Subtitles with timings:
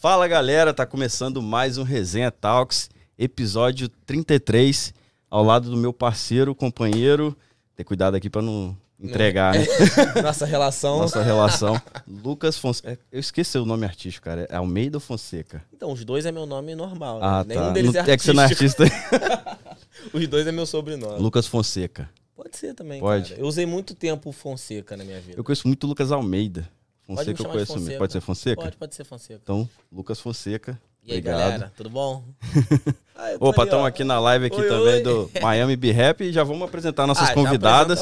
[0.00, 4.94] Fala galera, tá começando mais um Resenha Talks, episódio 33,
[5.28, 7.36] ao lado do meu parceiro, companheiro.
[7.74, 9.66] Ter cuidado aqui pra não entregar, né?
[10.22, 10.98] Nossa relação.
[10.98, 11.82] Nossa relação.
[12.06, 13.00] Lucas Fonseca.
[13.10, 14.46] Eu esqueci o nome artístico, cara.
[14.48, 15.64] É Almeida ou Fonseca?
[15.72, 17.18] Então, os dois é meu nome normal.
[17.20, 17.56] Ah, né?
[17.56, 17.60] tá.
[17.60, 18.84] Nenhum deles Não- é é que você não é artista.
[20.14, 21.20] Os dois é meu sobrenome.
[21.20, 22.08] Lucas Fonseca.
[22.36, 23.30] Pode ser também, Pode.
[23.30, 23.40] cara.
[23.40, 25.36] Eu usei muito tempo o Fonseca na minha vida.
[25.36, 26.70] Eu conheço muito Lucas Almeida.
[27.08, 27.98] Pode Fonseca me eu conheço mesmo.
[27.98, 28.62] Pode ser Fonseca?
[28.62, 29.40] Pode, pode ser Fonseca.
[29.42, 30.78] Então, Lucas Fonseca.
[31.04, 31.38] E aí, obrigado.
[31.40, 32.22] galera, tudo bom?
[33.20, 35.02] Ah, Opa, estamos aqui na live aqui Oi, também oi.
[35.02, 37.98] do Miami Be Rap e já vamos apresentar nossas Ah, convidadas.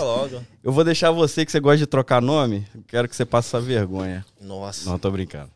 [0.62, 2.66] Eu vou deixar você que você gosta de trocar nome.
[2.86, 4.26] Quero que você passe essa vergonha.
[4.38, 4.90] Nossa.
[4.90, 5.50] Não, tô brincando.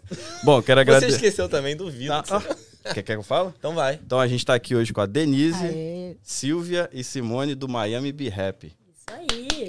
[0.42, 1.14] Bom, quero Você agradecer.
[1.16, 2.08] esqueceu também, duvido.
[2.08, 3.52] Tá, que você- ah, quer, quer que eu fale?
[3.58, 4.00] Então vai.
[4.02, 8.12] Então a gente tá aqui hoje com a Denise, Aê, Silvia e Simone do Miami
[8.12, 8.64] Be Rap.
[8.64, 9.68] isso aí.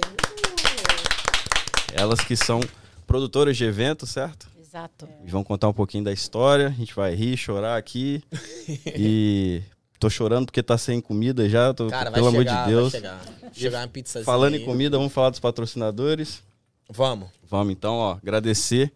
[1.92, 2.60] Elas que são
[3.06, 4.48] produtoras de evento, certo?
[4.60, 5.08] Exato.
[5.24, 6.66] E vão contar um pouquinho da história.
[6.68, 8.22] A gente vai rir, chorar aqui.
[8.96, 9.62] e
[9.98, 11.72] tô chorando porque tá sem comida já.
[11.72, 12.92] Tô, Cara, vai pelo amor chegar, de Deus.
[12.92, 13.20] vai chegar.
[13.52, 16.42] Chegar uma pizzazinha Falando em comida, vamos falar dos patrocinadores.
[16.90, 17.28] Vamos.
[17.48, 18.92] Vamos então, ó, agradecer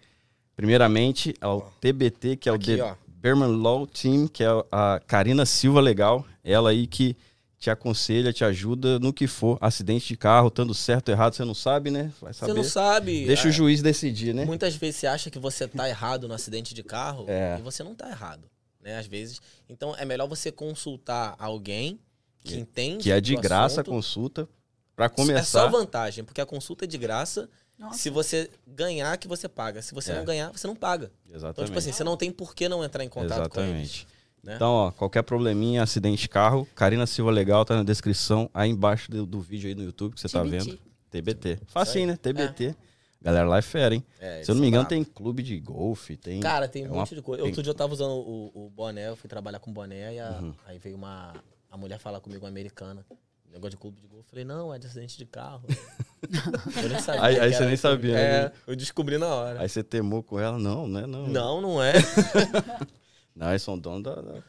[0.57, 2.95] primeiramente ao TBT, que é o Aqui, The ó.
[3.07, 6.25] Berman Law Team, que é a Karina Silva Legal.
[6.43, 7.17] Ela aí que
[7.59, 9.59] te aconselha, te ajuda no que for.
[9.61, 12.13] Acidente de carro, estando certo ou errado, você não sabe, né?
[12.21, 12.55] Vai Você saber.
[12.55, 13.27] não sabe.
[13.27, 14.45] Deixa é, o juiz decidir, né?
[14.45, 17.57] Muitas vezes você acha que você tá errado no acidente de carro É.
[17.59, 18.49] e você não tá errado,
[18.81, 18.97] né?
[18.99, 19.41] Às vezes.
[19.69, 21.99] Então é melhor você consultar alguém
[22.45, 23.91] que entende Que é de graça a assunto.
[23.95, 24.49] consulta.
[24.95, 25.67] Pra É só começar.
[25.67, 27.49] vantagem, porque a consulta é de graça.
[27.79, 27.99] Nossa.
[27.99, 29.81] Se você ganhar, que você paga.
[29.81, 30.17] Se você É.
[30.17, 31.13] não ganhar, você não paga.
[31.27, 31.67] Então, Exatamente.
[31.69, 34.05] tipo assim, você não tem por que não entrar em contato com eles.
[34.49, 34.55] Né?
[34.57, 39.11] Então, ó, qualquer probleminha, acidente de carro, Karina Silva Legal tá na descrição aí embaixo
[39.11, 40.79] do, do vídeo aí no YouTube que você tá vendo.
[41.11, 41.59] TBT.
[41.67, 42.11] Facinho, aí.
[42.13, 42.17] né?
[42.17, 42.75] TBT.
[43.21, 44.05] Galera lá é fera, hein?
[44.21, 46.41] É, Se eu não eles me engano, tem clube de golfe, tem.
[46.41, 47.43] Cara, tem é um uma- monte de coisa.
[47.43, 50.19] tem- Outro dia eu tava usando o, o boné, eu fui trabalhar com boné e
[50.21, 50.55] a- Uhum.
[50.67, 51.35] aí veio uma
[51.71, 53.05] a mulher falar comigo, uma americana.
[53.53, 54.25] Negócio de clube de golfe.
[54.27, 55.63] Eu falei, não, é de acidente de carro.
[56.83, 57.23] eu nem sabia.
[57.23, 58.53] Aí- aí você nem sabia, É, né?
[58.67, 59.61] eu descobri na hora.
[59.63, 60.59] Aí você temou com ela?
[60.59, 61.07] Não, né?
[61.07, 61.27] Não.
[61.27, 61.93] Não, não é.
[63.39, 64.43] Não, eles são donos da, da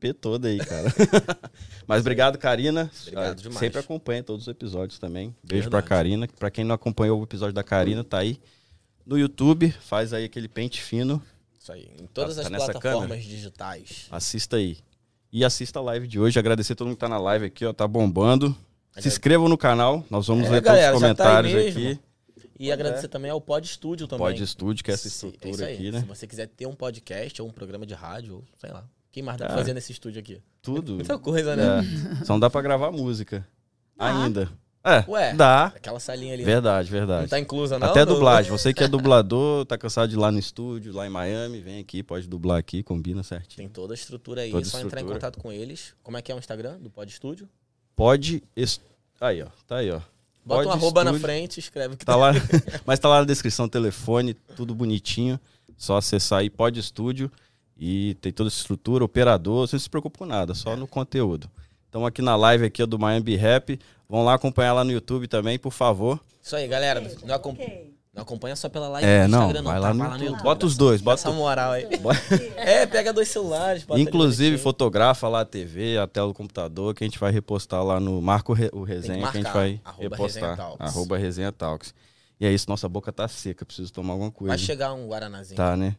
[0.00, 0.88] P toda aí, cara.
[1.86, 2.90] Mas obrigado, Karina.
[3.02, 3.58] Obrigado demais.
[3.58, 5.34] Sempre acompanha todos os episódios também.
[5.44, 5.70] Beijo Verdade.
[5.70, 6.28] pra Karina.
[6.38, 8.40] Pra quem não acompanhou o episódio da Karina, tá aí
[9.04, 9.70] no YouTube.
[9.80, 11.22] Faz aí aquele pente fino.
[11.60, 11.90] Isso aí.
[12.00, 13.20] Em todas Tá- as tá plataformas câmera?
[13.20, 14.06] digitais.
[14.10, 14.78] Assista aí.
[15.32, 16.38] E assista a live de hoje.
[16.38, 17.72] Agradecer a todo mundo que tá na live aqui, ó.
[17.72, 18.56] Tá bombando.
[18.98, 20.02] Se inscrevam no canal.
[20.10, 21.88] Nós vamos É, ler galera, todos os tá comentários mesmo.
[21.88, 22.00] aqui.
[22.60, 24.26] E agradecer também ao Pod Studio também.
[24.26, 26.00] Pode Estúdio, que é essa Se- estrutura é aqui, né?
[26.00, 28.84] Se você quiser ter um podcast ou um programa de rádio, ou sei lá.
[29.10, 30.40] Quem mais dá pra Cara, fazer nesse estúdio aqui?
[30.62, 30.94] Tudo.
[31.00, 31.80] Muita coisa, né?
[32.20, 32.24] É.
[32.24, 33.46] Só não dá pra gravar música.
[33.96, 34.24] Dá.
[34.24, 34.48] Ainda.
[34.84, 35.34] É, Ué.
[35.34, 35.66] dá.
[35.66, 36.42] Aquela salinha ali.
[36.44, 37.28] Verdade, Não verdade.
[37.28, 37.88] tá inclusa, não?
[37.88, 38.50] Até dublagem.
[38.50, 41.80] Você que é dublador, tá cansado de ir lá no estúdio, lá em Miami, vem
[41.80, 43.56] aqui, pode dublar aqui, combina certinho.
[43.58, 44.50] Tem toda a estrutura aí.
[44.50, 45.14] Toda é só entrar em estrutura.
[45.14, 45.94] contato com eles.
[46.02, 47.46] Como é que é o Instagram do Pod Studio?
[47.96, 48.42] Pode.
[48.56, 48.80] est-
[49.20, 49.48] Aí, ó.
[49.66, 50.00] Tá aí, ó.
[50.44, 52.32] Bota Pod um arroba na frente, escreve que Tá lá.
[52.86, 55.38] Mas tá lá na descrição, telefone, tudo bonitinho.
[55.76, 57.30] Só acessar aí, Pod Studio.
[57.78, 61.50] E tem toda a estrutura, operador, você não se preocupa com nada, só no conteúdo.
[61.88, 63.78] Então aqui na live aqui do Miami Rap.
[64.08, 66.20] Vão lá acompanhar lá no YouTube também, por favor.
[66.42, 67.00] Isso aí, galera.
[67.24, 67.94] Não, acom- Ok.
[68.12, 69.70] Não acompanha só pela live É, não, Instagram, não.
[69.70, 69.92] vai tá?
[69.92, 70.42] lá no YouTube.
[70.42, 71.86] Bota os dois, bota essa moral aí.
[72.56, 73.86] é, pega dois celulares.
[73.96, 78.00] Inclusive, fotografa lá a TV, a tela do computador, que a gente vai repostar lá
[78.00, 80.42] no Marco Re- o Resenha, que, a gente vai arroba repostar.
[80.50, 80.86] Resenha Talks.
[80.88, 81.94] Arroba Resenha Talks.
[82.40, 84.50] E é isso, nossa boca tá seca, preciso tomar alguma coisa.
[84.50, 85.56] Vai chegar um Guaranazinho.
[85.56, 85.94] Tá, né?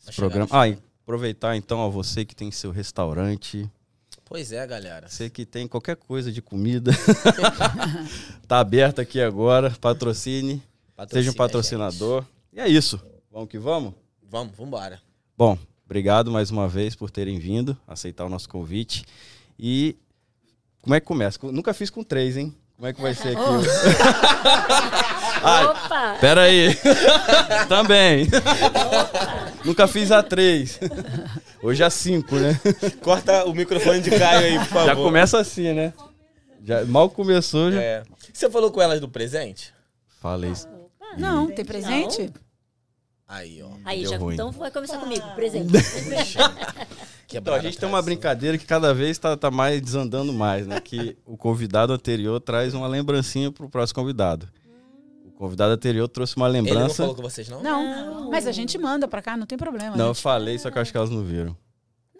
[0.00, 0.48] Esse programa.
[0.50, 3.68] Ah, e aproveitar então, ó, você que tem seu restaurante,
[4.24, 5.08] Pois é, galera.
[5.08, 6.92] você que tem qualquer coisa de comida,
[8.46, 10.62] tá aberto aqui agora, patrocine,
[11.00, 12.24] Patrocina seja um a patrocinador.
[12.52, 13.00] E é isso.
[13.32, 13.92] Vamos que vamos?
[13.92, 14.02] gente.
[14.28, 15.00] Vamos, vambora.
[15.36, 15.56] Bom,
[15.86, 19.06] obrigado mais uma vez por terem vindo, aceitar o nosso convite.
[19.58, 19.96] E
[20.82, 21.38] como é que começa?
[21.50, 22.54] Nunca fiz com três, hein?
[22.76, 23.40] Como é que vai ser aqui?
[25.42, 26.18] Ai, Opa!
[26.20, 26.68] pera aí.
[27.66, 28.26] Também.
[29.64, 30.78] Nunca fiz a três.
[31.62, 32.60] Hoje a cinco, né?
[33.02, 34.86] Corta o microfone de Caio aí, por favor.
[34.86, 35.94] Já começa assim, né?
[36.62, 37.80] Já, mal começou, já.
[37.80, 38.02] É.
[38.34, 39.72] Você falou com elas do presente?
[40.20, 40.68] Falei isso.
[41.18, 42.32] Não, tem presente?
[43.26, 43.70] Aí, ó.
[43.84, 44.34] Aí, já, ruim.
[44.34, 45.70] então vai começar comigo, presente.
[47.32, 50.80] Então, a gente tem uma brincadeira que cada vez tá, tá mais desandando mais, né?
[50.80, 54.48] Que o convidado anterior traz uma lembrancinha pro próximo convidado.
[55.24, 56.96] O convidado anterior trouxe uma Ele não lembrança.
[56.96, 57.62] falou com vocês, não?
[57.62, 58.30] Não.
[58.32, 59.96] Mas a gente manda pra cá, não tem problema.
[59.96, 60.22] Não, eu gente.
[60.24, 61.56] falei, só que eu acho que elas não viram.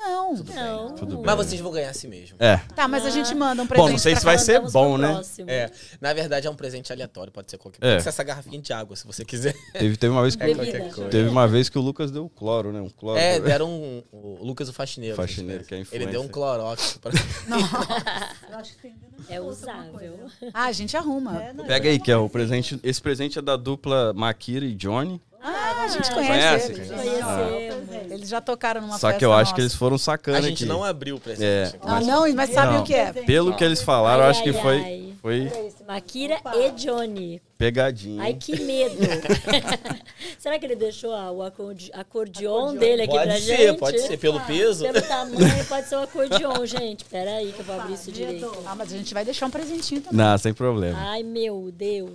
[0.01, 0.37] Não, Não.
[0.37, 0.57] Tudo bem.
[0.57, 0.95] Não.
[0.95, 1.27] Tudo bem.
[1.27, 2.37] Mas vocês vão ganhar assim mesmo.
[2.41, 2.57] É.
[2.75, 3.91] Tá, mas a gente manda um Bom, presente.
[3.93, 5.13] não sei se vai ser bom, né?
[5.13, 5.51] próximo.
[5.51, 5.71] É,
[6.01, 7.91] na verdade é um presente aleatório, pode ser qualquer É.
[7.93, 9.55] Pode ser essa garrafinha de água, se você quiser.
[9.73, 11.09] Teve, teve uma vez que É coisa.
[11.11, 12.81] teve uma vez que o Lucas deu cloro, né?
[12.81, 13.19] Um cloro.
[13.19, 15.17] É, deram um, o Lucas o faxineiro.
[15.17, 16.11] Faxineiro, que é Ele influencer.
[16.11, 17.13] deu um clorox pra...
[18.51, 19.93] Eu acho que tem dentro É usável.
[19.93, 20.15] coisa.
[20.55, 21.43] Ah, a gente arruma.
[21.43, 22.79] É, não, Pega aí, que é o presente.
[22.83, 25.21] Esse presente é da dupla Maquira e Johnny.
[25.43, 26.73] Ah, a gente Ah, conhece, conhece?
[26.73, 26.89] eles.
[26.91, 28.13] Conhecemos.
[28.13, 29.55] Eles já tocaram numa Só festa que eu acho nossa.
[29.55, 30.67] que eles foram sacando A gente aqui.
[30.73, 31.77] não abriu o presente.
[31.77, 32.83] É, Ah, não, mas sabe Não.
[32.83, 33.13] o que é?
[33.13, 35.15] Pelo que eles falaram, eu Ai, acho que ai, foi, ai.
[35.23, 37.41] foi Maquira e Johnny.
[37.57, 38.23] pegadinha.
[38.23, 38.97] Ai, que medo.
[40.39, 43.57] Será que ele deixou a- o acordeon, acordeon dele aqui pra Pode gente?
[43.57, 44.17] ser, pode ser.
[44.19, 44.85] Pelo peso.
[44.85, 47.05] Pelo tamanho, pode ser o acordeon, gente.
[47.05, 48.53] Pera aí que eu vou abrir isso direito.
[48.67, 50.19] Ah, mas a gente vai deixar um presentinho também.
[50.19, 50.99] Não, sem problema.
[51.01, 52.13] Ai, meu Deus.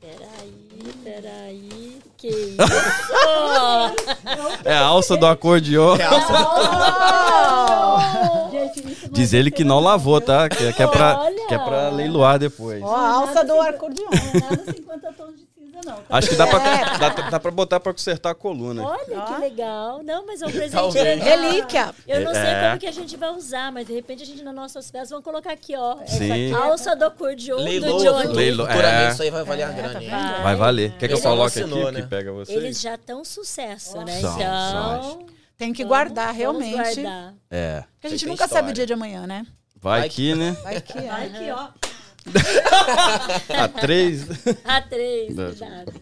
[0.00, 1.98] Peraí, peraí.
[2.20, 2.56] Que isso?
[4.64, 5.96] É a alça do acordeon.
[5.96, 6.10] Não
[9.10, 10.48] Diz é ele que não lavou, tá?
[10.48, 11.46] Que, que é, pra, Olha!
[11.46, 12.82] que é pra leiloar depois.
[12.82, 14.08] Ó, a alça do acordeon.
[14.12, 15.39] É nada 50 tons
[15.80, 15.96] de não.
[15.96, 16.02] Tá?
[16.10, 16.58] Acho que dá pra,
[16.98, 18.82] dá, dá pra botar pra consertar a coluna.
[18.84, 20.02] Olha que legal.
[20.02, 21.04] Não, mas é um presente Talvez.
[21.04, 21.26] legal.
[21.40, 21.94] Relíquia.
[22.06, 22.66] Eu não sei É.
[22.68, 25.24] como que a gente vai usar, mas de repente a gente nas nossas festas vamos
[25.24, 25.96] colocar aqui, ó.
[26.06, 26.52] Sim.
[26.52, 28.34] Alça do acordeon do Leilou, Johnny.
[28.34, 29.10] Leilou, é.
[29.10, 30.00] isso aí vai valer a grana.
[30.00, 30.42] Vai.
[30.42, 30.92] Vai valer.
[30.98, 32.06] Quer que eu coloque aqui assinou, o que né?
[32.08, 32.56] pega vocês?
[32.56, 34.20] Eles já estão sucesso, né?
[34.20, 35.26] São, então.
[35.56, 37.02] Tem que vamos- guardar vamos realmente.
[37.02, 37.34] guardar.
[37.50, 37.84] É.
[37.94, 38.70] Porque a gente nunca sabe história.
[38.70, 39.46] o dia de amanhã, né?
[39.76, 40.56] Vai Vai aqui, né?
[40.62, 41.26] Vai que Vai é.
[41.26, 41.89] aqui, ó.
[43.58, 44.26] A três.
[44.64, 45.46] A três, Não.
[45.46, 45.92] cuidado.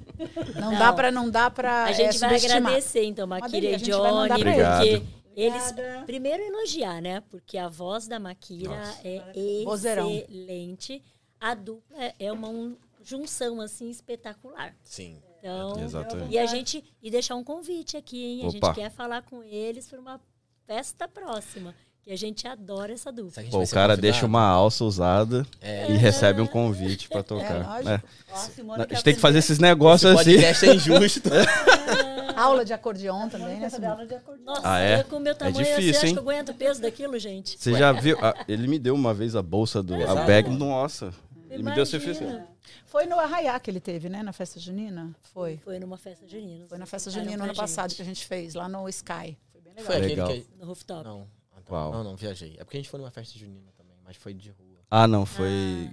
[0.57, 0.79] Não, Não.
[0.79, 2.57] dá pra, não dá pra A é, gente vai subestimar.
[2.59, 5.03] agradecer, então, Maquira e vai Johnny, porque
[5.37, 5.71] eles.
[5.71, 6.05] Obrigada.
[6.07, 7.21] Primeiro elogiar, né?
[7.31, 8.75] Porque a voz da Maquira
[9.05, 9.23] é
[9.63, 11.03] excelente.
[11.41, 14.75] A dupla é uma um- junção, assim, espetacular.
[14.83, 15.23] Sim.
[15.39, 16.33] Então, Exatamente.
[16.35, 18.41] e a gente e deixar um convite aqui, hein?
[18.43, 18.53] A Opa.
[18.67, 20.21] gente quer falar com eles para uma
[20.67, 21.73] festa próxima,
[22.09, 23.35] que a gente adora essa dupla.
[23.37, 24.01] A gente Pô, o cara convidado.
[24.01, 25.91] deixa uma alça usada É.
[25.91, 27.67] e recebe um convite pra tocar.
[27.67, 27.89] lógico.
[27.91, 28.03] É.
[28.33, 30.31] Ó, a A gente tem que fazer esses negócios Esse assim.
[30.33, 31.29] podcast é injusto.
[32.35, 33.69] Aula de acordeon também, né?
[33.87, 34.45] aula de acordeon.
[34.45, 35.03] Nossa, Ah, é?
[35.03, 36.13] com o meu tamanho, difícil, você acha hein?
[36.15, 37.59] que eu aguento o peso daquilo, gente?
[37.59, 38.17] Você já viu?
[38.23, 40.27] Ah, ele me deu uma vez a bolsa do a Exato.
[40.27, 40.49] bag.
[40.49, 41.13] Nossa.
[41.51, 41.85] Ele me deu.
[41.85, 42.47] Imagina.
[42.87, 44.23] Foi no Arraiá que ele teve, né?
[44.23, 45.15] Na festa junina?
[45.35, 45.59] Foi.
[45.65, 46.65] Foi numa festa junina.
[46.69, 49.37] Foi na festa junina pra ano passado que a gente fez, lá no Sky.
[49.53, 49.85] Foi bem legal.
[49.85, 50.29] Foi aquele Legal.
[50.29, 50.47] que...
[50.59, 51.05] No rooftop.
[51.05, 51.27] Não.
[51.69, 51.71] Ah.
[51.71, 51.93] Qual?
[51.93, 52.55] Não, não, viajei.
[52.59, 54.79] É porque a gente foi numa festa junina também, mas foi de rua.
[54.91, 55.49] Ah, não, foi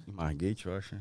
[0.08, 0.96] em Margate, eu acho.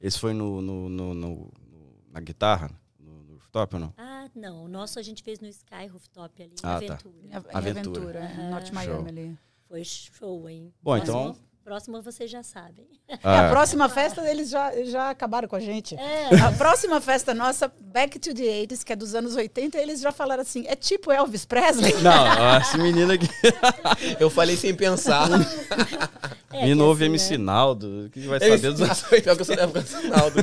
[0.00, 1.34] Esse foi no, no, no- no-
[1.68, 2.70] no- na guitarra?
[2.98, 3.94] No, no rooftop ou não?
[3.98, 4.64] Ah, não.
[4.64, 6.94] O nosso a gente fez no Sky Rooftop ali, Ah, em tá.
[6.94, 7.36] Aventura.
[7.52, 8.18] Aventura, Aventura.
[8.20, 8.74] é, Norte Show.
[8.74, 9.38] Miami ali.
[9.68, 10.72] Foi show, hein?
[10.82, 11.36] Bom, Próximo- então-
[11.70, 12.84] Próxima vocês já sabem.
[13.10, 15.96] É, Ah, a próxima festa eles já, já acabaram com a gente.
[15.96, 16.28] É.
[16.46, 20.12] A próxima festa nossa, Back to the 80s, que é dos anos 80, eles já
[20.12, 21.92] falaram assim: é tipo Elvis Presley.
[22.02, 23.26] Não, essa menina aqui.
[24.20, 25.28] Eu falei sem pensar.
[26.52, 27.18] É, menino ouve assim, M né?
[27.18, 28.06] Sinaldo.
[28.06, 29.02] O que vai Ele saber dos.
[29.02, 30.36] Pior que eu sou da época do Sinaldo.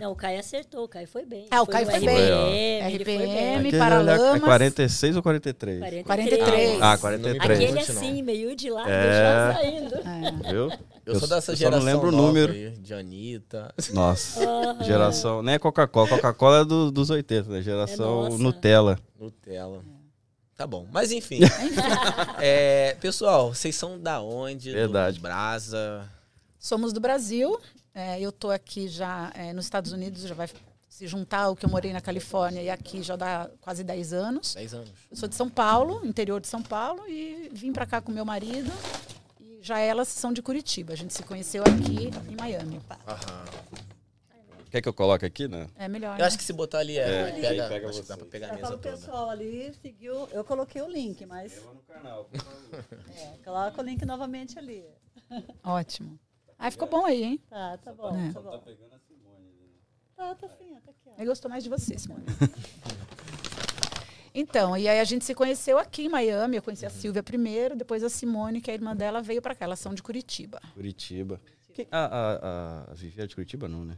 [0.00, 1.46] Não, o Caio acertou, o Caio foi bem.
[1.50, 2.16] Ah, o Caio no foi bem.
[2.16, 3.54] RPM, ele foi RPM.
[3.68, 4.36] Aquele Paralamas.
[4.36, 6.04] É 46 ou 43?
[6.04, 6.82] 43.
[6.82, 7.62] Ah, Não me 43.
[7.62, 9.52] Aquele assim, meio de lado, É.
[9.52, 9.94] já saindo.
[9.96, 10.43] É.
[10.48, 10.70] Viu?
[11.06, 12.52] Eu sou dessa eu só geração não lembro o número.
[12.52, 13.74] aí, de Anitta.
[13.92, 14.40] Nossa.
[14.84, 15.42] Geração.
[15.42, 16.08] Nem é Coca-Cola.
[16.08, 17.62] Coca-Cola é do- dos 80, né?
[17.62, 18.38] Geração nossa.
[18.38, 18.98] Nutella.
[19.18, 19.82] Nutella.
[20.56, 21.40] Tá bom, mas enfim.
[22.40, 24.70] É, pessoal, vocês são da onde?
[24.72, 25.18] Verdade.
[25.18, 26.08] Do Brasa.
[26.58, 27.58] Somos do Brasil.
[27.94, 30.48] É, eu tô aqui já é, nos Estados Unidos, já vai
[30.88, 34.54] se juntar ao que eu morei na Califórnia e aqui já dá quase 10 anos.
[34.54, 34.90] 10 anos.
[35.10, 38.24] Eu sou de São Paulo, interior de São Paulo, e vim para cá com meu
[38.24, 38.70] marido.
[39.64, 40.92] Já elas são de Curitiba.
[40.92, 42.78] A gente se conheceu aqui em Miami.
[43.08, 43.44] Aham.
[44.70, 45.68] Quer que eu coloque aqui, né?
[45.74, 46.18] É melhor.
[46.20, 47.02] Eu acho que se botar ali é.
[47.02, 48.94] É, pega, aí pega acho que dá pra pegar a mesa fala o toda.
[48.94, 50.28] pessoal ali, seguiu.
[50.32, 52.28] Eu coloquei o link, mas no canal.
[53.16, 54.84] é, coloca o link novamente ali.
[55.30, 55.42] né?
[55.64, 56.18] Ótimo.
[56.58, 57.40] Aí ficou bom aí, hein?
[57.48, 58.32] Tá, tá bom, É.
[58.34, 58.62] tá bom.
[60.14, 61.22] Tá, tá sim, tá aqui, ó.
[61.22, 62.22] Eu gostou mais de você, Simone.
[64.34, 66.56] Então, e aí a gente se conheceu aqui em Miami.
[66.56, 69.54] Eu conheci a Silvia primeiro, depois a Simone, que é a irmã dela, veio para
[69.54, 69.64] cá.
[69.64, 70.60] Elas são de Curitiba.
[70.74, 71.40] Curitiba.
[71.72, 73.96] Quem- a, a, a Vivi é de Curitiba, não, né?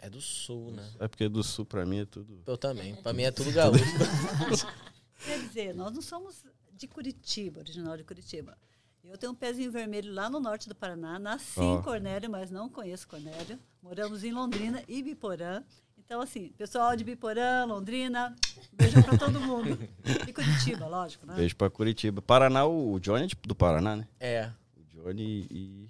[0.00, 0.86] É do sul, né?
[0.98, 2.42] É porque do sul pra mim é tudo.
[2.46, 2.94] Eu também.
[2.96, 3.84] Pra mim é tudo gaúcho.
[5.24, 8.58] Quer dizer, nós não somos de Curitiba, original de Curitiba.
[9.04, 11.18] Eu tenho um pezinho vermelho lá no norte do Paraná.
[11.18, 11.78] Nasci Ó.
[11.78, 13.58] em Cornélio, mas não conheço Cornélio.
[13.82, 15.62] Moramos em Londrina e Biporã.
[16.06, 18.36] Então, assim, pessoal de Biporã, Londrina,
[18.72, 19.78] beijo pra todo mundo.
[20.28, 21.34] E Curitiba, lógico, né?
[21.34, 22.20] Beijo pra Curitiba.
[22.20, 24.06] Paraná, o Johnny é de- do Paraná, né?
[24.20, 24.50] é.
[24.76, 25.88] O Johnny e.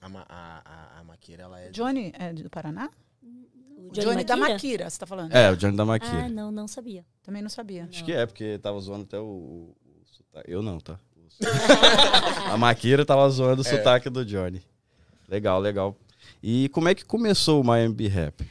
[0.00, 1.70] A, ma- a, a, a Maquira, ela é.
[1.70, 2.90] Johnny é do Paraná?
[3.76, 4.88] O O Johnny, da Maquira?
[4.90, 5.32] Você tá falando?
[5.34, 6.24] É, o Johnny da Maquira.
[6.24, 7.04] Ah, não, não sabia.
[7.22, 7.86] Também não sabia.
[7.88, 9.74] Acho que é, porque tava zoando até o.
[10.46, 10.98] Eu não, tá?
[12.52, 13.70] A Maquira tava zoando o É.
[13.70, 14.62] sotaque do Johnny.
[15.28, 15.96] Legal, legal.
[16.42, 18.44] E como é que começou o Miami Be Rap?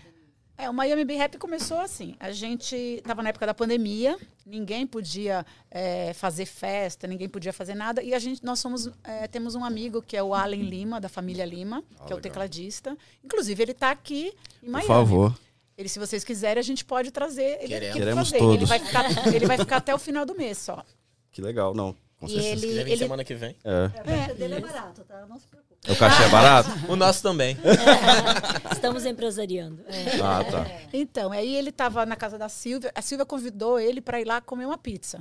[0.60, 2.16] É, o Miami Be Rap começou assim.
[2.20, 7.76] A gente estava na época da pandemia, ninguém podia é, fazer festa, ninguém podia fazer
[7.76, 8.04] nada.
[8.04, 11.08] E a gente, nós somos, é, temos um amigo que é o Allen Lima, da
[11.08, 12.20] família Lima, Ah, que é o legal.
[12.20, 12.98] tecladista.
[13.24, 14.88] Inclusive, ele está aqui em Por Miami.
[14.88, 15.40] favor.
[15.78, 18.30] Ele, se vocês quiserem, a gente pode trazer ele Queremos.
[18.30, 18.36] fazer.
[18.36, 18.68] Ele todos.
[18.70, 20.84] vai, ficar, ele vai ficar até o final do mês só.
[21.32, 21.96] Que legal, não.
[22.20, 22.56] Com E certeza.
[22.60, 23.56] Se quiser ele, vir ele semana que vem.
[23.64, 23.92] É.
[24.12, 25.26] É, É, dele é barato, tá?
[25.26, 25.69] Não se preocupe.
[25.88, 26.70] O cachê é barato?
[26.88, 27.58] O nosso também.
[28.72, 29.82] Estamos empresariando.
[29.88, 30.20] É.
[30.22, 30.66] Ah, tá.
[30.94, 32.92] Então, aí ele estava na casa da Silvia.
[32.94, 35.20] A Silvia convidou ele para ir lá comer uma pizza.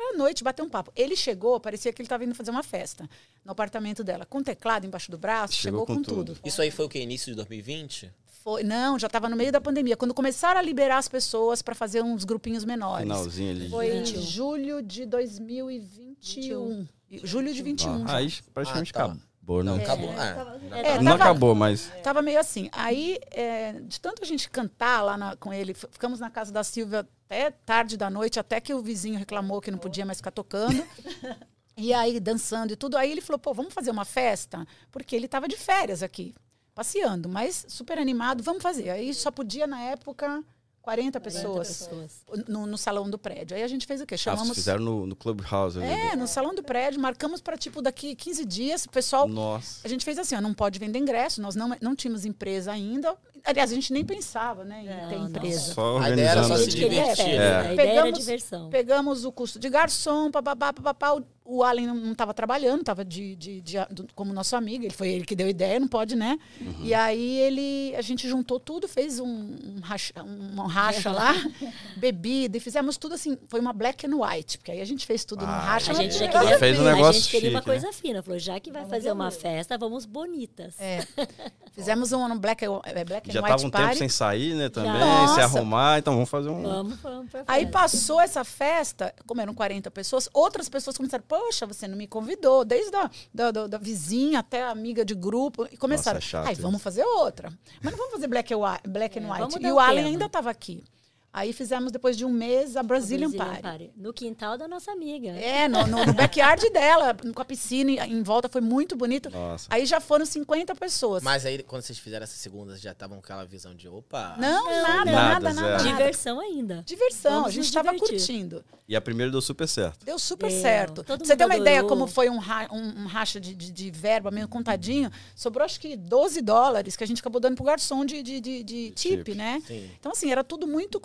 [0.00, 0.92] À noite, bater um papo.
[0.94, 3.08] Ele chegou, parecia que ele estava indo fazer uma festa
[3.44, 6.34] no apartamento dela, com teclado embaixo do braço, Chegou chegou, com com, tudo.
[6.34, 6.40] tudo.
[6.44, 7.00] Isso aí foi o que?
[7.00, 8.10] Início de 2020?
[8.44, 11.74] Foi, não, já estava no meio da pandemia, quando começaram a liberar as pessoas para
[11.74, 13.02] fazer uns grupinhos menores.
[13.02, 13.68] Finalzinho ali.
[13.68, 14.22] Foi em 21.
[14.22, 16.86] julho de 2021.
[17.24, 18.04] Julho de 21.
[18.06, 19.04] Ah, aí praticamente Ah, tá.
[19.06, 19.22] acabou,
[19.62, 19.82] Não, né?
[19.84, 20.10] acabou.
[20.10, 21.90] É, Ah, tava- É, Não tava- acabou, mas.
[22.02, 22.68] Tava meio assim.
[22.72, 26.62] Aí, é, de tanto a gente cantar lá na- com ele, ficamos na casa da
[26.62, 30.30] Silvia até tarde da noite, até que o vizinho reclamou que não podia mais ficar
[30.30, 30.68] tocando.
[31.80, 32.96] E aí, dançando e tudo.
[32.98, 34.66] Aí ele falou, pô, vamos fazer uma festa?
[34.90, 36.34] Porque ele estava de férias aqui,
[36.74, 38.90] passeando, mas super animado, vamos fazer.
[38.90, 40.42] Aí só podia, na época,
[40.88, 42.22] 40 pessoas, pessoas.
[42.48, 43.54] No, no salão do prédio.
[43.54, 44.14] Aí a gente fez o quê?
[44.14, 44.54] Ah, Chamamos...
[44.54, 45.86] fizeram no, no Clubhouse ali.
[45.86, 49.80] é, no salão do prédio, marcamos para, tipo, daqui 15 dias, o pessoal Nossa.
[49.84, 53.14] a gente fez assim, ó, não pode vender ingresso, nós não, não tínhamos empresa ainda.
[53.48, 55.72] Aliás, a gente nem pensava né, em Não, ter empresa.
[55.74, 57.24] Só A ideia era só A se queria divertir.
[57.34, 57.56] É.
[57.56, 58.70] A ideia era Pegamos- diversão.
[58.70, 61.14] Pegamos o custo de garçom, papapá, papapá.
[61.14, 63.78] O, o Allen não estava trabalhando, estava de, de, de-
[64.14, 64.84] como nosso amigo.
[64.84, 66.38] Ele foi ele que deu a ideia, não pode, né?
[66.82, 71.32] E aí ele, a gente juntou tudo, fez um, um racha, um racha lá,
[71.96, 73.38] bebida, e fizemos tudo assim.
[73.48, 75.92] Foi uma black and white, porque aí a gente fez tudo no Ah, racha.
[75.92, 76.28] A gente já É.
[76.28, 77.80] queria, Fez um a negócio gente queria uma chique, né?
[77.80, 78.22] coisa fina.
[78.22, 80.74] Falou, já que vai fazer uma festa, vamos bonitas.
[80.78, 80.98] É.
[81.72, 84.68] Fizemos um black, é, black and Já tava um tempo sem sair, né?
[84.68, 85.34] Também, Nossa.
[85.34, 86.62] se arrumar, então vamos fazer um.
[86.62, 91.66] Vamos, vamos pra Aí passou essa festa, como eram 40 pessoas, outras pessoas começaram, poxa,
[91.66, 95.66] você não me convidou, desde a da, da, da vizinha até a amiga de grupo,
[95.70, 96.62] e começaram, Nossa, é isso.
[96.62, 97.52] vamos fazer outra.
[97.82, 98.88] Mas não vamos fazer black and white.
[98.88, 99.58] Black and É, white.
[99.60, 100.84] E o Allen ainda estava aqui.
[101.32, 103.90] Aí fizemos, depois de um mês, a Brazilian, Brazilian Party.
[103.96, 105.28] No quintal da nossa amiga.
[105.28, 109.28] É, no, no, no backyard dela, com a piscina em- volta, foi muito bonito.
[109.30, 109.66] Nossa.
[109.70, 111.22] Aí já foram 50 pessoas.
[111.22, 114.36] Mas aí, quando vocês fizeram essas segundas, já estavam com aquela visão de opa.
[114.38, 115.84] não, Não, nada, nada, nada, nada.
[115.84, 116.82] Diversão ainda.
[116.86, 118.16] Diversão, Vamos a gente estava divertir.
[118.16, 118.64] curtindo.
[118.88, 120.06] E a primeira deu super certo.
[120.06, 120.62] Deu super Deu.
[120.62, 121.04] certo.
[121.04, 121.96] Todo Você mundo tem uma ideia adorou.
[121.98, 125.10] como foi um, ra- um- um racha de, de, de verba meio contadinho?
[125.36, 128.62] Sobrou acho que 12 dólares que a gente acabou dando pro garçom de, de, de,
[128.64, 129.34] de tip, tip.
[129.36, 129.62] né?
[129.66, 129.90] Sim.
[130.00, 130.98] Então, assim, era tudo muito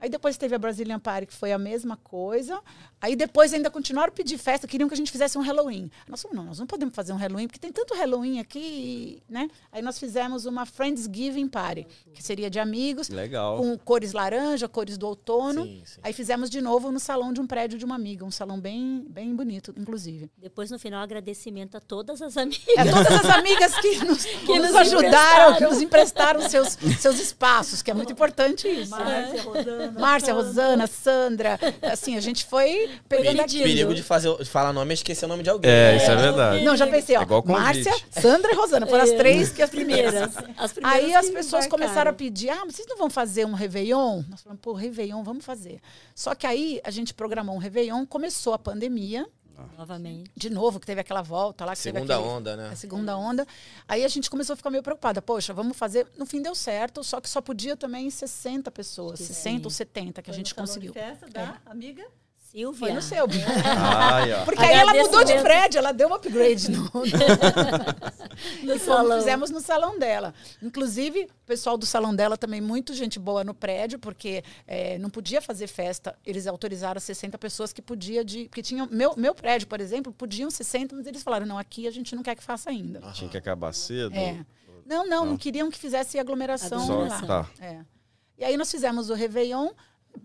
[0.00, 2.62] Aí depois teve a Brazilian Party, que foi a mesma coisa.
[3.00, 5.90] Aí depois ainda continuaram a pedir festa, queriam que a gente fizesse um Halloween.
[6.08, 9.48] Nós falamos, não, nós não podemos fazer um Halloween, porque tem tanto Halloween aqui, né?
[9.72, 13.58] Aí nós fizemos uma Friendsgiving Party, que seria de amigos, Legal.
[13.58, 15.64] com cores laranja, cores do outono.
[15.64, 16.00] Sim, sim.
[16.02, 19.04] Aí fizemos de novo no salão de um prédio de uma amiga, um salão bem,
[19.08, 20.30] bem bonito, inclusive.
[20.36, 22.66] Depois, no final, agradecimento a todas as amigas.
[22.76, 27.18] É, todas as amigas que nos, que nos nos ajudaram, que nos emprestaram seus, seus
[27.18, 28.90] espaços, que é muito importante isso.
[28.90, 30.00] Márcia, Rosana.
[30.00, 30.34] Márcia.
[30.34, 33.40] Rosana, Sandra, assim, a gente foi pegando pedindo.
[33.42, 33.62] aqui.
[33.62, 35.70] Perigo de, fazer, de falar nome e esquecer o nome de alguém.
[35.70, 36.64] É, isso é verdade.
[36.64, 37.22] Não, já pensei, ó.
[37.22, 37.42] É.
[37.52, 38.86] Márcia, Sandra e Rosana.
[38.86, 39.16] Foram as É.
[39.16, 40.14] três que as primeiras.
[40.56, 43.52] As primeiras Aí as pessoas começaram a pedir: ah, mas vocês não vão fazer um
[43.54, 44.22] Réveillon?
[44.28, 45.80] Nós falamos, pô, Réveillon, vamos fazer.
[46.14, 49.26] Só que aí a gente programou um Réveillon, começou a pandemia,
[49.76, 50.30] Novamente.
[50.36, 51.74] de novo, que teve aquela volta lá.
[51.74, 52.68] Que teve Segunda aquele- onda, né?
[52.72, 53.46] A segunda onda.
[53.88, 55.20] Aí a gente começou a ficar meio preocupada.
[55.20, 56.06] Poxa, vamos fazer.
[56.16, 59.64] No fim deu certo, só que só podia também 60 pessoas, Que 60 sim.
[59.64, 60.92] ou 70 que a Foi gente salão de conseguiu.
[60.92, 62.04] festa da amiga.
[62.50, 62.78] Silvia.
[62.78, 63.26] Foi no seu.
[63.26, 63.44] Bia.
[63.76, 64.44] Ai, ó.
[64.44, 66.84] Porque aí ela mudou de prédio, ela deu um upgrade no,
[68.62, 69.18] No fomos- salão.
[69.18, 70.32] Fizemos no salão dela.
[70.62, 75.10] Inclusive, o pessoal do salão dela também, muito gente boa no prédio, porque eh, não
[75.10, 76.16] podia fazer festa.
[76.24, 78.44] Eles autorizaram 60 pessoas que podia de.
[78.44, 78.88] Porque tinham.
[78.90, 82.22] Meu, meu prédio, por exemplo, podiam 60, mas eles falaram: não, aqui a gente não
[82.22, 83.00] quer que faça ainda.
[83.12, 84.14] Tinha que acabar cedo.
[84.14, 84.44] É.
[84.86, 87.20] Não, não, não, queriam que fizesse aglomeração Só, lá.
[87.22, 87.46] tá.
[87.60, 87.80] É.
[88.38, 89.68] E aí nós fizemos o Réveillon,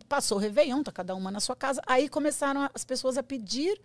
[0.08, 1.82] passou o Réveillon, tá cada uma na sua casa.
[1.88, 3.80] Aí começaram as pessoas a pedir,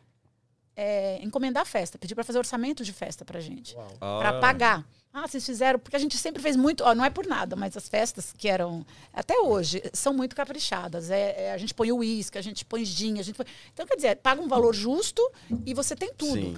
[0.76, 4.86] é, encomendar a festa, pedir para fazer orçamento de festa pra gente, para Ah, pagar.
[5.12, 7.76] Ah, vocês fizeram, porque a gente sempre fez muito, ó, não é por nada, mas
[7.76, 11.10] as festas que eram, até hoje, são muito caprichadas.
[11.10, 13.46] É, é, a gente põe o uísque, a gente põe gin, a gente põe...
[13.72, 15.22] Então, quer dizer, paga um valor justo
[15.64, 16.34] e você tem tudo.
[16.34, 16.56] Sim.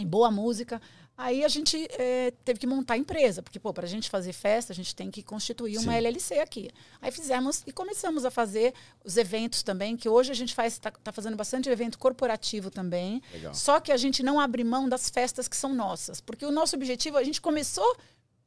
[0.00, 0.80] E boa música.
[1.18, 4.34] Aí a gente eh, teve que montar a empresa, porque, pô, para a gente fazer
[4.34, 5.98] festa, a gente tem que constituir uma Sim.
[5.98, 6.70] LLC aqui.
[7.00, 10.90] Aí fizemos e começamos a fazer os eventos também, que hoje a gente faz, está
[10.90, 13.22] tá fazendo bastante evento corporativo também.
[13.32, 13.54] Legal.
[13.54, 16.76] Só que a gente não abre mão das festas que são nossas, porque o nosso
[16.76, 17.96] objetivo, a gente começou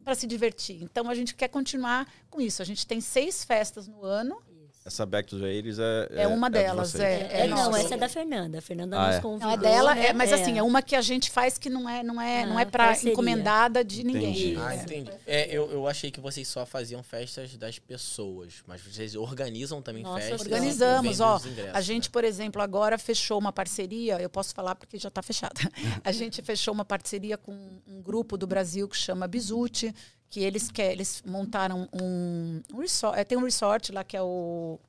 [0.04, 0.82] para se divertir.
[0.84, 2.62] Então a gente quer continuar com isso.
[2.62, 4.42] A gente tem seis festas no ano.
[4.86, 6.24] Essa Back to the 80s é...
[6.24, 7.04] É uma de delas, vocês.
[7.04, 7.80] é- É, não, nossa.
[7.82, 8.58] essa é da Fernanda.
[8.58, 9.22] A Fernanda Ah, nos é.
[9.22, 9.48] convidou.
[9.48, 10.06] Não, é dela, né?
[10.08, 12.58] é, mas assim, é uma que a gente faz que não é, não é, não
[12.58, 13.12] é Ah, para parceria.
[13.12, 14.32] encomendada de ninguém.
[14.32, 14.56] Entendi.
[14.58, 14.78] Ah, É.
[14.78, 15.12] entendi.
[15.28, 20.02] É, eu, eu achei que vocês só faziam festas das pessoas, mas vocês organizam também
[20.02, 20.42] Nossa, festas.
[20.42, 21.38] Organizamos, ó.
[21.46, 22.10] ingressos, A gente, né?
[22.14, 25.60] por exemplo, agora fechou uma parceria, eu posso falar porque já está fechada.
[26.04, 27.52] A gente fechou uma parceria com
[27.88, 29.94] um grupo do Brasil que chama Bizuti,
[30.30, 34.22] que eles que eles montaram um, um resort, é, tem um resort lá que é
[34.22, 34.80] o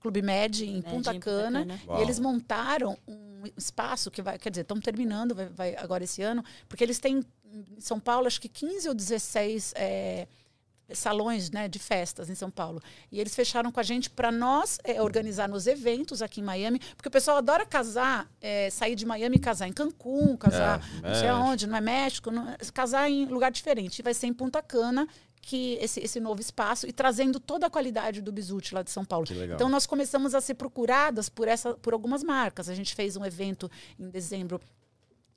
[0.00, 1.60] Clube Med em Med Punta em Punta Cana.
[1.60, 1.80] Cana.
[1.86, 1.98] Uau.
[1.98, 6.22] E eles montaram um espaço que vai, quer dizer, estão terminando, vai, vai agora esse
[6.22, 10.26] ano, porque eles têm em São Paulo acho que 15 ou 16 é,
[10.94, 12.80] salões né, de festas em São Paulo.
[13.10, 16.78] E eles fecharam com a gente para nós é, organizar nos eventos aqui em Miami,
[16.96, 21.08] porque o pessoal adora casar, é, sair de Miami e casar em Cancún, casar É,
[21.08, 23.98] não sei aonde, não é México, não é- casar em lugar diferente.
[23.98, 25.06] E vai ser em Punta Cana
[25.44, 29.04] que esse, esse novo espaço e trazendo toda a qualidade do Bizuti lá de São
[29.04, 29.26] Paulo.
[29.26, 29.56] Que legal.
[29.56, 32.68] Então nós começamos a ser procuradas por essa por algumas marcas.
[32.68, 33.68] A gente fez um evento
[33.98, 34.60] em dezembro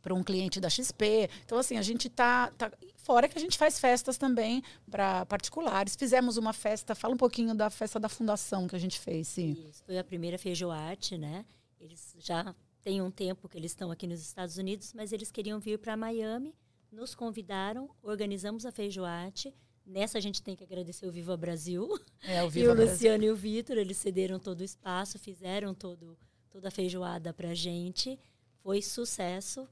[0.05, 1.27] para um cliente da XP.
[1.43, 2.71] Então, assim, a gente tá, tá.
[2.95, 5.95] Fora que a gente faz festas também para particulares.
[5.95, 9.53] Fizemos uma festa, fala um pouquinho da festa da fundação que a gente fez, sim.
[9.67, 11.43] Isso, foi a primeira feijoarte, né?
[11.79, 15.59] Eles já têm um tempo que eles estão aqui nos Estados Unidos, mas eles queriam
[15.59, 16.53] vir para Miami,
[16.91, 19.55] nos convidaram, organizamos a feijoarte.
[19.83, 21.89] Nessa a gente tem que agradecer o Viva Brasil.
[22.27, 22.93] É, o e Viva o Brasil.
[22.93, 26.15] Luciano e o Vitor, eles cederam todo o espaço, fizeram todo,
[26.51, 28.19] toda a feijoada pra gente.
[28.63, 29.67] Foi sucesso,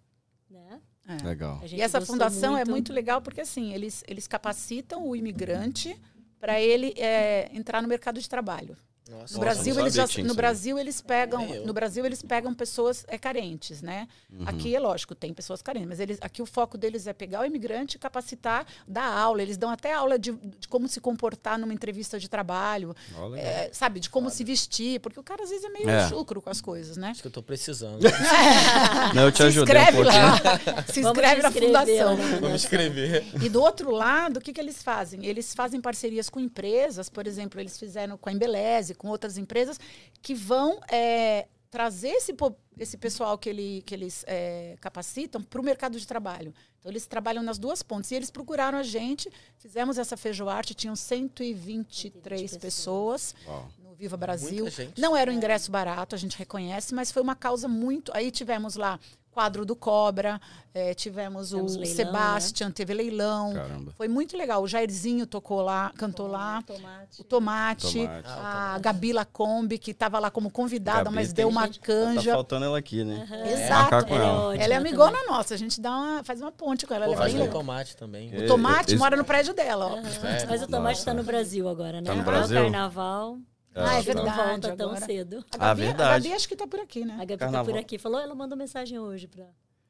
[0.53, 0.79] né?
[1.07, 1.23] É.
[1.23, 1.61] Legal.
[1.69, 5.99] E essa fundação é muito legal porque assim eles, eles capacitam o imigrante
[6.39, 8.77] para ele é, entrar no mercado de trabalho.
[9.09, 10.33] Nossa, No Nossa, Brasil eles já, tinha no.
[10.33, 14.07] Brasil eles pegam no Brasil eles pegam pessoas é, carentes, né?
[14.31, 14.43] Uhum.
[14.47, 17.45] Aqui é lógico tem pessoas carentes, mas eles aqui o foco deles é pegar o
[17.45, 19.41] imigrante, e capacitar, dar aula.
[19.41, 22.95] Eles dão até aula de, de como se comportar numa entrevista de trabalho,
[23.35, 26.07] é, sabe, de como se vestir, porque o cara às vezes é meio É.
[26.07, 27.09] chucro com as coisas, né?
[27.09, 27.99] Acho que eu tô precisando.
[29.13, 30.23] Não, eu te se ajudei um inscreve pouquinho.
[30.23, 32.15] lá, se inscreve na fundação.
[32.39, 33.25] Vamos escrever.
[33.41, 35.25] E do outro lado, o que, que eles fazem?
[35.25, 39.79] Eles fazem parcerias com empresas, por exemplo, eles fizeram com a Embeleze, com outras empresas,
[40.21, 42.35] que vão é, trazer esse,
[42.77, 46.53] esse pessoal que, ele, que eles é, capacitam para o mercado de trabalho.
[46.79, 48.11] Então, eles trabalham nas duas pontas.
[48.11, 53.71] E eles procuraram a gente, fizemos essa feijoarte, tinham 123 pessoas Uau.
[53.81, 54.65] no Viva Brasil.
[54.97, 58.11] Não era um ingresso barato, a gente reconhece, mas foi uma causa muito.
[58.13, 58.99] Aí tivemos lá
[59.33, 60.39] quadro do Cobra,
[60.73, 63.53] eh, tivemos Tivemos o leilão, Sebastian, teve leilão.
[63.53, 63.91] Caramba.
[63.97, 64.61] Foi muito legal.
[64.63, 66.61] O Jairzinho tocou lá, cantou lá.
[66.61, 67.21] Tomate.
[67.21, 68.27] O Tomate, Tomate.
[68.27, 72.31] a Gabi Lacombe, que estava lá como convidada, Gabi mas deu uma gente- Tá canja.
[72.33, 73.27] faltando ela aqui, né?
[73.51, 74.05] Exato.
[74.07, 74.57] Com Ela é ela.
[74.57, 75.27] Ela é amigona também.
[75.27, 77.05] nossa, a gente dá uma, faz uma ponte com ela.
[77.05, 77.49] Ela é Faz legal.
[77.49, 78.33] tomate também.
[78.33, 78.43] É.
[78.43, 79.97] O Tomate mora no prédio dela, ó.
[79.97, 80.45] É.
[80.47, 82.07] Mas o Tomate está no Brasil agora, né?
[82.07, 82.59] Tá no Brasil?
[82.59, 83.37] o carnaval.
[83.75, 85.05] Ah, é acho que verdade, Não volta tão agora.
[85.05, 85.37] cedo.
[85.37, 86.23] A Ah, Gabi, a verdade.
[86.25, 87.13] Gabi acho que tá por aqui, né?
[87.13, 87.65] A Gabi tá Carnaval.
[87.73, 87.97] por aqui.
[87.97, 89.45] Falou, ela mandou mensagem hoje pra,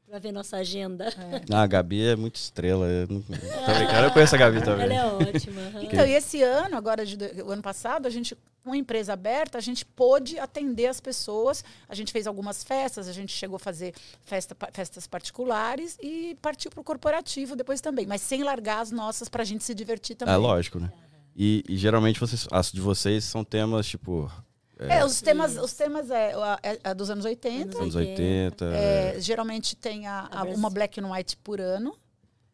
[0.08, 1.14] pra ver nossa agenda.
[1.52, 2.86] Ah, a Gabi é muito estrela.
[2.88, 3.24] Eu não...
[4.06, 4.86] Eu conheço a Gabi também.
[4.86, 5.62] Ela é ótima.
[5.82, 9.58] Então, e esse ano, agora de, o ano passado, a gente, com a empresa aberta,
[9.58, 11.64] a gente pôde atender as pessoas.
[11.90, 13.94] A gente fez algumas festas, a gente chegou a fazer
[14.24, 19.28] festa, festas particulares e partiu para o corporativo depois também, mas sem largar as nossas
[19.28, 20.34] para a gente se divertir também.
[20.34, 20.90] É lógico, né?
[21.36, 24.32] E, e geralmente vocês, as de vocês são temas tipo
[24.78, 27.78] É, os temas, os temas é, a- é, a dos anos 80.
[27.82, 28.66] anos 80, 80.
[28.78, 31.96] é, geralmente tem a, A uma black and white por ano.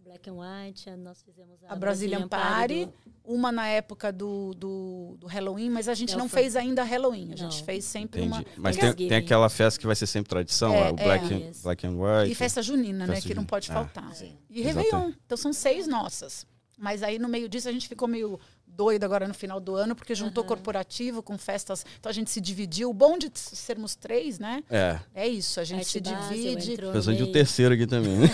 [0.04, 5.18] Black and White, nós fizemos a, A Brazilian Party, do- uma na época do, do,
[5.20, 6.34] do Halloween, mas a gente não Delphi.
[6.36, 7.32] fez ainda Halloween.
[7.34, 7.64] A gente Não.
[7.64, 8.34] fez sempre Entendi.
[8.40, 8.46] uma.
[8.58, 11.38] Mas Porque- tem, tem aquela festa que vai ser sempre tradição, É, o Black, é.
[11.38, 12.32] and, Black and White.
[12.32, 13.14] E festa junina, né?
[13.16, 13.50] Festa Que não junina.
[13.50, 14.16] pode Ah, faltar.
[14.16, 14.36] sim.
[14.50, 14.62] E.
[14.64, 15.12] Réveillon.
[15.26, 16.44] Então são seis nossas.
[16.76, 18.40] Mas aí no meio disso a gente ficou meio
[18.80, 21.86] doido agora no final do ano, porque juntou corporativo com festas.
[22.00, 22.90] Então a gente se dividiu.
[22.90, 24.64] O bom de sermos três, né?
[24.70, 24.98] É.
[25.14, 26.78] É isso, a gente Arte se Basel divide.
[26.94, 28.28] Pensando de um terceiro aqui também, né?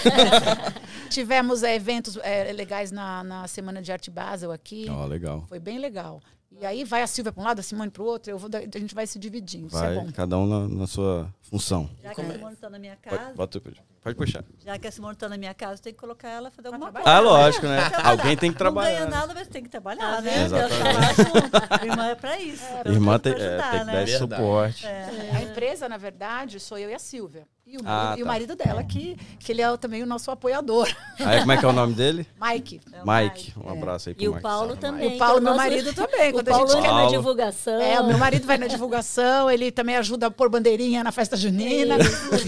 [1.09, 4.85] Tivemos é, eventos é, legais na, na Semana de Arte Basel aqui.
[4.87, 5.45] Ó, legal.
[5.49, 6.21] Foi bem legal.
[6.61, 8.47] E aí vai a Silvia para um lado, a Simone para o outro, eu vou,
[8.47, 9.67] da- a gente vai se dividindo.
[9.67, 10.11] Isso é Vai, bom.
[10.13, 11.89] cada um na, na sua função.
[12.03, 12.31] Já que a é?
[12.33, 13.61] Simone está na minha Pode, casa, bota,
[14.03, 14.43] pode puxar.
[14.65, 17.03] já que a Simone está na minha casa, tem que colocar ela fazer alguma trabalhar.
[17.05, 17.17] coisa.
[17.17, 17.89] Ah, lógico, né?
[17.89, 18.09] trabalhar.
[18.09, 19.09] Alguém tem que Não ganha trabalhar.
[19.09, 20.49] nada, mas tem que trabalhar, Tá né?
[20.49, 21.85] tá junto.
[21.85, 22.63] Irmã é pra isso.
[22.83, 23.93] pelo Irmã tem, pra é, ajudar, tem que né?
[23.93, 24.85] dar esse suporte.
[24.85, 25.31] É.
[25.35, 27.47] A empresa, na verdade, sou eu e a Silvia.
[27.67, 28.31] E o, Ah, e o tá.
[28.31, 30.87] marido dela, que, que ele é também o nosso apoiador.
[31.19, 32.27] Aí, como é que é o nome dele?
[32.39, 32.79] Mike.
[32.93, 33.53] É Mike.
[33.57, 34.43] Um abraço aí pro E o Mike.
[34.43, 35.15] Paulo também.
[35.15, 36.29] O Paulo, é meu nosso- marido também.
[36.29, 37.03] O Quando a Paulo gente Paulo.
[37.05, 37.81] na divulgação.
[37.81, 41.35] É, o meu marido vai na divulgação, ele também ajuda a pôr bandeirinha na festa
[41.49, 41.95] junina.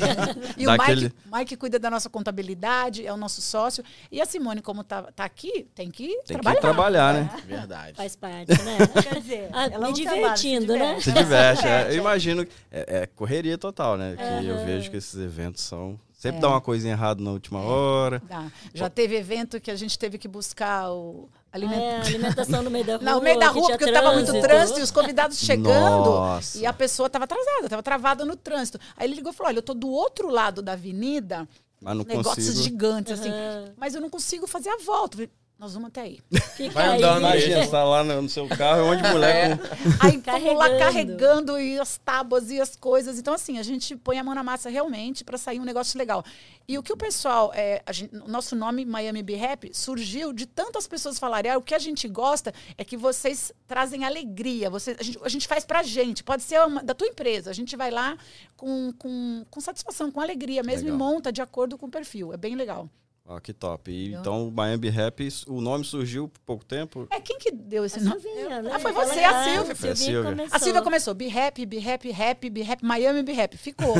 [0.57, 3.83] e o Mike, aquele- Mike cuida da nossa contabilidade, é o nosso sócio.
[4.11, 6.55] E a Simone, como tá, tá aqui, tem que Tem trabalhar.
[6.55, 7.29] que trabalhar, né?
[7.45, 7.97] Verdade.
[7.97, 8.77] Faz parte, né?
[9.03, 10.99] Quer dizer, Ah, ela me não trabalha, se divertindo, né?
[11.01, 11.67] Se diverte.
[11.67, 11.87] é.
[11.91, 14.15] Eu imagino que é, é correria total, né?
[14.17, 15.99] Que eu vejo que esses eventos são.
[16.17, 16.41] Sempre É.
[16.41, 18.19] dá uma coisinha errada na última hora.
[18.27, 18.51] Dá.
[18.73, 21.29] Já teve evento que a gente teve que buscar o.
[21.53, 23.11] É, alimentação no meio da rua.
[23.13, 26.05] No meio da que rua, porque tava muito trânsito e os convidados chegando.
[26.09, 26.57] Nossa.
[26.57, 28.79] E a pessoa estava atrasada, estava travada no trânsito.
[28.95, 31.47] Aí ele ligou e falou: Olha, eu tô do outro lado da avenida,
[31.81, 32.63] Mas não negócios consigo.
[32.63, 33.73] gigantes, assim, Aham.
[33.77, 35.17] mas eu não consigo fazer a volta.
[35.59, 36.19] Nós vamos até aí.
[36.55, 36.97] Fica Vai aí.
[36.97, 39.63] andando Imagina, você tá lá no, seu carro, um monte de mulher com.
[40.05, 40.77] Aí fomos lá Carregando.
[40.79, 43.17] carregando e as tábuas e as coisas.
[43.17, 46.23] Então, assim, a gente põe a mão na massa realmente para sair um negócio legal.
[46.67, 50.31] E o que o pessoal, é, a gente- o nosso nome Miami Be Happy surgiu
[50.31, 54.69] de tantas pessoas falarem, ah, o que a gente gosta é que vocês trazem alegria.
[54.69, 57.49] Vocês, a, gente, a gente faz pra gente, pode ser uma- da tua empresa.
[57.49, 58.15] A gente vai lá
[58.55, 60.95] com, com, com satisfação, com alegria mesmo Legal.
[60.95, 62.31] e monta de acordo com o perfil.
[62.31, 62.87] É bem legal.
[63.29, 63.91] Ó, que top.
[63.91, 67.05] E, então, o Miami Happy, o nome surgiu por pouco tempo.
[67.11, 68.21] É quem que deu esse A nome?
[68.21, 68.71] Silvinha, né?
[68.73, 69.75] Ah, foi você, a Silvia.
[69.75, 70.23] Foi a Silvia.
[70.31, 70.55] começou.
[70.55, 73.57] A Silvia começou, be happy, be happy, happy, be happy, Miami Be Happy.
[73.57, 73.95] Ficou.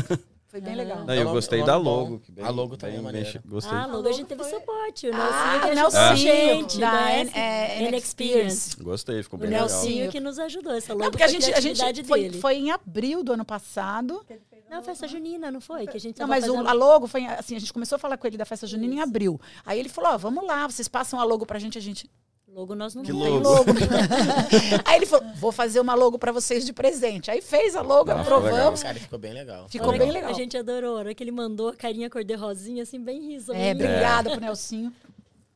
[0.49, 1.03] Foi bem legal.
[1.03, 2.19] Não, eu gostei o da logo.
[2.19, 3.29] que bem- A logo também bem- é bem maneira.
[3.29, 3.77] chi- Gostei.
[3.77, 5.07] Ah, logo a gente teve suporte.
[5.07, 6.79] O Ah, Nelsinho o ajudou Nelsinho, a gente.
[6.79, 8.81] da é, N Experience.
[8.81, 9.67] Gostei, ficou O bem legal.
[9.67, 10.71] Nelsinho que nos ajudou.
[10.71, 14.25] Essa logo Não, porque a gente, a gente foi, foi em abril do ano passado.
[14.69, 15.87] Não, festa junina, não foi?
[15.87, 17.99] Que a gente Não, mas o- fazendo- a logo foi assim, a gente começou a
[17.99, 19.39] falar com ele da festa junina em abril.
[19.65, 22.09] Aí ele falou: ó, vamos lá, vocês passam a logo pra gente, a gente
[22.49, 23.65] Logo nós não Que tem logo.
[24.83, 27.29] Aí ele falou: vou fazer uma logo pra vocês de presente.
[27.29, 28.51] Aí fez a logo, Ah, ficou legal.
[28.55, 28.81] aprovamos.
[28.83, 29.67] Cara, ficou bem legal.
[29.69, 30.31] Ficou Olha bem legal.
[30.31, 30.95] A gente adorou.
[30.95, 33.53] A hora que ele mandou a carinha cor-de-rosinha, assim, bem riso.
[33.53, 34.91] É, obrigada pro Nelsinho.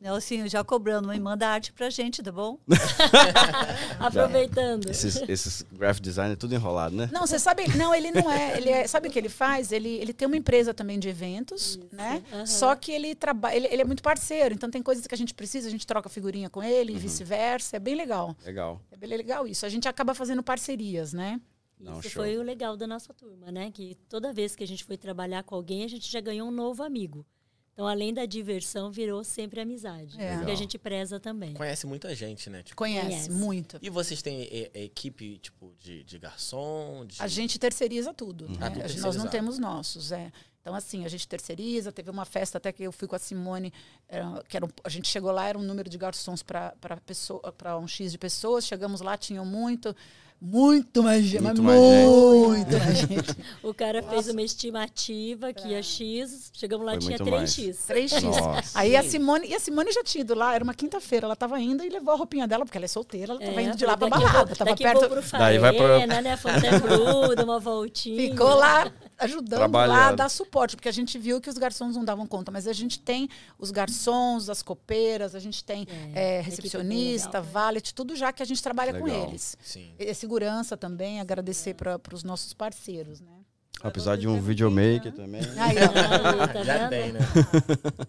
[0.02, 2.58] Nelsinho, já cobrando, mas manda arte pra gente, tá bom?
[4.00, 4.90] Aproveitando.
[4.90, 7.08] Esses, esses graphic design é tudo enrolado, né?
[7.14, 9.72] Não, você sabe, não, ele não é, ele é, sabe o que ele faz?
[9.72, 12.24] Ele, ele tem uma empresa também de eventos, né?
[12.34, 12.46] aham.
[12.48, 15.36] Só que ele trabalha, ele, ele é muito parceiro, então tem coisas que a gente
[15.36, 18.36] precisa, a gente troca figurinha com ele e vice-versa, é bem legal.
[18.44, 18.82] Legal.
[18.90, 19.68] É bem legal isso.
[19.68, 21.40] A gente acaba fazendo parcerias, né?
[21.80, 22.24] Não, Isso show.
[22.24, 23.72] foi o legal da nossa turma, né?
[23.72, 26.52] Que toda vez que a gente foi trabalhar com alguém, a gente já ganhou um
[26.52, 27.26] novo amigo.
[27.74, 30.20] Então, além da diversão, virou sempre amizade.
[30.20, 30.44] É.
[30.44, 31.54] Que a gente preza também.
[31.54, 32.62] Conhece muita gente, né?
[32.64, 33.32] Tipo, Conhece, Conhece.
[33.32, 33.80] muito.
[33.82, 37.06] e vocês têm e- e- equipe, tipo, de, de garçom?
[37.06, 37.22] De...
[37.22, 38.48] A gente terceiriza tudo.
[38.50, 38.58] né?
[38.84, 40.32] A gente- Nós não temos nossos, é.
[40.60, 41.92] Então, assim, a gente terceiriza.
[41.92, 43.74] Teve uma festa até que eu fui com a Simone,
[44.08, 47.88] era- que era um- a gente chegou lá, era um número de garçons para um
[47.88, 48.66] X de pessoas.
[48.68, 49.96] Chegamos lá, tinham muito,
[50.42, 52.48] muito mais gente, Muito mas mais gente.
[52.48, 53.36] muito mais gente.
[53.62, 57.52] O cara fez uma estimativa que ia X, chegamos lá, Foi tinha muito mais.
[57.56, 57.76] 3X.
[57.88, 58.22] 3x.
[58.24, 58.80] Nossa.
[58.80, 61.60] Aí a Simone, e a Simone já tinha ido lá, era uma quinta-feira, ela estava
[61.60, 63.86] indo e levou a roupinha dela, porque ela é solteira, ela estava É, indo de
[63.86, 65.00] lá para daqui balada, vou- estava daqui perto.
[65.02, 66.38] vou pro Faena, Daí vai pro- né?
[66.38, 68.32] Fontainebleau, dá uma voltinha.
[68.32, 68.92] Ficou lá
[69.22, 72.52] ajudando lá a dar suporte, porque a gente viu que os garçons não davam conta,
[72.52, 77.52] mas a gente tem os garçons, as copeiras, a gente tem É, é recepcionista, legal.
[77.54, 79.28] valet, tudo já que a gente trabalha com Legal.
[79.30, 79.56] eles.
[79.64, 79.92] Sim.
[80.00, 83.32] E segurança também, agradecer para os nossos parceiros, né?
[83.84, 85.42] Apesar de um videomaker também.
[85.58, 86.48] Aí, ó.
[86.48, 87.20] Tá Já tem, né?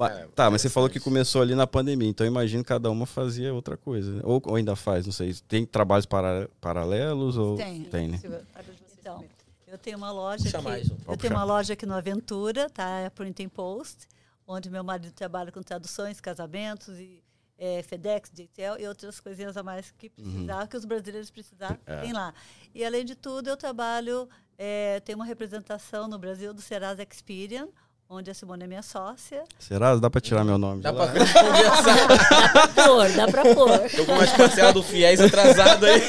[0.00, 2.88] É, tá, mas você falou que começou ali na pandemia, então eu imagino que cada
[2.88, 4.12] uma fazia outra coisa.
[4.12, 4.20] né?
[4.22, 5.34] Ou, ou ainda faz, não sei.
[5.48, 7.80] Tem trabalhos para- paralelos ou Tem.
[8.08, 8.18] né?
[8.18, 9.34] Silvia, fala de você Então, primeiro.
[9.78, 10.64] Eu tenho uma loja Puxa aqui.
[10.68, 10.96] mais um.
[11.06, 12.88] Eu tenho uma loja aqui no Aventura, tá?
[13.00, 14.06] É a Printing Post,
[14.46, 17.22] onde meu marido trabalha com traduções, casamentos e
[17.56, 22.00] é, FedEx, DHL e outras coisinhas a mais que precisar, que os brasileiros precisar, É.
[22.02, 22.32] tem lá.
[22.74, 27.68] E além de tudo, eu trabalho, é, tenho uma representação no Brasil do Serasa Experian,
[28.10, 29.44] onde a Simone é minha sócia.
[29.58, 29.94] Será?
[29.96, 30.82] Dá pra tirar meu nome?
[30.82, 31.12] Dá pra lá?
[31.12, 32.68] conversar.
[32.86, 33.90] Pôr, dá pra pôr.
[33.90, 36.02] Tô com umas parcelas do fiéis atrasado aí.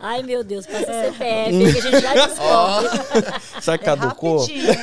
[0.00, 2.88] Ai, meu Deus, passa CPF, aí que a gente já descobre.
[3.62, 4.38] Será que É caducou?
[4.40, 4.76] rapidinho, hein?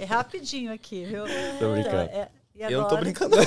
[0.00, 1.24] é rapidinho aqui, viu?
[1.58, 1.96] Tô brincando.
[2.10, 3.36] é- e Eu não tô agora- brincando.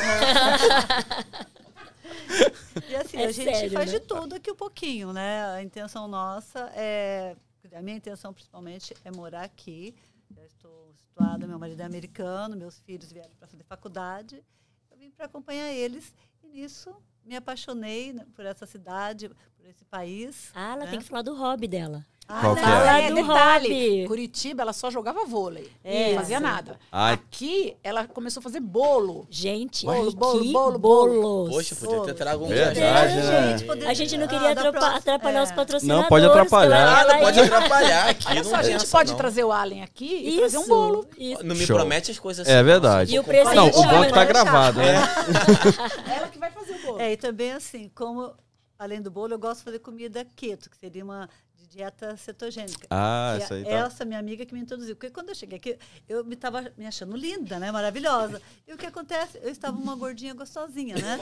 [2.89, 3.99] E assim, É a gente sério, faz né?
[3.99, 5.43] de tudo aqui um pouquinho, né?
[5.55, 7.35] A intenção nossa é.
[7.73, 9.95] A minha intenção, principalmente, é morar aqui.
[10.35, 10.84] Já estou
[11.15, 14.43] situada, meu marido é americano, meus filhos vieram para fazer faculdade.
[14.91, 19.85] Eu vim para acompanhar eles e nisso me apaixonei né, por essa cidade, por esse
[19.85, 20.51] país.
[20.53, 20.91] Ah, ela né?
[20.91, 22.05] tem que falar do hobby dela.
[22.27, 23.05] Qual que é?
[23.05, 24.07] É, do detalhe, hobby.
[24.07, 25.71] Curitiba, ela só jogava vôlei.
[25.83, 26.09] É.
[26.09, 26.79] Não fazia nada.
[26.91, 27.13] Ai.
[27.13, 29.27] Aqui, ela começou a fazer bolo.
[29.29, 31.21] Gente, Bolo, que bolo, bolo, bolo.
[31.21, 31.49] bolos.
[31.55, 33.27] Poxa, podia ter trago um Verdade, viajante.
[33.27, 33.57] né?
[33.57, 35.53] Gente, poder- A gente não Ah, queria próxima- atrapalhar os é.
[35.53, 36.01] patrocinadores.
[36.03, 36.85] Não, pode atrapalhar.
[36.85, 38.27] Nada ela pode atrapalhar aqui.
[38.27, 39.17] Olha não só, a gente pode não.
[39.17, 41.07] trazer o Allen aqui e Isso, fazer um bolo.
[41.17, 41.43] isso.
[41.43, 41.75] Não me Show.
[41.77, 43.13] promete as coisas É assim, verdade.
[43.15, 44.25] E o preço Não, é o bom é que tá deixar.
[44.25, 44.95] gravado, né?
[46.17, 46.99] Ela que vai fazer o bolo.
[46.99, 48.33] É, e também assim, como
[48.77, 51.29] além do bolo, eu gosto de fazer comida keto, que seria uma
[51.75, 52.87] dieta cetogênica.
[52.89, 53.69] Ah, essa aí tá.
[53.69, 54.95] Essa minha amiga que me introduziu.
[54.95, 57.69] Porque quando eu cheguei aqui, eu me estava me achando linda, né?
[57.71, 58.41] Maravilhosa.
[58.65, 59.37] E o que acontece?
[59.43, 61.19] Eu estava uma gordinha gostosinha, né?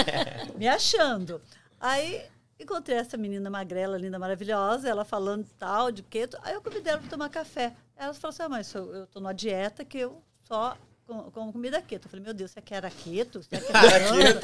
[0.56, 1.40] me achando.
[1.78, 2.22] Aí
[2.58, 6.38] encontrei essa menina magrela, linda, maravilhosa, ela falando tal, de keto.
[6.42, 7.74] Aí eu convidei ela para tomar café.
[7.94, 11.82] Ela falou assim: ah, mas eu tô numa dieta que eu só com- como comida
[11.82, 12.06] keto.
[12.06, 13.42] Eu falei, meu Deus, você quer era keto?
[13.42, 14.40] Você quer vegano?"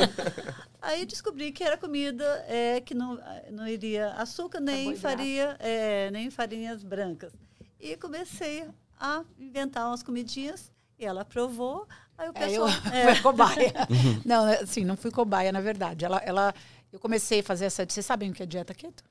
[0.86, 3.18] Aí descobri que era comida é, que não,
[3.50, 7.32] não iria açúcar, nem faria, é, nem farinhas brancas.
[7.80, 8.64] E comecei
[8.98, 11.88] a inventar umas comidinhas e ela provou.
[12.16, 12.68] Aí o É, eu pessoal.
[13.14, 13.72] fui cobaia.
[14.24, 16.04] não, assim, não fui cobaia, na verdade.
[16.04, 16.54] Ela, ela,
[16.92, 17.84] eu comecei a fazer essa.
[17.84, 19.02] Vocês sabem o que é dieta keto?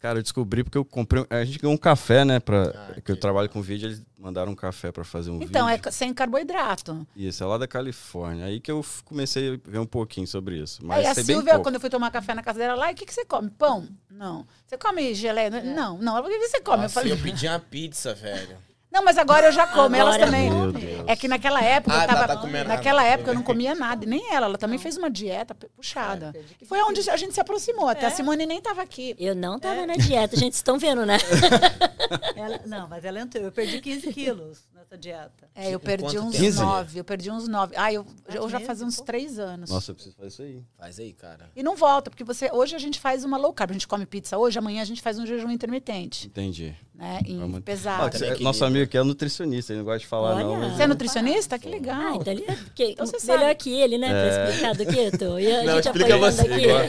[0.00, 1.26] Cara, eu descobri porque eu comprei.
[1.28, 2.38] A gente ganhou um café, né?
[2.38, 5.68] Pra, Ah, que eu trabalho com vídeo, eles mandaram um café pra fazer um Então,
[5.68, 5.82] é vídeo.
[5.84, 7.04] ca- sem carboidrato.
[7.16, 8.44] Isso, é lá da Califórnia.
[8.46, 10.84] Aí que eu comecei a ver um pouquinho sobre isso.
[10.84, 11.64] Mas Aí a Silvia, pouco.
[11.64, 13.50] quando eu fui tomar café na casa dela lá, e o que, que você come?
[13.50, 13.88] Pão?
[14.08, 14.46] Não.
[14.66, 15.50] Você come geleia?
[15.50, 16.14] Não, não.
[16.14, 16.76] Falou, o que você come?
[16.78, 18.56] eu Nossa, falei, eu pedi uma pizza, velho.
[18.90, 19.94] Não, mas agora eu já como.
[19.94, 20.50] Elas Agora- também.
[20.50, 21.04] Meu Deus.
[21.06, 22.26] É que naquela época Ah, eu tava.
[22.28, 23.14] tá naquela nada.
[23.14, 24.04] época eu não comia nada.
[24.04, 24.46] e Nem ela.
[24.46, 26.34] Ela também fez uma dieta puxada.
[26.60, 27.88] E foi onde a gente se aproximou.
[27.88, 29.14] Até a Simone nem estava aqui.
[29.18, 31.16] Eu não tava na dieta, gente, estão vendo, né?
[32.36, 33.44] Ela- não, mas ela entrou.
[33.44, 35.48] Eu perdi 15 quilos nessa dieta.
[35.54, 36.44] É, eu perdi uns tempo?
[36.44, 36.60] 15?
[36.62, 36.98] nove.
[36.98, 37.74] Eu perdi uns nove.
[37.76, 39.04] Ah, eu, eu já fazia uns pô.
[39.04, 39.70] três anos.
[39.70, 40.62] Nossa, eu preciso fazer isso aí.
[40.78, 41.50] Faz aí, cara.
[41.54, 43.70] E não volta, porque você hoje a gente faz uma low carb.
[43.70, 46.26] A gente come pizza hoje, amanhã a gente faz um jejum intermitente.
[46.28, 46.74] Entendi.
[46.98, 47.20] Né?
[47.26, 48.10] E Vamos- Ah, pesado.
[48.18, 48.42] Você- queria.
[48.42, 50.44] nosso amigo aqui é nutricionista, ele não gosta de falar, Olha.
[50.44, 50.56] não.
[50.56, 51.56] mas- Você é nutricionista?
[51.56, 52.14] Que Ah, legal.
[52.16, 53.54] então ele é que- Então você melhor sabe.
[53.54, 54.08] que ele, né?
[54.08, 55.38] Pra explicar do keto.
[55.38, 56.60] E a Não, gente explica você, aqui.
[56.64, 56.82] igual.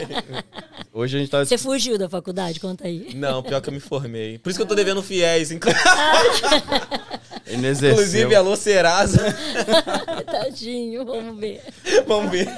[0.92, 1.44] Hoje a gente tá.
[1.44, 3.14] Você fugiu da faculdade, conta aí.
[3.14, 4.36] Não, pior que eu me formei.
[4.38, 5.52] Por isso que eu tô devendo fiéis.
[5.52, 5.70] inclu-
[7.46, 7.92] Ele exerceu.
[7.92, 9.32] Inclusive, alô Serasa.
[10.26, 11.62] Tadinho, vamos ver.
[12.08, 12.48] Vamos ver.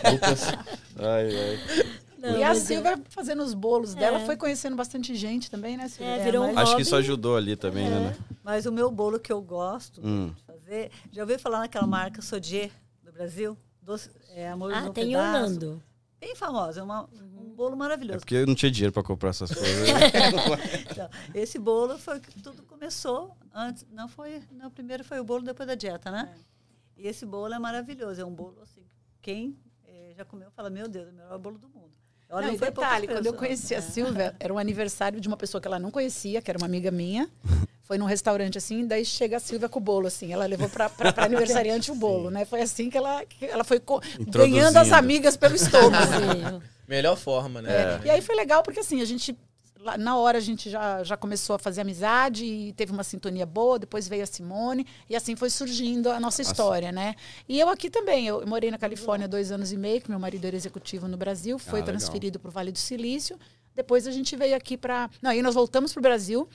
[0.98, 1.84] Ai, ai.
[2.22, 4.24] Não, e a Silvia fazendo os bolos dela É.
[4.26, 6.14] foi conhecendo bastante gente também, né, Silvia?
[6.14, 8.16] É, virou um Acho que isso ajudou ali também, né?
[8.44, 10.32] Mas o meu bolo que eu gosto Hum.
[10.36, 10.90] de fazer.
[11.10, 12.70] Já ouviu falar naquela marca Sodier
[13.02, 13.58] do Brasil?
[13.82, 15.36] Doce, é, Amor Ah, no tem Pedaço.
[15.36, 15.82] Orlando.
[16.20, 18.20] Bem famosa, é uma- um bolo É maravilhoso.
[18.20, 19.88] porque eu não tinha dinheiro pra comprar essas coisas.
[20.88, 23.84] Então, esse bolo foi que tudo começou antes.
[23.90, 24.40] Não foi.
[24.52, 26.32] Não, primeiro foi o bolo depois da dieta, né?
[26.96, 28.20] E esse bolo é maravilhoso.
[28.20, 28.82] É um bolo assim.
[29.20, 31.81] Quem eh, já comeu fala: Meu Deus, é o melhor bolo do mundo.
[32.32, 33.80] Olha, Não, não foi poucas detalhe, quando eu conheci a É.
[33.82, 36.90] Silvia, era um aniversário de uma pessoa que ela não conhecia, que era uma amiga
[36.90, 37.28] minha.
[37.84, 40.32] Foi num restaurante assim, daí chega a Silvia com o bolo, assim.
[40.32, 42.46] Ela levou pra, pra, pra aniversariante o bolo, né?
[42.46, 43.82] Foi assim que ela, que ela foi
[44.28, 46.62] ganhando as amigas pelo estômago.
[46.88, 47.70] Melhor forma, né?
[47.70, 48.06] É.
[48.06, 49.36] E aí foi legal porque assim, a gente
[49.82, 53.44] lá- na hora a gente já, já começou a fazer amizade e teve uma sintonia
[53.44, 57.14] boa, depois veio a Simone e assim foi surgindo a nossa história, né?
[57.48, 60.44] E eu aqui também, eu morei na Califórnia dois anos e meio, que meu marido
[60.46, 63.38] era executivo no Brasil, foi Ah, transferido para o Vale do Silício.
[63.74, 66.48] Depois a gente veio aqui para, não, aí nós voltamos para o Brasil.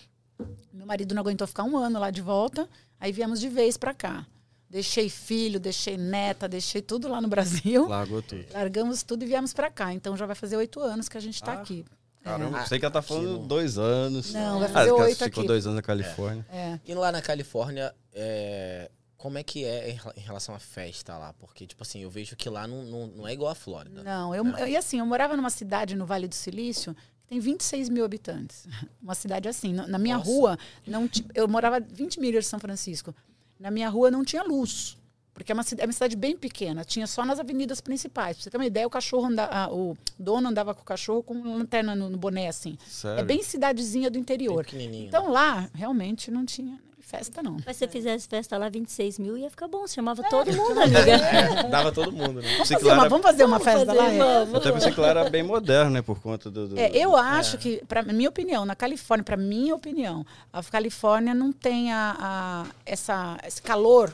[0.71, 3.93] Meu marido não aguentou ficar um ano lá de volta, aí viemos de vez para
[3.93, 4.25] cá.
[4.69, 7.87] Deixei filho, deixei neta, deixei tudo lá no Brasil.
[7.87, 8.45] Largou tudo.
[8.53, 9.93] Largamos tudo e viemos para cá.
[9.93, 11.85] Então já vai fazer oito anos que a gente está Ah, aqui.
[12.27, 12.65] Caramba, É.
[12.65, 14.33] sei que ela tá falando dois anos.
[14.33, 15.47] Não, vai Ah, fazer ela oito ficou aqui.
[15.47, 16.45] dois anos na Califórnia.
[16.51, 16.79] É.
[16.85, 21.17] E lá na Califórnia, é, como é que é em rela- em relação à festa
[21.17, 21.33] lá?
[21.33, 24.03] Porque, tipo assim, eu vejo que lá não, não, não é igual a Flórida.
[24.03, 27.39] Não, eu, eu- e assim, eu morava numa cidade no Vale do Silício que tem
[27.39, 28.67] 26 mil habitantes.
[29.01, 29.73] Uma cidade assim.
[29.73, 30.29] Na, na minha Nossa.
[30.29, 33.13] rua, não eu morava 20 milhas de São Francisco.
[33.59, 34.97] Na minha rua não tinha luz.
[35.37, 38.37] Porque é uma, é uma cidade bem pequena, tinha só nas avenidas principais.
[38.37, 41.21] Pra você ter uma ideia, o cachorro anda, ah, o dono andava com o cachorro
[41.21, 42.75] com lanterna no, no boné, assim.
[42.87, 43.19] Sério?
[43.19, 44.65] É bem cidadezinha do interior.
[44.73, 47.55] Então lá, realmente, não tinha festa, não.
[47.65, 49.87] Mas se você fizesse festa lá, 26 mil, ia ficar bom.
[49.87, 50.99] Você chamava todo mundo, amiga.
[51.07, 52.49] É, dava todo mundo, né?
[52.53, 54.11] Vamos fazer uma, era- vamos fazer uma Vamos festa fazer, lá?
[54.11, 54.17] é?
[54.17, 54.53] vamos.
[54.53, 56.01] Eu até pensei que lá era bem moderno, né?
[56.01, 56.67] Por conta do.
[56.69, 61.33] do- É, eu acho que, para minha opinião, na Califórnia, para minha opinião, a Califórnia
[61.33, 64.11] não tem a, a- essa, esse calor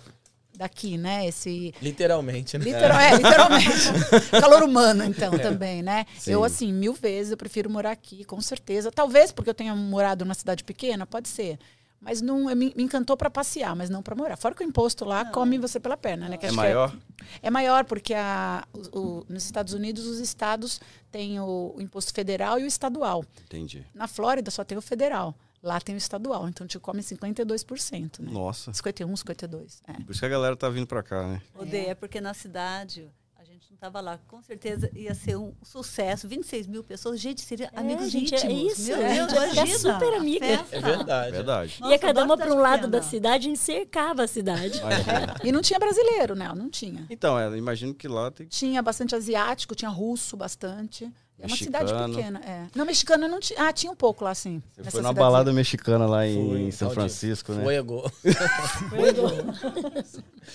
[0.55, 1.27] daqui, né?
[1.27, 2.65] Esse Literalmente, né?
[2.65, 3.69] literal, é, literalmente
[4.39, 6.05] calor humano, então também, né?
[6.17, 6.31] Sim.
[6.31, 8.91] Eu assim mil vezes eu prefiro morar aqui, com certeza.
[8.91, 11.57] Talvez porque eu tenha morado numa cidade pequena, pode ser.
[11.99, 14.35] Mas não me, me encantou para passear, mas não para morar.
[14.35, 16.35] Fora que o imposto lá come você pela perna, né?
[16.37, 16.93] que É que maior?
[17.41, 22.13] é maior porque a, o- o- nos Estados Unidos os estados têm o, o imposto
[22.13, 23.23] federal e o estadual.
[23.45, 23.85] Entendi.
[23.95, 25.33] Na Flórida só tem o federal.
[25.63, 28.29] Lá tem o estadual, então te come 52%, né?
[28.31, 28.73] Nossa.
[28.73, 29.81] 51, 52.
[29.87, 29.93] É.
[29.93, 31.41] Por isso que a galera tá vindo pra cá, né?
[31.55, 34.19] Odeia, é porque na cidade a gente não estava lá.
[34.27, 36.27] Com certeza ia ser um sucesso.
[36.27, 37.17] 26 mil pessoas.
[37.19, 38.77] Gente, seria amigos gente, é íntimos.
[38.79, 39.77] isso, Meu a Deus, ficar imagina.
[39.77, 40.45] super amiga.
[40.45, 40.75] Festa.
[40.75, 41.31] É verdade.
[41.31, 41.77] Verdade.
[41.79, 44.81] Nossa, Ia cada uma para um lado da cidade e cercava a cidade.
[45.45, 46.51] E não tinha brasileiro, né?
[46.53, 47.05] Não tinha.
[47.09, 48.47] Então, é, imagino que lá tem.
[48.47, 51.09] Tinha bastante asiático, tinha russo bastante.
[51.39, 52.39] É uma cidade pequena.
[52.39, 52.67] É.
[52.75, 53.67] Não, mexicano não tinha.
[53.67, 54.61] Ah, tinha um pouco lá, sim.
[54.75, 55.13] Você foi na cidadezinha.
[55.13, 57.63] balada mexicana lá em, Fui, em São Francisco, né?
[57.63, 58.11] Fuego.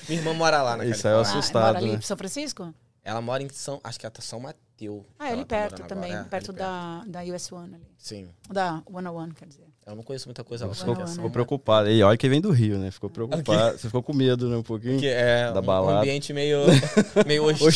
[0.08, 1.34] Minha irmã mora lá na Isso aí eu Califórnia.
[1.34, 1.94] Ah, assustado, mora ali né?
[1.96, 2.74] em São Francisco?
[3.04, 5.02] Ela mora em São, acho que é São Mateus.
[5.18, 7.52] Ah, é Ela ali tá perto morando também, agora, é, perto ali da, da US
[7.52, 7.86] One ali.
[7.96, 8.28] Sim.
[8.48, 9.67] Da 101, quer dizer.
[9.88, 10.74] Eu não conheço muita coisa lá.
[10.74, 11.30] Ficou, Não, ficou né?
[11.30, 11.88] preocupado.
[11.90, 12.90] E olha que vem do Rio, né?
[12.90, 13.72] Ficou preocupado.
[13.78, 14.56] Você ficou com medo, né?
[14.58, 15.00] Um pouquinho.
[15.00, 16.00] Que é Da um balada.
[16.00, 16.58] ambiente meio,
[17.26, 17.66] meio hostil.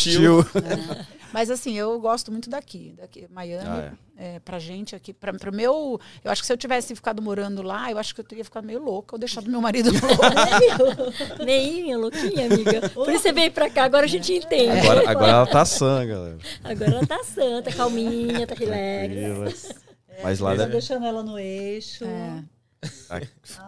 [0.41, 0.47] Hostil.
[1.33, 3.67] Mas assim, eu gosto muito daqui, daqui Miami.
[3.67, 4.39] Ah, é.
[4.41, 5.99] pra gente aqui, pra, pro meu.
[6.23, 8.67] Eu acho que se eu tivesse ficado morando lá, eu acho que eu teria ficado
[8.67, 11.43] meio louca ou deixado meu marido louco.
[11.43, 12.91] Meinha, louquinha, amiga.
[12.91, 14.81] Por isso você veio pra cá, agora a gente entende.
[14.81, 16.37] Agora, agora ela tá sã, galera.
[16.63, 19.63] Agora ela tá santa, calminha, tá relax.
[19.63, 19.92] Tranquila.
[20.23, 22.05] Mas lá Tá deve, deixando ela no eixo.
[22.05, 22.45] É.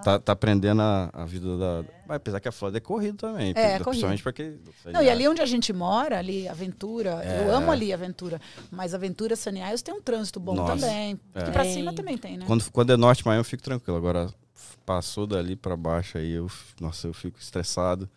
[0.03, 1.85] tá, tá aprendendo a, a vida da.
[2.07, 3.53] Mas apesar que a Flórida é corrido também.
[3.57, 4.59] É, principalmente pra quem.
[4.87, 7.45] Não, e ali onde a gente mora, ali, Aventura, É.
[7.47, 10.75] eu amo ali Aventura, mas Aventura Sunny Isles tem um trânsito bom Nossa.
[10.75, 11.17] também.
[11.33, 11.53] Porque É.
[11.53, 12.45] pra cima também tem, né?
[12.47, 13.97] Quando, quando é norte Miami, eu fico tranquilo.
[13.97, 14.29] Agora,
[14.85, 18.09] passou dali pra baixo aí, eu, nossa, eu fico estressado,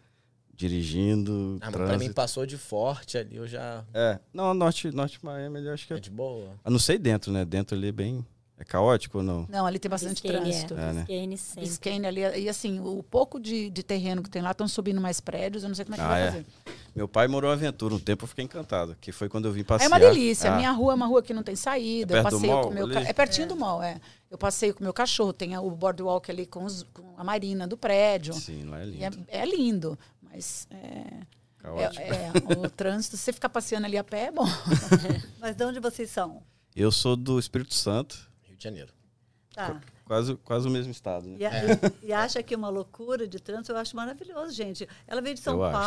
[0.57, 3.83] dirigindo, Ah, mas pra mim passou de forte ali, eu já.
[3.93, 5.99] É, não, norte, norte Miami, eu acho que É é.
[5.99, 6.49] de boa.
[6.65, 7.45] Eu não sei dentro, né?
[7.45, 8.25] Dentro ali é bem.
[8.59, 9.45] É caótico ou não?
[9.47, 10.73] Não, ali tem bastante Biscayne, trânsito.
[10.73, 11.01] É, né?
[11.01, 11.61] Biscayne sempre.
[11.61, 15.21] Biscayne ali, e assim, o pouco de, de terreno que tem lá, estão subindo mais
[15.21, 16.31] prédios, eu não sei como é que Ah, vai é.
[16.31, 16.45] fazer.
[16.95, 18.97] Meu pai morou em Aventura um tempo, eu fiquei encantado.
[18.99, 19.85] Que foi quando eu vim passear.
[19.85, 20.49] É uma delícia.
[20.49, 22.15] Ah, A minha rua é uma rua que não tem saída.
[22.15, 23.01] É eu passeio mall com o meu ca...
[23.01, 24.01] É pertinho do mall, é.
[24.31, 27.67] Eu passeio com o meu cachorro, tem o boardwalk ali com, os- com a marina
[27.67, 28.33] do prédio.
[28.33, 29.25] Sim, lá é lindo.
[29.27, 29.99] é, é lindo.
[30.31, 31.19] Mas é,
[31.79, 31.83] é-
[32.27, 34.45] é, o trânsito, se você ficar passeando ali a pé, é bom.
[35.39, 36.43] Mas de onde vocês são?
[36.75, 38.93] Eu sou do Espírito Santo, Rio de Janeiro.
[39.53, 39.81] Tá.
[40.05, 41.37] quase, quase o mesmo estado, né?
[41.39, 41.51] E, a-
[42.03, 44.87] e acha que é uma loucura de trânsito, eu acho maravilhoso, gente.
[45.07, 45.77] Ela veio de São Eu acho.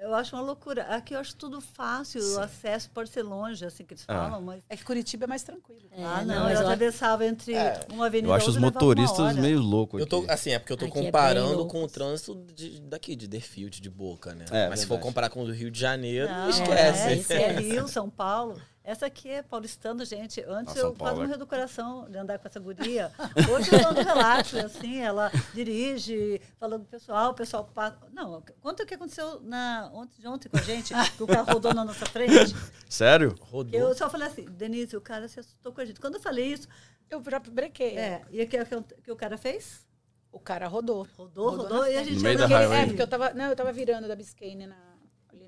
[0.00, 0.82] Eu acho uma loucura.
[0.84, 4.14] Aqui eu acho tudo fácil, o acesso pode ser longe, assim que eles Ah.
[4.14, 4.62] falam, mas.
[4.68, 5.82] É que Curitiba é mais tranquilo.
[5.92, 7.80] É, ah, não, não, eu atravessava entre É.
[7.92, 10.30] uma avenida Eu acho os motoristas meio loucos Eu tô, aqui.
[10.30, 11.72] assim, é porque eu tô Aqui é comparando louco.
[11.72, 14.46] com o trânsito de- daqui, de Deerfield, de Boca, né?
[14.50, 15.08] É, Mas se for verdade.
[15.08, 17.32] comparar com o do Rio de Janeiro, Não, esquece.
[17.34, 18.60] É, é Rio, São Paulo.
[18.82, 20.40] Essa aqui é paulistano, gente.
[20.42, 23.12] Antes São eu quase Paulo é- morri do coração de andar com essa guria.
[23.52, 27.98] Hoje eu ando relaxo, assim, ela dirige, falando pro pessoal, o pessoal passa.
[28.12, 31.52] Não, conta o que aconteceu na, ontem, de ontem com a gente, que o carro
[31.52, 32.54] rodou na nossa frente.
[32.88, 33.36] Sério?
[33.40, 33.78] Rodou.
[33.78, 36.00] Eu só falei assim, Denise, o cara se assustou com a gente.
[36.00, 36.66] Quando eu falei isso,
[37.10, 37.98] Eu já brequei.
[37.98, 38.56] é, e o que,
[39.02, 39.86] que o cara fez?
[40.32, 41.06] O cara rodou.
[41.16, 42.78] Rodou, rodou, na e a gente No meio da highway.
[42.78, 44.76] É, porque eu tava, não, eu tava virando da Biscayne na,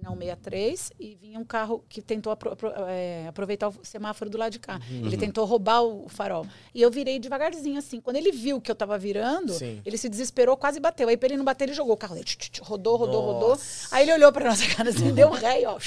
[0.03, 4.37] na 163 e vinha um carro que tentou apro- apro- é, aproveitar o semáforo do
[4.37, 4.81] lado de cá.
[4.91, 5.07] Uhum.
[5.07, 6.47] Ele tentou roubar o farol.
[6.75, 8.01] E eu virei devagarzinho, assim.
[8.01, 9.81] Quando ele viu que eu tava virando, Sim.
[9.85, 11.09] ele se desesperou, quase bateu.
[11.09, 12.17] Aí pra ele não bater, ele jogou o carro.
[12.17, 13.49] Ele tch, tch, tch, rodou, rodou, rodou.
[13.51, 13.95] Nossa.
[13.95, 15.79] Aí ele olhou pra nossa cara assim, deu um ré e ó.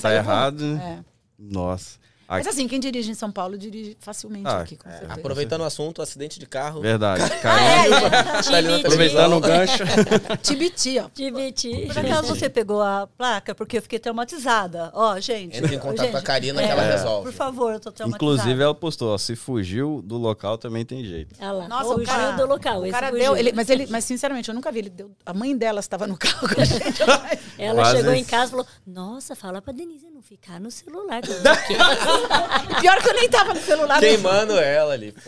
[0.00, 1.02] Tá errado, né?
[1.02, 1.04] É.
[1.38, 1.98] Nossa.
[2.28, 5.12] Mas assim, quem dirige em São Paulo dirige facilmente Ah, aqui, com certeza.
[5.14, 6.80] Aproveitando o assunto, acidente de carro.
[6.80, 7.22] Verdade.
[7.38, 9.82] Ah, Caiu, é, na Time, aproveitando o gancho.
[10.42, 11.08] Tibiti, ó.
[11.08, 11.86] Tibiti.
[11.86, 13.54] Por acaso você pegou a placa?
[13.54, 14.90] Porque eu fiquei traumatizada.
[14.94, 15.56] Ó, gente.
[15.56, 16.92] Entra em contato gente, com a Karina que ela É.
[16.92, 17.30] resolve.
[17.30, 18.16] Por favor, eu tô traumatizada.
[18.34, 21.34] Inclusive, ela postou, ó, se fugiu do local também tem jeito.
[21.40, 21.66] Lá.
[21.68, 22.80] Nossa, fugiu o cara- do local.
[22.80, 23.24] O esse cara fugiu.
[23.24, 26.06] deu, ele- mas ele, mas sinceramente, eu nunca vi ele deu, a mãe dela estava
[26.06, 27.02] no carro com a gente.
[27.58, 31.22] Ela Quase chegou em casa e falou: Nossa, fala pra Denise não ficar no celular.
[31.22, 32.17] que eu não quero."
[32.80, 33.98] Pior que eu nem tava no celular.
[34.00, 35.20] Queimando ela ali, pô.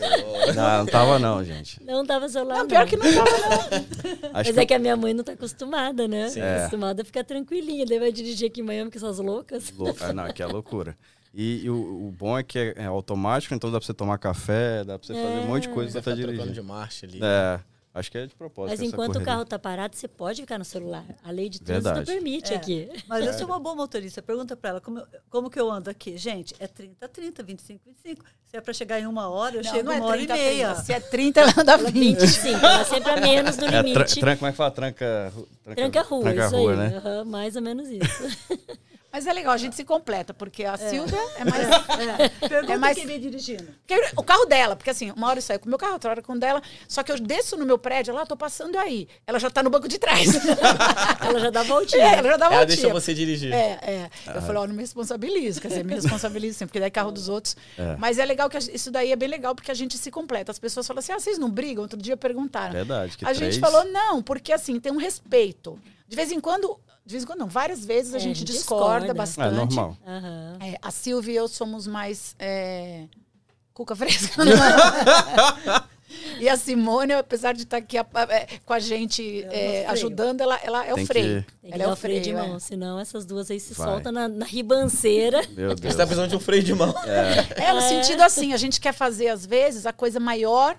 [0.53, 1.83] Não, não tava não, gente.
[1.83, 2.59] não tava celular.
[2.59, 4.31] Não, pior que não tava, não.
[4.33, 6.29] Acho Mas que é que a minha mãe não tá acostumada, né?
[6.29, 6.39] Sim.
[6.41, 6.59] É.
[6.59, 7.85] Acostumada a ficar tranquilinha.
[7.85, 9.71] Daí vai dirigir aqui em Miami com essas loucas.
[9.77, 10.95] Lou- ah, não, aqui é loucura.
[11.33, 14.17] E, e o, o bom é que é, é automático, então dá pra você tomar
[14.17, 16.53] café, dá pra você fazer um monte de coisa Você tá trocando dirigindo.
[16.53, 17.19] de marcha ali.
[17.23, 17.59] É,
[17.93, 18.71] acho que é de propósito.
[18.71, 19.25] Mas essa enquanto o correria.
[19.33, 21.03] carro tá parado, você pode ficar no celular.
[21.23, 22.05] A lei de trânsito Verdade.
[22.11, 22.55] permite É.
[22.55, 22.89] aqui.
[23.07, 24.21] Mas eu sou uma boa motorista.
[24.21, 26.17] Pergunta pra ela como, como que eu ando aqui.
[26.17, 28.25] Gente, é 30, 30, 25, 25.
[28.47, 30.37] Se é pra chegar em uma hora, eu Não, chego não é uma hora 30,
[30.37, 30.67] e meia.
[30.73, 30.81] 30.
[30.83, 32.19] Se é 30, ela anda 20.
[32.19, 34.19] 25, ela sempre a menos do É, tra limite.
[34.19, 34.71] tranca, como é que fala?
[34.71, 35.33] Tranca,
[35.75, 36.77] Tranca a rua, tranca rua, aí.
[36.77, 36.97] né?
[36.97, 38.01] Aham, mais ou menos isso.
[39.11, 41.67] Mas é legal, a gente se completa, porque a Silvia é mais.
[41.69, 42.29] É.
[42.47, 43.67] Pergunta É mais- quem vem dirigindo.
[44.15, 46.21] O carro dela, porque assim, uma hora eu saio com o meu carro, outra hora
[46.21, 49.07] com o dela, só que eu desço no meu prédio, lá, tô passando aí.
[49.27, 50.29] Ela já tá no banco de trás.
[51.21, 52.03] Ela já dá voltinha.
[52.03, 52.65] É, ela já dá Ela voltinha.
[52.77, 53.53] deixa você dirigir.
[53.53, 54.09] É, é.
[54.35, 57.11] Eu falei, ó, não me responsabilizo, quer dizer, me responsabilizo sempre, porque daí é carro
[57.11, 57.55] dos outros.
[57.77, 57.95] É.
[57.97, 60.51] Mas é legal que isso daí é bem legal, porque a gente se completa.
[60.51, 61.83] As pessoas falam assim, ah, vocês não brigam?
[61.83, 62.73] Outro dia perguntaram.
[62.73, 63.17] Verdade.
[63.17, 63.55] Que a três...
[63.55, 65.79] gente falou, não, porque assim, tem um respeito.
[66.07, 69.07] De vez em quando, de vez em quando não, várias vezes a É, gente discorda.
[69.07, 69.55] discorda É bastante.
[69.55, 69.97] normal.
[70.05, 70.57] Aham.
[70.61, 73.05] É, a Silvia e eu somos mais é,
[73.73, 74.41] cuca fresca.
[76.39, 79.49] e a Simone, apesar de estar aqui a- é, com a gente É é,
[79.79, 79.91] freio.
[79.91, 81.45] ajudando, ela, ela é Tem o freio.
[81.61, 82.33] que- Ela é o freio de é.
[82.33, 83.87] mão, senão essas duas aí se Vai.
[83.87, 85.41] soltam na, na ribanceira.
[85.55, 85.93] Meu Deus.
[85.93, 86.93] Você tá precisando de um freio de mão.
[87.55, 90.75] É, no sentido assim, a gente quer fazer, às vezes, a coisa maior.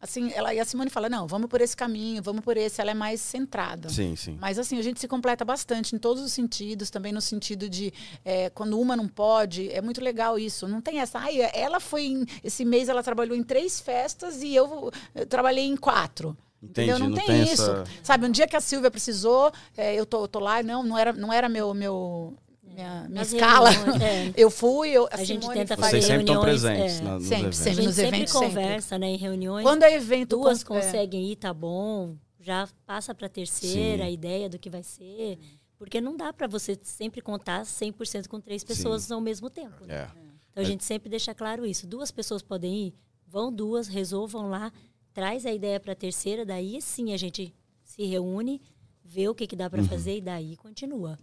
[0.00, 2.80] Assim, ela e a Simone fala, não, vamos por esse caminho, vamos por esse.
[2.80, 3.88] Ela é mais centrada.
[3.88, 4.36] Sim, sim.
[4.40, 7.92] Mas assim, a gente se completa bastante em todos os sentidos, também no sentido de
[8.24, 10.68] é, quando uma não pode, é muito legal isso.
[10.68, 11.18] Não tem essa.
[11.18, 12.26] Ai, ela foi em.
[12.44, 16.36] Esse mês ela trabalhou em três festas e eu, eu trabalhei em quatro.
[16.62, 16.98] Entendi, Entendeu?
[16.98, 17.62] Não, não tem, tem isso.
[17.62, 20.96] essa- Sabe, um dia que a Silvia precisou, é, eu tô, tô lá, não, não
[20.98, 22.34] era, não era meu, meu,
[22.66, 23.70] minha, minha Nas escala.
[23.70, 24.32] reuniões, é.
[24.36, 27.00] Eu fui, eu, a, A gente Simone tenta faz- Vocês fazer sempre estão reuniões, presentes
[27.00, 27.02] é.
[27.04, 27.60] na- nos Sempre, eventos.
[27.60, 27.76] A sempre.
[27.76, 28.48] gente nos sempre eventos, sempre.
[28.48, 29.62] conversa, né, em reuniões.
[29.62, 30.36] Quando é evento.
[30.36, 32.16] duas com- é, conseguem ir, tá bom.
[32.40, 34.08] Já passa para terceira Sim.
[34.08, 35.38] a ideia do que vai ser.
[35.78, 39.84] Porque não dá para você sempre contar 100% com três pessoas ao mesmo tempo.
[39.84, 39.94] né?
[39.94, 40.08] É.
[40.52, 41.86] Então a gente sempre deixa claro isso.
[41.86, 42.94] Duas pessoas podem ir,
[43.26, 44.72] vão duas, resolvam lá,
[45.12, 47.52] traz a ideia para a terceira, daí sim a gente
[47.84, 48.60] se reúne,
[49.04, 51.18] vê o que, que dá para fazer e daí continua.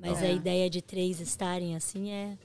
[0.00, 0.34] Mas a É.
[0.34, 2.36] ideia de três estarem assim é.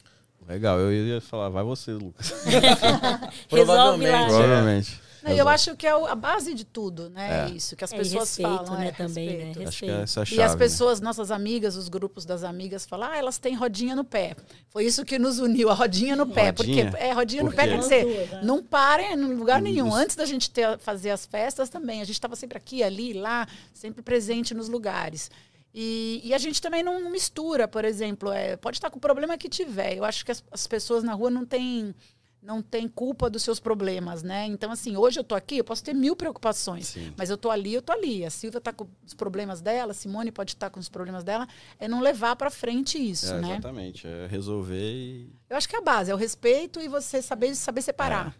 [0.47, 2.31] Legal, eu ia falar, vai você, Lucas.
[3.49, 4.11] Resolve Provavelmente.
[4.11, 4.27] lá.
[4.27, 5.01] Provavelmente.
[5.21, 7.49] Não, eu acho que é a base de tudo, né?
[7.49, 7.51] É.
[7.53, 8.79] Isso, que as É, pessoas respeito, falam.
[8.79, 9.33] né, é, também, né?
[9.47, 9.67] respeito.
[9.67, 10.01] Acho que Respeito.
[10.03, 10.39] essa é chave.
[10.41, 10.57] E as né?
[10.57, 14.37] pessoas, nossas amigas, os grupos das amigas, falam, ah, elas têm rodinha no pé.
[14.69, 16.51] Foi isso que nos uniu, a rodinha no pé.
[16.57, 16.85] Rodinha?
[16.89, 18.41] Porque é rodinha Por no pé, quer dizer, né?
[18.43, 19.93] não para em lugar nenhum.
[19.93, 23.45] Antes da gente ter, fazer as festas também, a gente estava sempre aqui, ali, lá,
[23.73, 25.29] sempre presente nos lugares.
[25.73, 29.37] E, e a gente também não, mistura, por exemplo, é, pode estar com o problema
[29.37, 29.95] que tiver.
[29.97, 31.93] Eu acho que as, as pessoas na rua não têm
[32.41, 34.45] não tem culpa dos seus problemas, né?
[34.45, 37.13] Então, assim, hoje eu tô aqui, eu posso ter mil preocupações, Sim.
[37.17, 38.23] mas eu tô ali, eu tô ali.
[38.23, 41.45] A Silvia tá com os problemas dela, a Simone pode estar com os problemas dela,
[41.77, 43.51] é não levar para frente isso, É, né?
[43.51, 44.07] Exatamente.
[44.07, 45.29] É resolver e.
[45.49, 47.83] Eu acho que é a base é o respeito e você saber saber É.
[47.83, 48.31] separar.
[48.31, 48.37] Você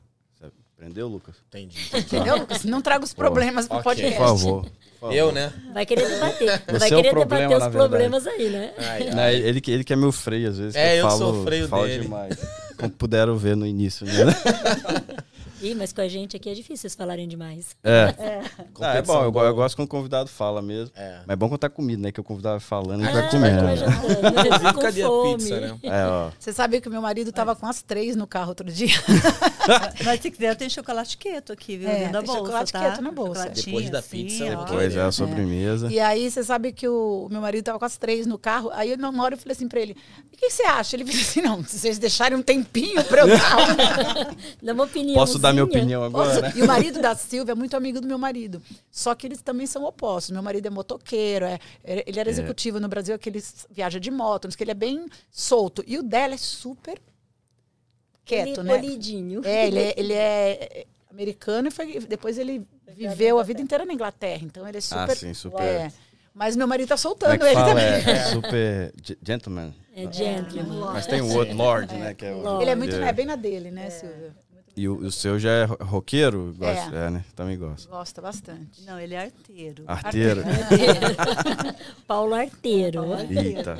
[0.79, 1.35] Aprendeu, Lucas?
[1.49, 1.75] Entendi.
[1.93, 2.63] Entendeu, Lucas?
[2.63, 3.83] Não traga os problemas pro Ok.
[3.83, 4.17] podcast.
[4.17, 4.63] Por favor.
[4.63, 4.71] por
[5.01, 5.13] favor.
[5.13, 5.51] Eu, né?
[5.73, 6.63] Vai querer debater.
[6.67, 8.73] Você vai é querer problema, debater os problemas aí, né?
[8.77, 9.35] Ai, ai.
[9.35, 10.75] Ele, ele que é meu freio, às vezes.
[10.75, 12.03] É, que eu, eu falo, sou o freio falo dele.
[12.03, 12.37] demais.
[12.77, 14.13] Como puderam ver no início, né?
[15.61, 17.75] Ih, mas com a gente aqui é difícil vocês falarem demais.
[17.83, 18.13] É.
[18.17, 20.91] Ah, é Competição bom, eu, eu gosto quando o convidado fala mesmo.
[20.95, 21.19] É.
[21.25, 22.11] Mas é bom quando tá comida, né?
[22.11, 23.63] Que o convidado falando, a gente Ah, vai comendo.
[23.63, 24.73] vai né?
[24.73, 25.79] com Cadê a pizza, né?
[25.83, 26.31] É, ó.
[26.39, 28.95] Você sabe que o meu marido estava com as três no carro outro dia?
[30.03, 31.89] Mas se quiser, eu tenho chocolate quieto aqui, viu?
[31.89, 32.79] É, tem bolsa, chocolate tá?
[32.79, 33.49] quieto na bolsa.
[33.49, 34.57] Depois da assim, pizza, né?
[34.57, 34.65] ó.
[34.65, 35.91] Pois é, a sobremesa.
[35.91, 38.69] E aí, você sabe que o meu marido estava com as três no carro.
[38.73, 39.95] Aí, uma hora eu falei assim para ele:
[40.33, 40.95] o que você acha?
[40.95, 44.35] Ele falou assim: não, se vocês deixarem um tempinho para eu dar.
[44.61, 45.15] Dá uma opinião.
[45.15, 46.41] Posso dar minha opinião agora?
[46.41, 46.57] Posso?
[46.57, 48.61] E o marido da Silvia é muito amigo do meu marido.
[48.91, 50.31] Só que eles também são opostos.
[50.31, 54.11] Meu marido é motoqueiro, é, é- ele era executivo no Brasil, que ele viaja de
[54.11, 55.83] moto, que ele é bem solto.
[55.87, 56.99] E o dela é super
[58.25, 58.75] quieto, né?
[58.77, 59.41] Polidinho.
[59.45, 63.93] É, ele é, ele é americano e foi, depois ele viveu a vida inteira na
[63.93, 64.41] Inglaterra.
[64.43, 65.11] Então ele é super.
[65.11, 65.61] Ah, sim, super.
[65.61, 65.91] é.
[66.33, 67.67] Mas meu marido tá é soltando que ele fala?
[67.69, 67.85] também.
[67.85, 69.73] É, super ge- gentleman.
[69.93, 70.91] É gentleman.
[70.93, 72.13] Mas tem o outro, Lord, né?
[72.13, 72.63] Que é, o- Lord.
[72.63, 73.09] Ele é muito é.
[73.09, 74.33] é bem na dele, né, Silvia?
[74.79, 76.55] E o, o seu já é ro- roqueiro?
[76.57, 77.07] Gosta, É.
[77.07, 77.09] é.
[77.09, 77.25] né?
[77.35, 77.89] Também gosta.
[77.89, 78.81] Gosta bastante.
[78.85, 79.83] Não, ele é arteiro.
[79.85, 80.41] Arteiro.
[82.07, 83.03] Paulo Arteiro.
[83.29, 83.77] Eita.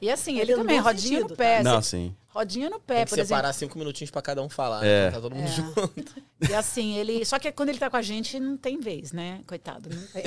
[0.00, 1.62] E assim, Mas ele no também, rodinha sentido, no pé.
[1.62, 2.16] Não, assim, sim.
[2.28, 3.58] Rodinha no pé, Tem que por separar exemplo.
[3.58, 4.84] cinco minutinhos pra cada um falar.
[4.84, 5.06] É.
[5.06, 5.10] né?
[5.10, 5.50] Tá todo mundo É.
[5.50, 5.92] junto.
[6.50, 7.24] E assim, ele.
[7.24, 9.40] Só que quando ele tá com a gente, não tem vez, né?
[9.46, 10.24] Coitado, não tem.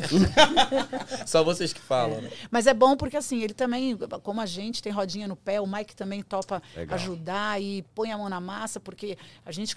[1.27, 2.31] Só vocês que falam, né?
[2.49, 5.67] Mas é bom porque, assim, ele também, como a gente tem rodinha no pé, o
[5.67, 6.95] Mike também topa Legal.
[6.95, 9.75] ajudar e põe a mão na massa, porque a gente.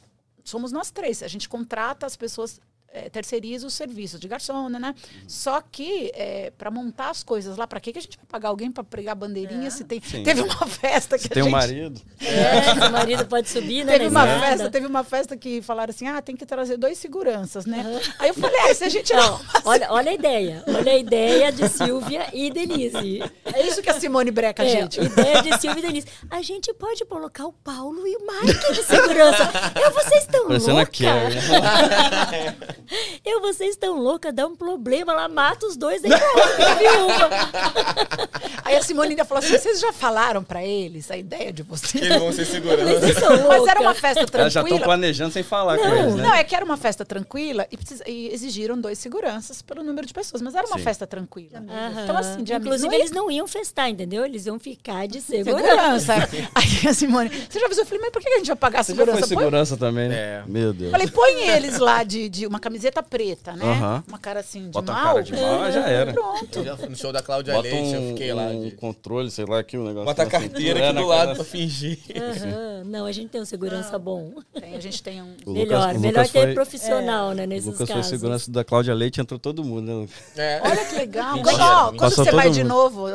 [0.48, 1.22] Somos nós três.
[1.22, 2.58] A gente contrata as pessoas.
[2.90, 4.78] É, terceiriza os serviços de garçom, né?
[4.78, 4.94] né?
[5.26, 6.10] Só que
[6.56, 9.14] para montar as coisas lá, para que que a gente vai pagar alguém para pregar
[9.14, 10.22] bandeirinha se tem Sim.
[10.22, 12.00] teve uma festa que Você a tem um gente marido?
[12.20, 13.92] É, o marido pode subir, né?
[13.92, 17.66] Teve uma festa, teve uma festa que falaram assim: ah, tem que trazer dois seguranças,
[17.66, 17.84] né?
[18.18, 19.40] Aí eu falei, é, se a gente não.
[19.64, 20.62] Olha, olha a ideia.
[20.66, 23.22] Olha a ideia de Silvia e Denise.
[23.52, 25.00] É isso que a Simone breca, É, gente.
[25.00, 26.06] ideia de Silvia e Denise.
[26.30, 29.50] A gente pode colocar o Paulo e o Mike de segurança.
[29.82, 30.58] Eu, vocês estão loucas?
[33.24, 37.28] Eu, vocês estão loucas, dá um problema lá, mata os dois, aí viúva.
[38.64, 42.04] Aí a Simone ainda falou assim: vocês já falaram pra eles a ideia de vocês?
[42.04, 43.00] Eles vão ser segurança.
[43.00, 44.80] Vocês são Mas era uma festa Elas já estão tranquila.
[44.84, 46.22] planejando sem falar com Não, eles, né?
[46.22, 50.06] Não, é que era uma festa tranquila e, precisa- e exigiram dois seguranças pelo número
[50.06, 50.84] de pessoas, mas era uma Sim.
[50.84, 51.62] festa tranquila.
[51.66, 52.02] Aham.
[52.02, 54.24] Então, assim, de Inclusive, amigo, eles não iam festar, entendeu?
[54.26, 55.98] Eles iam ficar de segurança.
[55.98, 56.50] segurança.
[56.54, 57.84] Aí a Simone, você já avisou?
[57.84, 59.34] Eu falei, mas por que a gente vai pagar a Você já foi segurança?
[59.34, 60.16] Põe- segurança também, né?
[60.16, 60.42] É.
[60.46, 60.90] Meu Deus.
[60.90, 63.64] Falei, põe eles lá de, de uma camiseta preta, né?
[64.06, 65.14] Uma cara assim de Bota uma mal.
[65.14, 66.12] cara de mal, já era.
[66.12, 66.58] Pronto.
[66.58, 68.42] Eu já fui no show da Cláudia Bota Leite, eu um, fiquei lá.
[68.44, 68.70] um De...
[68.72, 70.04] controle, sei lá, aqui um negócio.
[70.06, 71.98] Bota a na carteira cintura, aqui do lado pra fingir.
[72.16, 72.84] Aham.
[72.84, 74.32] Não, a gente tem um segurança bom.
[74.52, 75.34] Tem, a gente tem um.
[75.46, 78.06] O melhor, Lucas- o melhor Lucas ter foi- profissional, né, O nesses Lucas foi casos.
[78.10, 80.08] segurança da Cláudia Leite, entrou todo mundo, né?
[80.36, 80.60] É.
[80.64, 81.34] Olha que legal.
[81.36, 82.68] Mentira, Quando, ó, quando você vai todo de mundo.
[82.74, 83.06] novo,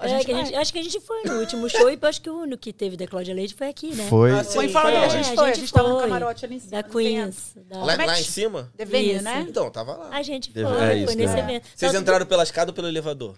[0.00, 2.08] a É, gente a gente- acho que a gente foi no último show e eu
[2.08, 4.06] acho que o único que teve da Cláudia Leite foi aqui, né?
[4.08, 4.32] Foi.
[4.32, 5.12] Ah, Foi Fala foi a onde?
[5.12, 6.70] gente É, foi, a a gente gente tava no camarote ali em cima.
[6.70, 7.52] Da a- Queens.
[7.68, 8.72] da- Lá, é lá em cima?
[8.78, 9.22] Isso.
[9.24, 9.46] né?
[9.48, 10.08] Então, tava lá.
[10.10, 11.40] A gente Deve- foi, é isso, foi nesse né?
[11.40, 11.68] evento.
[11.74, 13.36] Vocês entraram pela escada ou pelo elevador?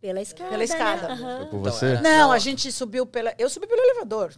[0.00, 0.50] Pela escada.
[0.50, 1.08] Pela escada.
[1.08, 1.14] Né?
[1.14, 1.36] Aham.
[1.38, 1.94] Foi por Então, você?
[1.94, 2.32] Não, Não.
[2.32, 3.34] a gente subiu pela.
[3.38, 4.32] Eu subi pelo elevador.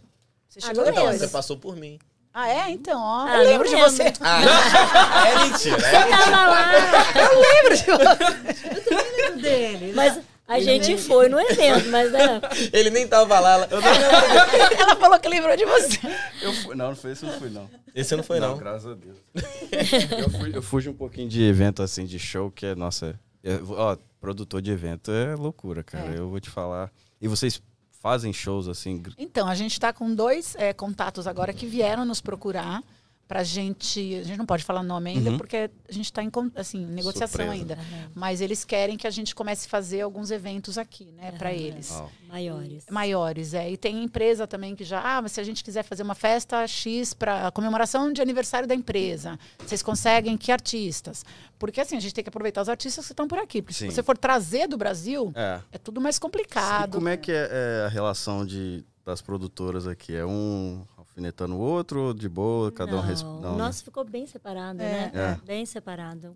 [0.47, 1.21] Você chegou Agora Então, depois.
[1.21, 1.99] você passou por mim.
[2.33, 2.69] Ah, é?
[2.71, 3.25] Então, ó.
[3.27, 4.13] Ah, eu lembro de você.
[4.21, 4.39] Ah,
[5.27, 5.75] é mentira.
[5.87, 6.17] É mentira.
[6.17, 6.71] Tava lá.
[7.15, 8.95] Eu lembro de você.
[8.95, 9.93] Lembro dele.
[9.95, 12.41] Mas a gente foi no evento, mas né,
[12.73, 13.53] Ele nem tava lá.
[13.53, 13.69] ela-
[14.79, 15.99] Ela falou que lembrou de você.
[16.41, 16.75] Eu fui.
[16.75, 17.69] Não, não foi esse, não fui, não.
[17.93, 18.57] Esse não foi, não.
[18.57, 19.17] graças a Deus.
[20.19, 23.19] eu, fui, eu fujo um pouquinho de evento, assim, de show, que é, nossa.
[23.43, 26.15] é- ó, produtor de evento é loucura, cara.
[26.15, 26.19] É.
[26.19, 26.91] Eu vou te falar.
[27.21, 27.61] E vocês
[28.01, 29.03] fazem shows, assim.
[29.17, 32.81] Então, a gente está com dois é, contatos agora que vieram nos procurar
[33.29, 34.15] pra gente.
[34.15, 35.37] A gente não pode falar nome ainda, Uhum.
[35.37, 37.51] porque a gente está em assim, negociação Surpresa.
[37.51, 37.77] ainda.
[38.15, 41.93] Mas eles querem que a gente comece a fazer alguns eventos aqui, né, para eles.
[42.27, 42.85] Maiores.
[42.89, 43.69] Maiores, é.
[43.69, 46.65] E tem empresa também que já, ah, mas se a gente quiser fazer uma festa
[46.65, 51.23] X para comemoração de aniversário da empresa, vocês conseguem que artistas?
[51.59, 53.61] Porque assim, a gente tem que aproveitar os artistas que estão por aqui.
[53.61, 53.89] Porque Sim.
[53.91, 55.61] se você for trazer do Brasil, É.
[55.73, 56.95] é tudo mais E complicado.
[56.95, 60.15] como é que é, é a relação de, das produtoras aqui?
[60.15, 60.83] É um
[61.19, 63.45] alfinetando o outro, de boa, cada um Não, responde?
[63.47, 64.85] o nosso ficou bem separado, É.
[64.91, 65.11] né?
[65.13, 65.45] É.
[65.45, 66.35] Bem separado.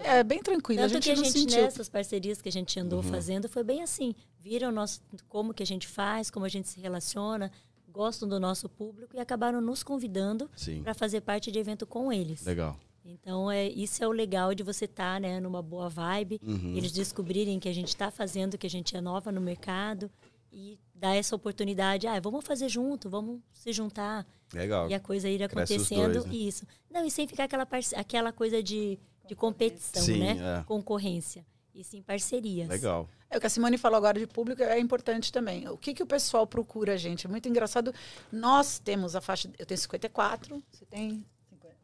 [0.00, 0.82] É bem tranquilo.
[0.82, 1.62] Tanto a gente que a não gente, sentiu.
[1.62, 3.10] nessas parcerias que a gente andou Uhum.
[3.10, 4.14] fazendo, foi bem assim.
[4.40, 7.50] Viram nosso, como que a gente faz, como a gente se relaciona,
[7.90, 10.50] gostam do nosso público e acabaram nos convidando
[10.82, 12.44] para fazer parte de evento com eles.
[12.44, 12.76] legal.
[13.04, 16.74] Então, é, isso é o legal de você estar né, numa boa vibe, Uhum.
[16.76, 20.10] eles descobrirem que a gente está fazendo, que a gente é nova no mercado
[20.52, 22.06] e dar essa oportunidade.
[22.06, 24.88] Ah, vamos fazer junto, vamos se juntar Legal.
[24.90, 26.12] e a coisa ir acontecendo.
[26.12, 26.34] dois, né?
[26.34, 26.66] Isso.
[26.90, 30.60] Não, e sem ficar aquela, aquela coisa de, de competição, Sim, né?
[30.60, 30.64] é.
[30.64, 31.46] Concorrência.
[31.74, 32.68] E sim parcerias.
[32.68, 33.08] Legal.
[33.30, 35.68] É, o que a Simone falou agora de público é importante também.
[35.68, 37.26] O que, que o pessoal procura, gente?
[37.26, 37.94] É muito engraçado.
[38.32, 39.48] Nós temos a faixa.
[39.56, 41.24] Eu tenho 54, você tem.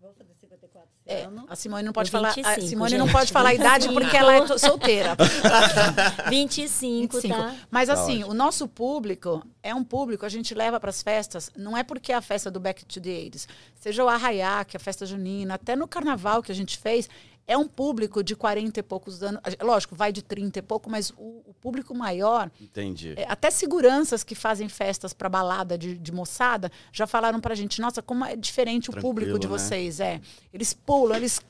[0.01, 0.34] Vou fazer
[0.65, 2.29] 54 esse É, a Simone não pode Eu falar.
[2.35, 4.01] 25, a Simone não gente, pode falar a idade 25.
[4.01, 5.17] porque ela é solteira.
[6.29, 7.35] 25, 25.
[7.35, 7.55] tá?
[7.71, 8.31] Mas Tá assim, ótimo.
[8.31, 12.13] o nosso público é um público, a gente leva para as festas, não é porque
[12.13, 15.05] é a festa do Back to the 80s, seja o Arraiá, que é a festa
[15.07, 17.09] junina, até no carnaval que a gente fez,
[17.47, 19.41] é um público de 40 e poucos anos.
[19.61, 23.15] Lógico, vai de 30 e pouco, mas o, o público maior Entendi.
[23.17, 27.81] é, até seguranças que fazem festas para balada de, de moçada já falaram pra gente,
[27.81, 29.53] nossa, como é diferente o Tranquilo, público de né?
[29.53, 30.21] vocês, é.
[30.53, 31.41] Eles pulam, eles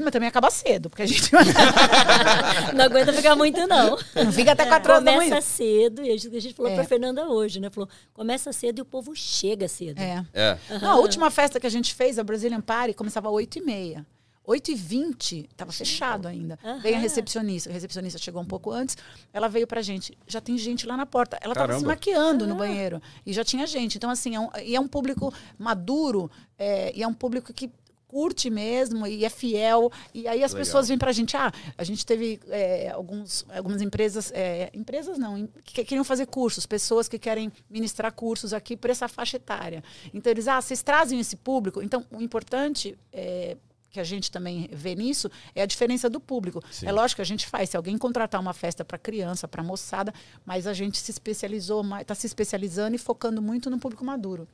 [0.00, 1.30] mas também acaba cedo, porque a gente
[2.74, 3.98] Não aguenta ficar muito, não.
[4.14, 5.40] não fica até quatro horas da Começa manhã.
[5.42, 6.74] cedo, e a gente, a gente falou É.
[6.74, 7.68] pra Fernanda hoje, né?
[7.70, 9.98] Falou, começa cedo e o povo chega cedo.
[10.00, 10.24] É.
[10.32, 10.58] É.
[10.80, 14.04] Não, a última festa que a gente fez, a Brazilian Party, começava às 8h30.
[14.46, 16.58] 8h20, estava fechado ainda.
[16.64, 16.80] Aham.
[16.80, 17.70] Veio a recepcionista.
[17.70, 18.96] A recepcionista chegou um pouco antes.
[19.32, 20.16] Ela veio pra gente.
[20.26, 21.38] Já tem gente lá na porta.
[21.40, 23.00] Ela estava se maquiando no banheiro.
[23.24, 23.96] E já tinha gente.
[23.96, 26.30] Então, assim, é um, e é um público maduro.
[26.58, 27.70] é, e é um público que
[28.08, 29.90] curte mesmo e é fiel.
[30.12, 30.66] E aí as Legal.
[30.66, 31.34] pessoas vêm pra gente.
[31.34, 34.30] Ah, a gente teve é, alguns, algumas empresas...
[34.34, 36.66] é, empresas não, que queriam fazer cursos.
[36.66, 39.82] Pessoas que querem ministrar cursos aqui por essa faixa etária.
[40.12, 40.46] Então, eles...
[40.46, 41.80] Ah, vocês trazem esse público?
[41.80, 42.98] Então, o importante...
[43.12, 43.56] É,
[43.92, 46.62] que a gente também vê nisso é a diferença do público.
[46.70, 46.86] Sim.
[46.86, 47.70] É lógico que a gente faz.
[47.70, 50.12] Se alguém contratar uma festa para criança, para moçada,
[50.44, 54.48] mas a gente se especializou, está se especializando e focando muito no público maduro.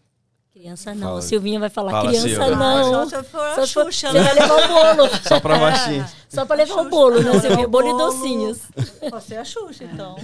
[0.58, 1.06] Criança não.
[1.08, 1.22] Fala.
[1.22, 2.56] Silvinha vai falar, Fala, criança Silvia.
[2.56, 3.08] não.
[3.08, 4.24] Só se for a Só se for- Xuxa, você né?
[4.24, 5.10] vai levar o bolo.
[5.22, 6.06] Só pra baixinho.
[6.28, 7.62] Só pra levar o Xuxa, bolo, não, né, Silvinha?
[7.62, 8.06] é o Bolo e bolo.
[8.10, 8.58] docinhos.
[9.10, 10.16] Você é a Xuxa, então.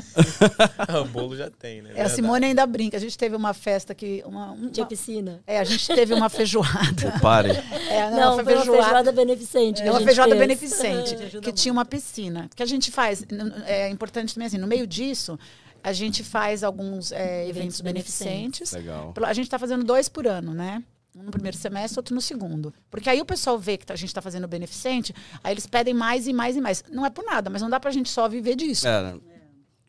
[1.02, 1.92] o bolo já tem, né?
[1.94, 2.08] É, a.
[2.08, 2.96] Simone ainda brinca.
[2.96, 4.24] A gente teve uma festa que.
[4.26, 5.40] Uma, uma- Tinha piscina.
[5.46, 7.14] é, a gente teve uma feijoada.
[7.22, 7.50] Pare.
[7.88, 9.82] É, Não, foi foi uma feijoada beneficente.
[9.82, 10.40] que É a uma feijoada fez.
[10.40, 11.52] beneficente, que muito.
[11.52, 12.50] tinha uma piscina.
[12.56, 13.24] Que a gente faz,
[13.66, 15.38] é importante também assim, no meio disso,
[15.84, 18.72] a gente faz alguns é, eventos beneficentes.
[18.72, 19.12] Legal.
[19.24, 20.82] A gente está fazendo dois por ano, né?
[21.14, 22.74] Um no primeiro semestre, outro no segundo.
[22.90, 25.14] Porque aí o pessoal vê que a gente está fazendo beneficente,
[25.44, 26.82] aí eles pedem mais e mais e mais.
[26.90, 28.88] Não é por nada, mas não dá pra gente só viver disso.
[28.88, 29.14] É?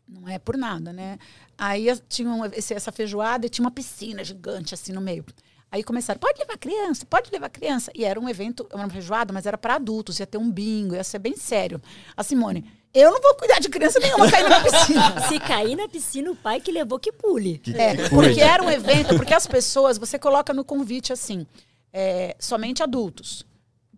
[0.06, 1.18] Não é por nada, né?
[1.58, 5.24] Aí tinha um- esse- essa feijoada e tinha uma piscina gigante assim no meio.
[5.72, 7.90] Aí começaram, pode levar criança, pode levar criança.
[7.92, 11.02] E era um evento, uma feijoada, mas era para adultos, ia ter um bingo, ia
[11.02, 11.82] ser bem sério.
[12.16, 12.64] A Simone,
[13.00, 15.20] eu não vou cuidar de criança nenhuma caindo na piscina.
[15.28, 17.58] Se cair na piscina, o pai que levou que pule.
[17.58, 21.46] Que- É, que porque era um evento, porque as pessoas, você coloca no convite assim,
[21.92, 23.44] é, somente adultos,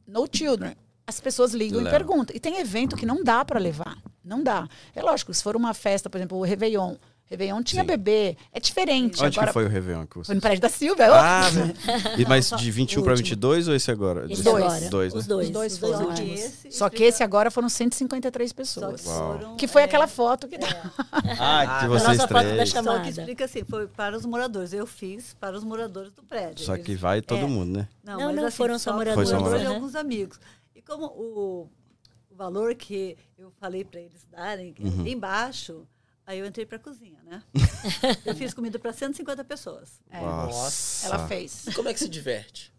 [0.07, 0.74] no children.
[1.07, 1.88] As pessoas ligam Leva.
[1.88, 2.36] e perguntam.
[2.36, 3.96] E tem evento que não dá para levar.
[4.22, 4.68] Não dá.
[4.94, 6.96] É lógico, se for uma festa, por exemplo, o Réveillon.
[7.31, 7.87] Réveillon tinha Sim.
[7.87, 8.37] bebê.
[8.53, 9.22] É diferente.
[9.22, 11.12] Onde Agora, que foi o Réveillon que você Foi no prédio da Silvia.
[11.12, 11.74] Ah, velho.
[12.18, 13.26] E, mas de 21 para último.
[13.26, 14.26] 22 ou esse agora?
[14.33, 14.64] Esse dois.
[14.64, 14.89] agora.
[14.91, 15.20] Dois, né?
[15.20, 15.45] Os dois.
[15.45, 16.31] Os dois os dois foram, últimos.
[16.41, 16.45] é.
[16.47, 19.01] Esse Só que esse agora foram 153 Só pessoas.
[19.03, 20.68] que, foram, Que foi é, aquela foto que dá.
[21.12, 22.68] Ah, que Ah, vocês nossa foto da três.
[22.70, 22.97] chamada.
[22.99, 24.72] Só que explica assim, foi para os moradores.
[24.72, 26.64] Eu fiz para os moradores do prédio.
[26.64, 27.89] Só que vai todo é, morador, né?
[28.03, 29.31] Não, mas não, assim, foram só moradores.
[29.31, 29.31] moradores.
[29.31, 29.76] Foi só e moradores.
[29.76, 30.41] alguns amigos.
[30.74, 31.68] E como o,
[32.31, 35.07] o valor que eu falei para eles darem, Uhum.
[35.07, 35.87] embaixo,
[36.29, 37.43] aí eu entrei para a cozinha, né?
[38.26, 39.99] eu fiz comida para 150 pessoas.
[40.11, 41.07] É, Nossa.
[41.07, 41.66] Ela fez.
[41.66, 42.72] E como é que se diverte?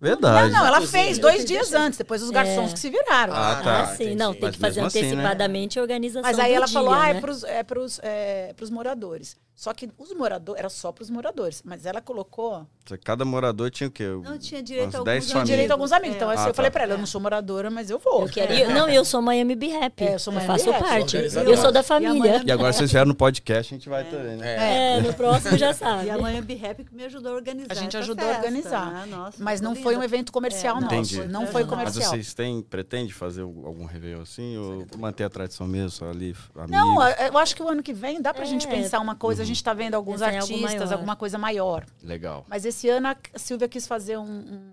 [0.00, 0.50] Verdade.
[0.52, 1.04] Não, não, ela Cozinha.
[1.04, 2.74] fez dois dias antes, depois os garçons É.
[2.74, 3.32] que se viraram.
[3.34, 3.82] Ah, tá.
[3.82, 5.06] Ah, sim, não, tem Mas que fazer mesmo assim, né?
[5.10, 7.20] antecipadamente a organização Mas aí do ela dia, falou, ah, é né?
[7.20, 9.36] pros, é pros, é pros moradores.
[9.54, 11.62] Só que os moradores, era só pros moradores.
[11.64, 12.66] Mas ela colocou,
[13.04, 14.04] Cada morador tinha o quê?
[14.24, 15.46] Não tinha direito a 10 alguns tinha famílias.
[15.48, 16.14] direito a alguns amigos.
[16.14, 16.16] É.
[16.16, 16.72] Então assim, Ah, eu falei tá.
[16.72, 18.22] pra ela, eu não sou moradora, mas eu vou.
[18.22, 20.02] Eu queria, não, eu sou Miami Be Happy.
[20.04, 20.82] É, eu sou eu Miami faço Be Happy.
[20.88, 21.16] parte.
[21.16, 21.54] Organizadora.
[21.54, 22.14] Eu sou da E a família.
[22.14, 24.56] mãe- E agora vocês vieram no podcast, a gente vai também, né?
[24.56, 24.96] É.
[24.96, 26.06] É, no próximo já sabe.
[26.08, 27.70] E a Manhã Be Happy que me ajudou a organizar.
[27.70, 28.90] A gente essa ajudou a festa, organizar.
[28.92, 29.06] né?
[29.06, 30.94] Nossa, Mas não foi um evento comercial É, nosso.
[30.94, 31.24] Entendi.
[31.28, 32.10] Não foi Mas Mas comercial.
[32.10, 34.56] vocês têm, pretende fazer algum Réveillon assim?
[34.56, 36.70] Ou manter a tradição mesmo, ali, amigos?
[36.70, 38.70] Não, eu acho que o ano que vem dá pra gente É.
[38.70, 39.41] pensar uma coisa.
[39.42, 41.84] A gente tá vendo alguns algo artistas, alguma coisa maior.
[42.02, 42.44] Legal.
[42.48, 44.72] Mas esse ano a Silvia quis fazer um, um-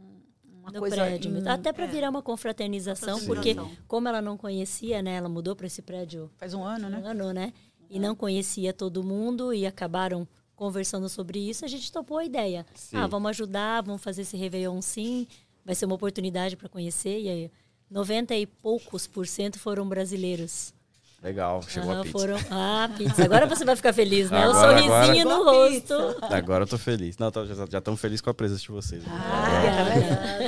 [0.61, 0.95] uma no coisa.
[0.97, 1.37] prédio.
[1.37, 1.87] em- Até para é.
[1.87, 3.25] virar uma confraternização, Sim.
[3.27, 3.55] porque
[3.87, 5.15] como ela não conhecia, né?
[5.15, 7.01] Ela mudou para esse prédio Faz um ano, um né?
[7.05, 7.53] ano, né?
[7.89, 12.65] E não conhecia todo mundo e acabaram conversando sobre isso, a gente topou a ideia.
[12.75, 12.97] Sim.
[12.97, 15.25] Ah, vamos ajudar, vamos fazer esse Réveillon sim,
[15.65, 17.19] vai ser uma oportunidade para conhecer.
[17.21, 17.51] E aí,
[17.89, 20.73] 90 e poucos por cento foram brasileiros.
[21.21, 21.61] Legal.
[21.63, 22.17] Chegou Ah, a pizza.
[22.17, 22.37] foram...
[22.49, 23.25] Ah, pizza.
[23.25, 24.47] Agora você vai ficar feliz, né?
[24.47, 25.37] o Agora, sorrisinho agora.
[25.37, 25.93] no rosto.
[26.33, 27.17] Agora eu tô feliz.
[27.17, 29.03] Não, tô- já estamos felizes com a presença de vocês.
[29.07, 30.39] Ah,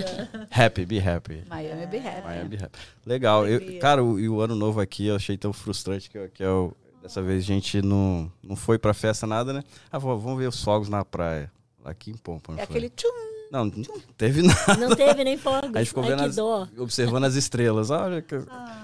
[0.49, 1.43] Happy, be happy.
[1.49, 2.21] Miami Be Happy.
[2.27, 2.79] Miami be happy.
[3.05, 3.47] Legal.
[3.47, 6.43] Eu, cara, o, e o ano novo aqui eu achei tão frustrante que, eu- que
[6.43, 9.63] eu, dessa vez a gente não, não foi pra festa nada, né?
[9.91, 11.51] Ah, vamos ver os fogos na praia.
[11.83, 12.53] Aqui em Pompa.
[12.53, 12.63] É foi?
[12.63, 13.07] aquele tchum.
[13.51, 13.83] Não, não
[14.17, 14.75] teve nada.
[14.77, 15.71] Não teve nem fogos.
[15.75, 16.37] A gente ficou Ai, vendo as-
[16.79, 17.89] observando as estrelas.
[17.89, 18.35] Olha que...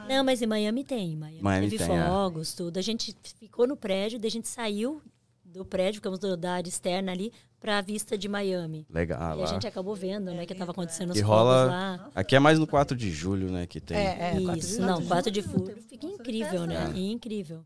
[0.09, 1.15] Não, mas em Miami tem.
[1.15, 2.05] Miami, Miami teve tem, é.
[2.05, 2.77] fogos, tudo.
[2.77, 5.01] A gente ficou no prédio, daí a gente saiu
[5.45, 8.85] do prédio, ficamos da área externa ali, para a vista de Miami.
[8.89, 9.17] Legal.
[9.19, 11.65] Ah, e a gente acabou vendo, né, que estava acontecendo os Que fogos rola.
[11.65, 12.09] lá.
[12.13, 13.65] Aqui é mais no 4 de julho, né?
[13.65, 13.97] Que tem.
[13.97, 16.75] É, é, 4 de Isso, não, 4 de julho, Fica incrível, né?
[16.85, 16.99] festa.
[16.99, 17.65] Incrível.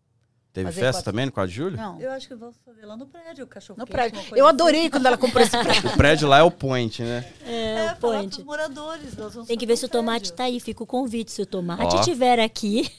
[0.54, 1.78] Teve Fazer festa quatro- também no 4 de julho?
[1.78, 4.20] Não, Eu acho que vamos fazer lá no prédio, o cachorro no prédio.
[4.36, 4.54] Eu assim.
[4.56, 5.90] adorei quando ela comprou esse prédio.
[5.90, 7.32] O prédio lá é o point, né?
[7.46, 8.44] É, É, o point.
[8.44, 9.16] moradores.
[9.16, 10.60] nós vamos Tem que ver se o tomate tá aí.
[10.60, 11.32] Fica o convite.
[11.32, 12.90] Se o tomate estiver aqui,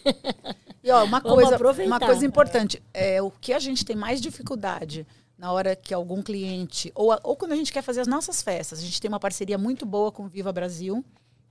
[0.82, 5.07] E ó, uma coisa, uma coisa importante, é o que a gente tem mais dificuldade
[5.38, 8.78] na hora que algum cliente ou, ou quando a gente quer fazer as nossas festas,
[8.78, 11.05] a gente tem uma parceria muito boa com o Viva Brasil,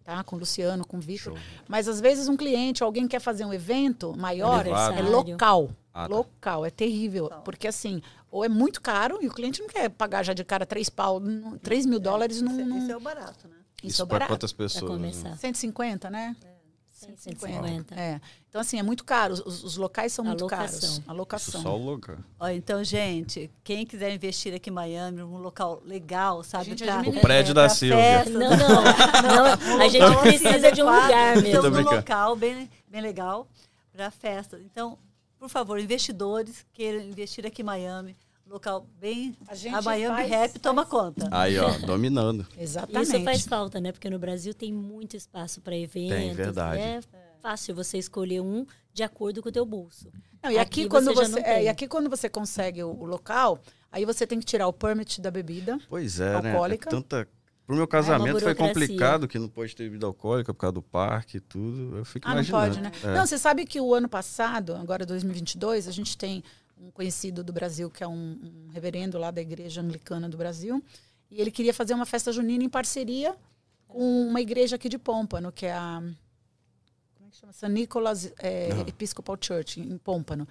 [0.04, 0.24] tá?
[0.24, 1.34] Com o Luciano, com o Vitor.
[1.36, 1.43] Show.
[1.68, 5.12] Mas às vezes um cliente, alguém quer fazer um evento maior, é Aniversário.
[5.12, 5.70] local.
[5.93, 6.16] Ah, tá.
[6.16, 7.30] Local, é terrível.
[7.43, 10.66] Porque assim, ou é muito caro e o cliente não quer pagar já de cara
[10.66, 12.52] três pau, não- três mil dólares num.
[12.60, 13.56] Isso, num- isso é o barato, né?
[13.84, 14.34] isso é para barato.
[14.34, 14.84] quantas pessoas?
[14.91, 14.97] né?
[14.97, 15.36] começar.
[15.38, 16.36] 150, né?
[17.06, 17.95] 150.
[17.95, 18.22] É.
[18.49, 19.34] Então, assim, é muito caro.
[19.34, 20.80] Os, os locais são A muito locação.
[20.80, 20.97] caros.
[20.99, 21.62] A Isso locação.
[21.62, 22.18] só o louco.
[22.39, 26.66] Ó, então, gente, quem quiser investir aqui em Miami, num local legal, sabe?
[26.66, 27.02] gente pra-.
[27.02, 27.97] O prédio da pra Silvia.
[27.97, 28.84] festa, Não, não.
[29.78, 31.62] não a gente local, assim, precisa de um lugar mesmo.
[31.62, 33.47] Tô um local bem, bem legal
[33.91, 34.60] para festa.
[34.66, 34.97] Então,
[35.39, 38.16] por favor, investidores queiram investir aqui em Miami,
[38.52, 39.36] local bem.
[39.47, 41.28] A gente A Miami faz- Rap toma conta.
[41.32, 42.45] Aí, ó, dominando.
[42.58, 43.16] Exatamente.
[43.16, 43.91] Isso faz falta, né?
[43.91, 46.36] Porque no Brasil tem muito espaço para eventos.
[46.36, 46.80] verdade.
[46.82, 46.99] É
[47.41, 50.10] fácil você escolher um de acordo com o teu bolso.
[50.43, 51.64] Não, e aqui, Aqui quando você você, não é, tem.
[51.66, 53.60] e aqui quando você consegue o, o local,
[53.91, 55.80] aí você tem que tirar o permit da bebida.
[55.88, 56.52] Pois é, né?
[56.52, 56.89] Alcoólica.
[56.89, 57.28] É tanta...
[57.66, 58.68] Pro meu casamento foi burocracia.
[58.88, 61.95] complicado, que não pôde ter bebida alcoólica por causa do parque e tudo.
[61.99, 62.68] Eu fico Ah, não imaginando.
[62.68, 62.91] pode, né?
[63.04, 63.16] É.
[63.18, 66.43] Não, você sabe que o ano passado, agora 2022, a gente tem
[66.82, 70.84] um conhecido do Brasil que é um, um reverendo lá da igreja anglicana do Brasil,
[71.30, 73.36] e ele queria fazer uma festa junina em parceria
[73.88, 76.02] com uma igreja aqui de Pompano, que é a
[77.16, 77.54] como é que chama?
[77.54, 77.70] St.
[77.70, 78.70] Nicholas é.
[78.88, 80.48] Episcopal Church em Pompano.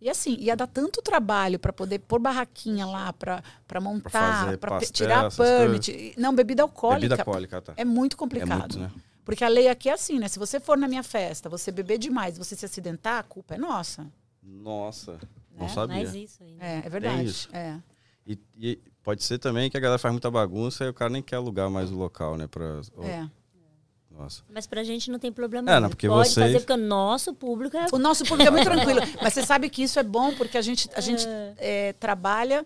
[0.00, 5.30] E assim, ia dar tanto trabalho para poder pôr barraquinha lá, para montar, para tirar
[5.30, 6.14] permit.
[6.18, 7.00] Não, bebida alcoólica.
[7.02, 7.74] Bebida alcoólica, tá.
[7.76, 8.58] É muito É complicado.
[8.58, 8.90] muito, né?
[9.24, 10.26] Porque a lei aqui é assim, né?
[10.26, 13.58] Se você for na minha festa, você beber demais, você se acidentar, a culpa é
[13.58, 14.04] nossa.
[14.42, 15.20] Nossa,
[15.56, 15.72] não Né?
[15.72, 15.96] sabia.
[15.96, 16.64] Mais isso ainda.
[16.64, 17.24] É, é verdade.
[17.24, 17.48] isso.
[17.52, 17.78] É.
[18.26, 21.22] E, e pode ser também que a galera faz muita bagunça e o cara nem
[21.22, 22.46] quer alugar mais o local, né?
[22.46, 23.28] Pra, ó, é.
[24.10, 24.42] Nossa.
[24.52, 25.88] Mas pra gente não tem problema É, não, nenhum.
[25.88, 27.86] porque Pode vocês- fazer, porque o nosso público é...
[27.92, 29.00] O nosso público é muito tranquilo.
[29.22, 31.24] Mas você sabe que isso é bom porque a gente, a gente
[31.56, 32.62] é, trabalha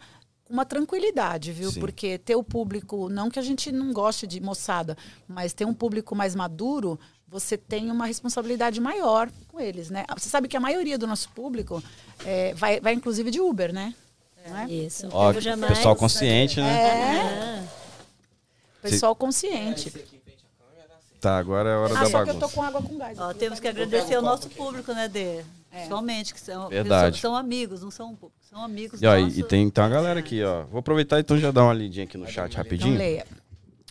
[0.47, 1.71] com uma tranquilidade, viu?
[1.73, 1.81] Sim.
[1.81, 4.97] Porque ter o público, não que a gente não goste de moçada,
[5.29, 10.05] mas ter um público mais maduro, você tem uma responsabilidade maior com eles, né?
[10.17, 11.83] Você sabe que a maioria do nosso público
[12.25, 13.93] é, vai, vai inclusive de Uber, né?
[14.49, 14.71] Não é?
[14.71, 15.09] Isso.
[15.13, 16.73] Ó, Eu jamais- pessoal consciente, né?
[16.73, 17.65] É, Ah,
[18.83, 19.93] pessoal consciente.
[21.21, 22.55] Tá, agora é a hora Ah, da só que eu tô bagunça.
[22.55, 23.19] com água com gás.
[23.19, 25.43] Ó, temos que agradecer ao nosso público, né, Dê?
[25.71, 27.19] Principalmente, que são, Verdade.
[27.21, 29.39] são amigos, não são público, são amigos E, ó, e- nossos.
[29.39, 30.65] e tem, tem uma galera aqui, ó.
[30.65, 32.97] Vou aproveitar então e já dar uma lidinha aqui no chat Então rapidinho.
[32.97, 33.25] leia.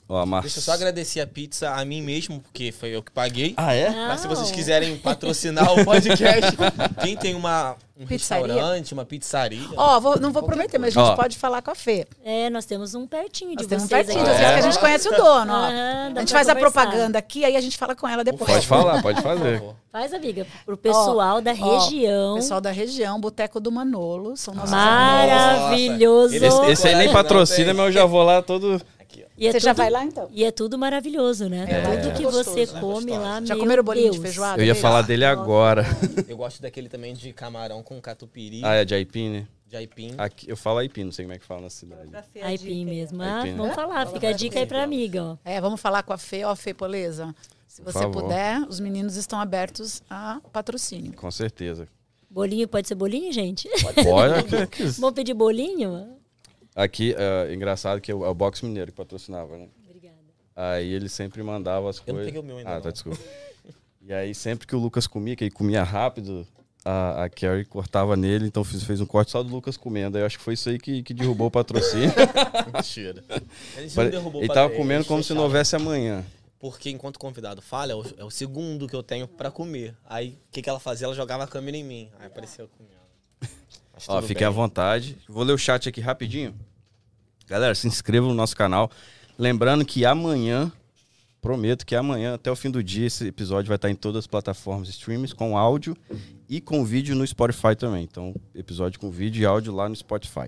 [0.08, 0.42] Ó, a.
[0.42, 3.54] Deixa eu só agradecer a pizza a mim mesmo, porque foi eu que paguei.
[3.58, 3.90] Ah, é?
[4.08, 4.56] Mas se vocês Não.
[4.56, 6.52] quiserem patrocinar o podcast,
[7.02, 8.46] quem tem uma, um Pizzaria?
[8.54, 9.68] restaurante, uma pizzaria.
[9.76, 11.16] Ó, vou- não vou prometer, mas a gente Ó.
[11.16, 12.06] pode falar com a Fê.
[12.24, 14.38] É, nós temos um pertinho de Nós temos um vocês pertinho, aqui.
[14.38, 15.56] vezes que a gente conhece o dono, ó.
[15.66, 16.82] Aham, dá a gente pra faz a conversar.
[16.84, 18.52] propaganda aqui, aí a gente fala com ela depois.
[18.52, 19.64] Pode falar, pode fazer.
[19.92, 22.36] Faz, amiga, pro pessoal da Ó, região.
[22.36, 26.40] Pessoal da região, Boteco do Manolo, são nossos Maravilhoso.
[26.40, 28.80] Nossa, Esse, esse aí nem patrocina, não mas eu já vou lá todo.
[29.16, 29.32] Aqui, ó.
[29.38, 30.30] E é Você já tudo- vai lá então?
[30.32, 31.66] E é tudo maravilhoso, né?
[31.70, 31.98] É.
[32.02, 32.80] Tudo que Gostoso, você né?
[32.80, 33.20] come Gostoso.
[33.22, 34.24] lá, Já comeram bolinho de Deus.
[34.24, 34.62] feijoada?
[34.62, 35.84] Eu ia falar dele agora.
[36.28, 39.48] Eu gosto daquele também de camarão com catupiry, Ah, é de aipim, né?
[39.68, 40.14] de aipim.
[40.18, 42.10] Aqui, eu falo aipim, não sei como é que fala na cidade.
[42.42, 43.22] Aipim mesmo.
[43.22, 43.26] ó.
[43.26, 43.58] Ah, Aipim, né?
[43.58, 45.38] vamos falar, fica a dica aí pra amiga, ó.
[45.44, 47.34] É, vamos falar com a Fê, ó, Fê Poleza.
[47.68, 51.14] Se você puder, os meninos estão abertos a patrocínio.
[51.14, 51.88] Com certeza.
[52.30, 53.68] Bolinho, pode ser bolinho, gente?
[54.04, 54.46] Pode.
[54.62, 56.15] aqui, Vamos pedir bolinho?
[56.76, 59.68] Aqui é engraçado que é o é o Box Mineiro que patrocinava, né?
[59.88, 60.16] Obrigada.
[60.56, 62.26] Aí ele sempre mandava as Eu não coisas.
[62.26, 62.82] peguei o meu ainda, Ah, não.
[62.82, 63.20] tá, desculpa.
[64.02, 66.46] E aí sempre que o Lucas comia, que ele comia rápido,
[66.84, 70.18] a, a Carrie cortava nele, então fez, fez um corte só do Lucas comendo.
[70.18, 72.12] Aí eu acho que foi isso aí que, que derrubou o patrocínio.
[72.72, 73.24] Mentira.
[73.76, 76.24] Gente não derrubou ele tava comendo como se não houvesse amanhã.
[76.60, 79.96] Porque enquanto o convidado fala, é o, é o segundo que eu tenho pra comer.
[80.08, 81.06] Aí, o que, que ela fazia?
[81.06, 82.10] Ela jogava a câmera em mim.
[82.20, 82.95] Aí apareceu comendo.
[83.96, 84.56] Mas Ó, tudo fiquem à bem.
[84.56, 85.18] vontade.
[85.28, 86.54] Vou ler o chat aqui rapidinho.
[87.48, 88.92] Galera, se inscrevam no nosso canal.
[89.38, 90.72] Lembrando que amanhã,
[91.42, 94.28] prometo que amanhã, até o fim do dia, esse episódio vai estar em todas as
[94.28, 95.96] plataformas streams, com áudio
[96.50, 98.04] e com vídeo no Spotify também.
[98.04, 100.48] Então, episódio com vídeo e áudio lá no Spotify.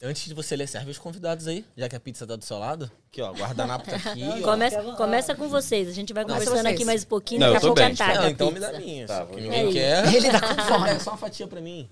[0.00, 2.56] Antes de você ler, serve os convidados aí, já que a pizza tá do seu
[2.56, 2.88] lado.
[3.10, 4.22] Aqui, ó, guardanapo tá aqui.
[4.24, 4.42] ó.
[4.42, 5.88] Começa, começa com vocês.
[5.88, 6.74] A gente vai Começa conversando vocês.
[6.76, 7.40] aqui mais um pouquinho.
[7.40, 7.92] Não, daqui eu a tô pouco bem.
[7.92, 9.06] é tarde Não, então me dá minha.
[9.08, 10.14] Tá, só que ninguém É quer.
[10.14, 10.84] Ele tá com fome.
[10.84, 11.88] Pega só uma fatia pra mim.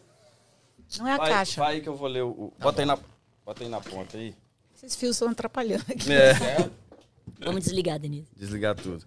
[0.99, 1.61] Não é a vai, caixa.
[1.61, 2.29] vai que eu vou ler o...
[2.31, 2.99] o- bota, aí na,
[3.45, 4.35] bota aí na ponta aí.
[4.75, 6.13] Esses fios estão atrapalhando aqui.
[6.13, 6.31] É.
[6.31, 6.71] É.
[7.45, 8.29] Vamos desligar, Denise.
[8.37, 9.05] Desligar tudo.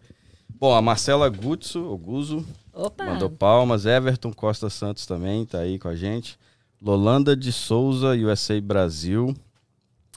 [0.49, 3.05] Bom, a Marcela Gutso, ou Guzo, Opa!
[3.05, 3.86] Mandou palmas.
[3.86, 6.38] Everton Costa Santos também tá aí com a gente.
[6.82, 9.36] Lolanda de Souza, USA Brasil.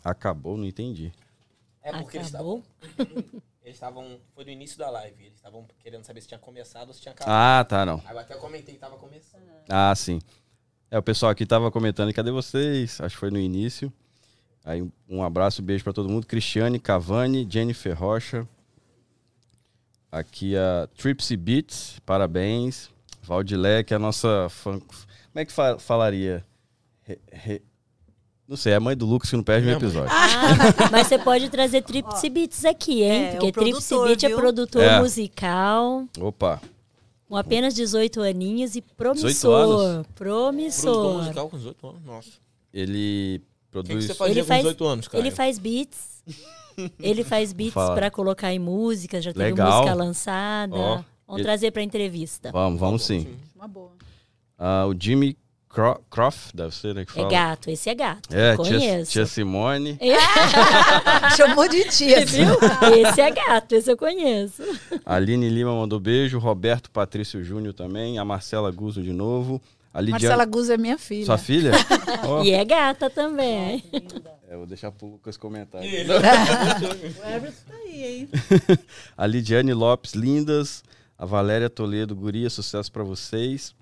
[0.04, 1.12] Acabou, não entendi.
[1.82, 2.62] É porque eles estavam.
[2.98, 3.24] Acabou?
[3.64, 4.18] Eles estavam.
[4.34, 5.22] Foi no início da live.
[5.24, 7.34] Eles estavam querendo saber se tinha começado ou se tinha acabado.
[7.34, 8.00] Ah, tá, não.
[8.04, 9.42] Aí eu até comentei que tava começando.
[9.68, 10.20] Ah, sim.
[10.92, 13.00] É, o pessoal aqui tava comentando, cadê vocês?
[13.00, 13.90] Acho que foi no início.
[14.62, 16.26] Aí um abraço, beijo pra todo mundo.
[16.26, 18.46] Cristiane Cavani, Jennifer Rocha.
[20.10, 22.90] Aqui a Tripsy Beats, parabéns.
[23.22, 24.78] Valdilé, que é a nossa fã.
[24.78, 24.92] Como
[25.36, 26.44] é que fa- falaria?
[27.02, 27.62] Re- re-
[28.46, 30.02] Não sei, é a mãe do Lucas que não perde meu Minha mãe.
[30.04, 30.14] episódio.
[30.14, 33.24] Ah, mas você pode trazer Tripsy Beats aqui, hein?
[33.24, 35.00] É, Porque o Tripsy Beats é produtor É.
[35.00, 36.60] musical, Opa,
[37.32, 39.54] com apenas 18 aninhos e 18 promissor.
[39.54, 40.06] anos?
[40.08, 41.14] Produtor Promissor.
[41.18, 42.02] musical com 18 anos.
[42.04, 42.30] Nossa.
[42.74, 44.04] ele O que, que produz.
[44.04, 45.22] você fazia Ele com faz- 18 anos, cara?
[45.22, 46.22] Ele faz beats.
[47.00, 49.78] Ele faz beats pra colocar em música, já teve Legal.
[49.80, 50.74] música lançada.
[50.76, 50.94] Ó,
[51.26, 52.50] Vamos ele- trazer pra entrevista.
[52.52, 53.26] Vamos, vamos sim.
[53.56, 53.92] Uma boa.
[54.58, 55.34] Ah, o Jimmy
[55.72, 57.04] Cro Croft, deve ser, né?
[57.06, 57.30] Que É fala.
[57.30, 58.28] gato, esse é gato.
[58.30, 59.10] É, tia, Conheço.
[59.12, 59.98] tia Simone.
[61.36, 62.24] Chamou de tia.
[62.26, 62.46] Viu?
[63.08, 64.62] Esse é gato, esse eu conheço.
[65.04, 66.38] Aline Lima mandou beijo.
[66.38, 68.18] Roberto Patrício Júnior também.
[68.18, 69.60] A Marcela Guzo de novo.
[69.94, 70.24] A Lidiane.
[70.24, 71.26] Marcela Guzzo é minha filha.
[71.26, 71.70] Sua filha?
[72.24, 73.82] Ó, E é gata também.
[74.48, 75.80] é, vou deixar pro Lucas comentar.
[75.84, 78.28] O Everton tá aí, hein?
[79.16, 80.82] A Lidiane Lopes, lindas.
[81.18, 83.74] A Valéria Toledo, guria, sucesso pra vocês.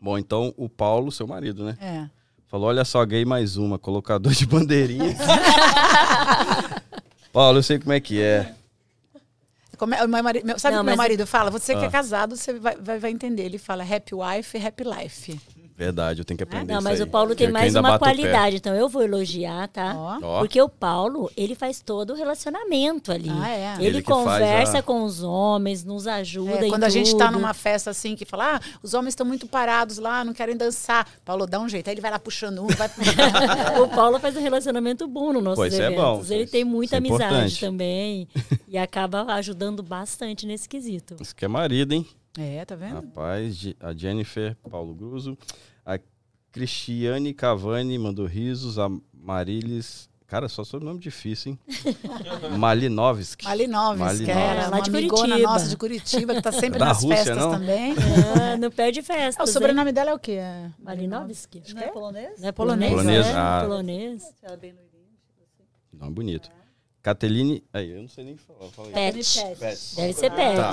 [0.00, 1.76] Bom, então o Paulo, seu marido, né?
[1.80, 2.08] É.
[2.48, 5.16] Falou: olha só, gay mais uma, colocador de bandeirinhas.
[7.32, 8.54] Paulo, eu sei como é que é.
[9.78, 11.50] Como é- o meu marido- meu- sabe o que meu marido fala?
[11.50, 11.90] Você que é Ah.
[11.90, 13.44] casado, você vai, vai, vai entender.
[13.44, 15.40] Ele fala happy wife, happy life.
[15.80, 17.06] Verdade, eu tenho que aprender Não, isso mas aí.
[17.06, 19.94] o Paulo tem Eu mais uma qualidade, então eu vou elogiar, tá?
[20.22, 23.30] Ó, Porque o Paulo, ele faz todo o relacionamento ali.
[23.30, 23.74] Ah, é.
[23.76, 27.28] Ele, Ele conversa a- com os homens, nos ajuda É, em quando a gente tá
[27.28, 27.38] tudo.
[27.38, 31.08] numa festa assim que fala, ah, os homens estão muito parados lá, não querem dançar.
[31.24, 31.88] Paulo, dá um jeito.
[31.88, 32.88] Aí ele vai lá puxando um, vai.
[33.82, 36.28] o Paulo faz um relacionamento bom no isso é eventos.
[36.28, 36.34] bom.
[36.34, 37.60] Ele tem muita é amizade importante.
[37.60, 38.28] também
[38.68, 41.16] e acaba ajudando bastante nesse quesito.
[41.20, 42.06] Isso que é marido, hein?
[42.38, 42.94] é, tá vendo?
[42.94, 45.36] Rapaz, a Jennifer Paulo Gruso,
[45.84, 45.98] a
[46.52, 50.08] Cristiane Cavani mandou risos, a Marilis.
[50.26, 51.58] Cara, só sobrenome difícil, hein?
[52.56, 53.44] Malinovski.
[53.44, 54.30] Malinovski, que Malinovski.
[54.30, 55.52] era Lá uma de amigona Curitiba.
[55.52, 57.50] nossa de Curitiba, que tá sempre Da nas Rússia, festas não?
[57.52, 57.94] também.
[58.40, 59.42] Ah, não perde festa.
[59.42, 60.32] Ah, o sobrenome dela é o quê?
[60.32, 61.62] É Malinovski.
[61.74, 62.40] Não é polonês?
[62.40, 63.24] Não é Polonês, polonês?
[63.24, 63.60] Polonês, É, ah.
[63.64, 64.22] polonês.
[64.42, 64.74] Ela é.
[65.92, 66.48] Não, bonito.
[67.02, 67.64] Cateline.
[67.72, 68.70] Aí, eu não sei nem falar.
[68.92, 69.40] Pet.
[69.58, 69.96] Pet.
[69.96, 70.56] Deve ser pet.
[70.56, 70.72] Tá.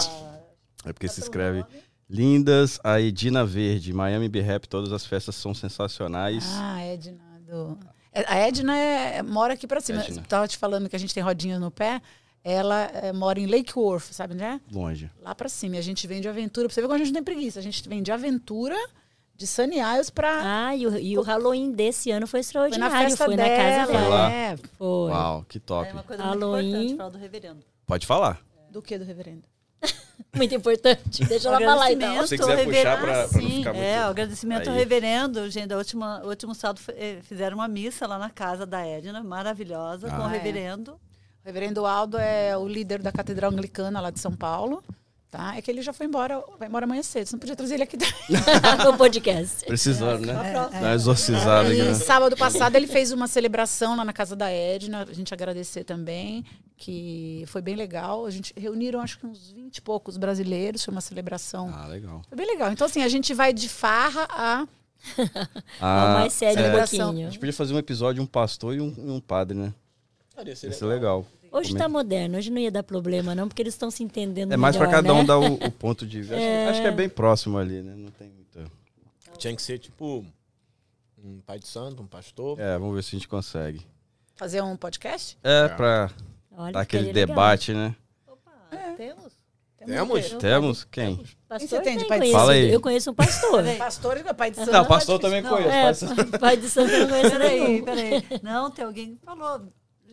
[0.86, 1.66] É porque se escreve.
[2.10, 6.46] Lindas, a Edina Verde, Miami B-Rap, todas as festas são sensacionais.
[6.56, 7.20] Ah, Edna.
[7.46, 7.78] Do...
[8.14, 10.02] É, A Edna é- mora aqui pra cima.
[10.02, 10.24] Edna.
[10.28, 12.02] Tava te falando que a gente tem rodinhas no pé.
[12.44, 14.60] Ela é, mora em Lake Worth, sabe onde é?
[14.72, 15.12] Longe.
[15.22, 15.76] Lá pra cima.
[15.76, 16.68] E a gente vem de aventura.
[16.68, 17.60] Pra você ver como a gente não tem preguiça.
[17.60, 18.76] A gente vem de aventura
[19.36, 20.68] de Sunny Isles pra.
[20.70, 22.96] Ah, e o, e o Halloween desse ano foi foi extraordinário.
[22.96, 23.58] na festa foi na dela.
[23.58, 24.10] casa Foi dela.
[24.16, 24.32] lá.
[24.32, 24.58] É.
[24.78, 25.12] Foi.
[25.12, 25.90] Uau, que top.
[25.90, 26.64] É uma coisa Halloween.
[26.70, 27.60] muito importante falar do reverendo.
[27.86, 28.42] Pode falar.
[28.72, 29.44] Do que do reverendo?
[30.36, 31.24] Muito importante.
[31.26, 32.28] Deixa ela falar então.
[32.28, 33.58] Se você quiser ao puxar pra não sim.
[33.58, 33.86] ficar muito.
[33.86, 35.50] É, o agradecimento ao reverendo.
[35.50, 39.24] Gente, a última, o último sábado eh, fizeram uma missa lá na casa da Edna,
[39.24, 40.38] maravilhosa, com o Ah, é.
[40.38, 40.94] reverendo.
[40.94, 44.84] O reverendo Aldo é o líder da Catedral Anglicana lá de São Paulo.
[45.30, 45.58] Tá?
[45.58, 47.28] É que ele já foi embora, vai embora amanhã cedo.
[47.28, 47.98] Você não podia trazer ele aqui.
[48.86, 49.66] no podcast.
[49.66, 50.34] Precisando, né?
[50.34, 51.94] Dá uma exorcizada aqui, E né?
[51.96, 56.46] sábado passado ele fez uma celebração lá na casa da Edna, a gente agradecer também,
[56.78, 58.26] que foi bem legal.
[58.26, 61.70] A gente reuniram acho que uns 20 e poucos brasileiros, foi uma celebração.
[61.76, 62.22] Ah, legal.
[62.30, 62.72] Foi bem legal.
[62.72, 64.66] Então assim, a gente vai de farra a
[65.80, 67.00] Ao mais sério um celebração.
[67.00, 67.28] A pouquinho.
[67.30, 69.74] gente podia fazer um episódio, um pastor e um, um padre, né?
[70.46, 71.26] Ia ser legal.
[71.52, 74.04] Hoje Como é tá moderno, hoje não ia dar problema, não, porque eles estão se
[74.04, 75.24] entendendo É mais pra melhor, cada um né?
[75.26, 76.36] dar o, o ponto de vista.
[76.36, 77.94] Acho, que- acho que é bem próximo ali, né?
[77.96, 78.72] Não tem muita.
[79.38, 80.26] Tinha que ser tipo
[81.24, 82.60] um pai de santo, um pastor.
[82.60, 83.86] É, vamos ver se a gente consegue.
[84.36, 85.38] fazer um podcast.
[85.44, 85.68] É, É.
[85.70, 86.12] pra
[86.52, 87.36] Olha, dar aquele ficaria legal.
[87.36, 87.96] debate, né?
[88.28, 88.52] Opa,
[88.96, 89.34] temos?
[89.86, 90.22] Temos?
[90.40, 90.84] Temos?
[90.86, 91.24] Quem?
[91.48, 92.40] Pastor você tem de pai de conhecido.
[92.40, 92.72] Fala aí.
[92.74, 93.64] Eu conheço um pastor.
[93.78, 94.72] Pastor e pai de santo.
[94.72, 96.06] Não, é pastor também Não, conheço.
[96.06, 98.24] É, Pastor- pai de santo eu não conheço Peraí, peraí.
[98.44, 99.62] Não, tem alguém que falou.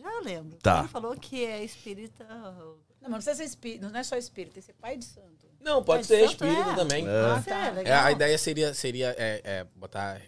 [0.05, 0.57] Já lembro.
[0.57, 0.73] Tá.
[0.77, 2.23] Alguém falou que é espírita.
[2.25, 5.05] Não, mas não precisa ser espírito, não é só espírito, tem que ser pai de
[5.05, 5.45] santo.
[5.59, 6.75] Não, Pai pode de ser espírito é.
[6.75, 7.07] também.
[7.07, 7.09] É.
[7.09, 7.81] Ah, tá.
[7.81, 10.21] é É, a ideia seria, seria é, é, botar.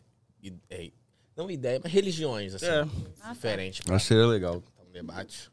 [0.69, 0.91] é,
[1.35, 2.65] não ideia, mas religiões, assim.
[2.65, 2.85] É.
[3.31, 3.81] Diferentes.
[3.81, 4.63] Acho que seria legal.
[4.87, 5.51] um debate.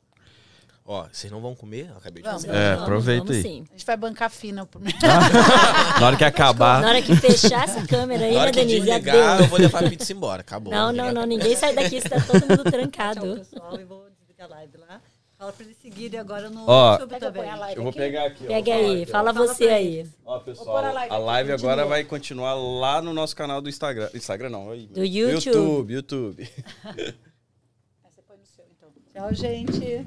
[0.86, 1.88] Ó, vocês não vão comer?
[1.90, 2.44] Eu acabei de Vamos.
[2.44, 2.56] comer.
[2.58, 3.42] É, Vamos, aproveita vamos aí.
[3.42, 3.64] sim.
[3.70, 4.66] A gente vai bancar fina.
[4.66, 4.82] por-
[5.98, 6.84] Na hora que Na acabar.
[6.84, 8.80] hora que fechar essa câmera aí, Na hora né, que Denise?
[8.86, 10.42] desligar, eu vou levar a pizza embora.
[10.42, 10.70] Acabou.
[10.70, 11.24] Não, não, não.
[11.24, 13.36] Ninguém sai daqui, está todo mundo Tchau, trancado.
[13.36, 13.80] pessoal.
[13.80, 15.00] E vou desligar a live lá.
[15.38, 17.42] Fala pra eles seguirem agora no Ó, YouTube eu também.
[17.42, 18.44] ponha a live Eu vou pegar aqui.
[18.44, 18.46] ó.
[18.46, 20.06] Pega aí, aqui, fala Fala você aí.
[20.24, 21.72] Ó, pessoal, a live a live continua.
[21.72, 24.10] agora vai continuar lá no nosso canal do Instagram.
[24.14, 24.86] Instagram não, aí.
[24.86, 25.44] Do YouTube.
[25.46, 26.48] YouTube, YouTube.
[28.04, 28.90] Você põe no seu, então.
[29.12, 30.06] Tchau, gente.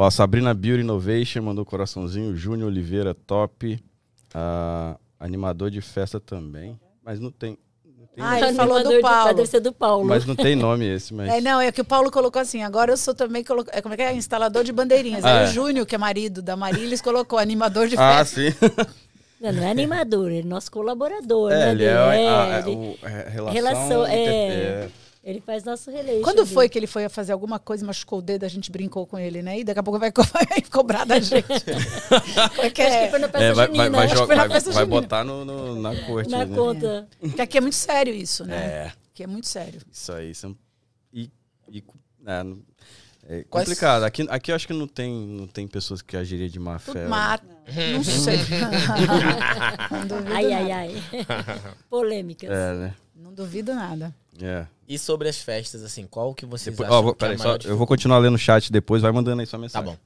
[0.00, 2.36] Ó, Sabrina Beauty Innovation mandou coraçãozinho.
[2.36, 3.82] Júnior Oliveira, top.
[4.32, 6.78] Ah, animador de festa também.
[7.04, 7.58] Mas não tem.
[7.84, 9.34] não tem- Ah, ele falou do Animador de- Paulo.
[9.34, 10.04] Deve ser do Paulo.
[10.04, 11.28] mas não tem nome esse, mas.
[11.34, 13.64] É, não, é que o Paulo colocou assim, agora eu sou também, colo...
[13.72, 14.14] é, como é que é?
[14.14, 15.24] Instalador de bandeirinhas.
[15.24, 15.48] Ah, Aí é.
[15.48, 18.40] o Júnior, que é marido da Marília, colocou animador de Ah, festa.
[18.40, 18.54] sim.
[19.40, 21.52] Não, não é animador, é nosso colaborador.
[21.52, 22.60] É, né, ele é, a, É, a- a
[23.30, 23.52] relação.
[23.52, 24.24] relação, é.
[24.24, 24.88] é.
[25.22, 26.22] Ele faz nosso relation.
[26.22, 29.18] Quando foi que ele foi fazer alguma coisa machucou o dedo, a gente brincou com
[29.18, 29.58] ele, né?
[29.60, 31.64] E daqui a pouco vai, co- vai cobrar da gente.
[32.54, 33.10] Como é que Acho que é?
[33.10, 34.86] foi na festa É, vai, vai, junina, vai, vai- vai junina.
[34.86, 36.30] botar no, no- na corte.
[36.30, 36.56] na né?
[36.56, 37.08] conta.
[37.20, 38.56] Porque aqui é muito sério isso, né?
[38.56, 39.80] É, Aqui é muito sério.
[39.92, 40.30] isso aí.
[40.30, 40.50] Isso é,
[41.12, 41.30] e,
[41.70, 41.84] e-
[42.26, 42.62] é, não-
[43.30, 44.04] é complicado.
[44.04, 46.92] Aqui, aqui eu acho que não tem, não tem pessoas que agiriam de má fé.
[46.92, 47.44] Tudo mata.
[47.92, 48.38] Não sei.
[49.90, 50.64] não duvido Ai, nada.
[50.64, 51.02] ai, ai.
[51.90, 52.48] Polêmicas.
[52.50, 52.94] É, né?
[53.14, 54.14] Não duvido nada.
[54.40, 54.66] É.
[54.86, 57.30] E sobre as festas, assim, qual que vocês Depois, acham ó, vou- que é a
[57.30, 59.62] peraí, maior só, eu vou continuar lendo o chat depois, vai mandando aí sua Tá
[59.62, 59.90] mensagem.
[59.90, 59.98] bom.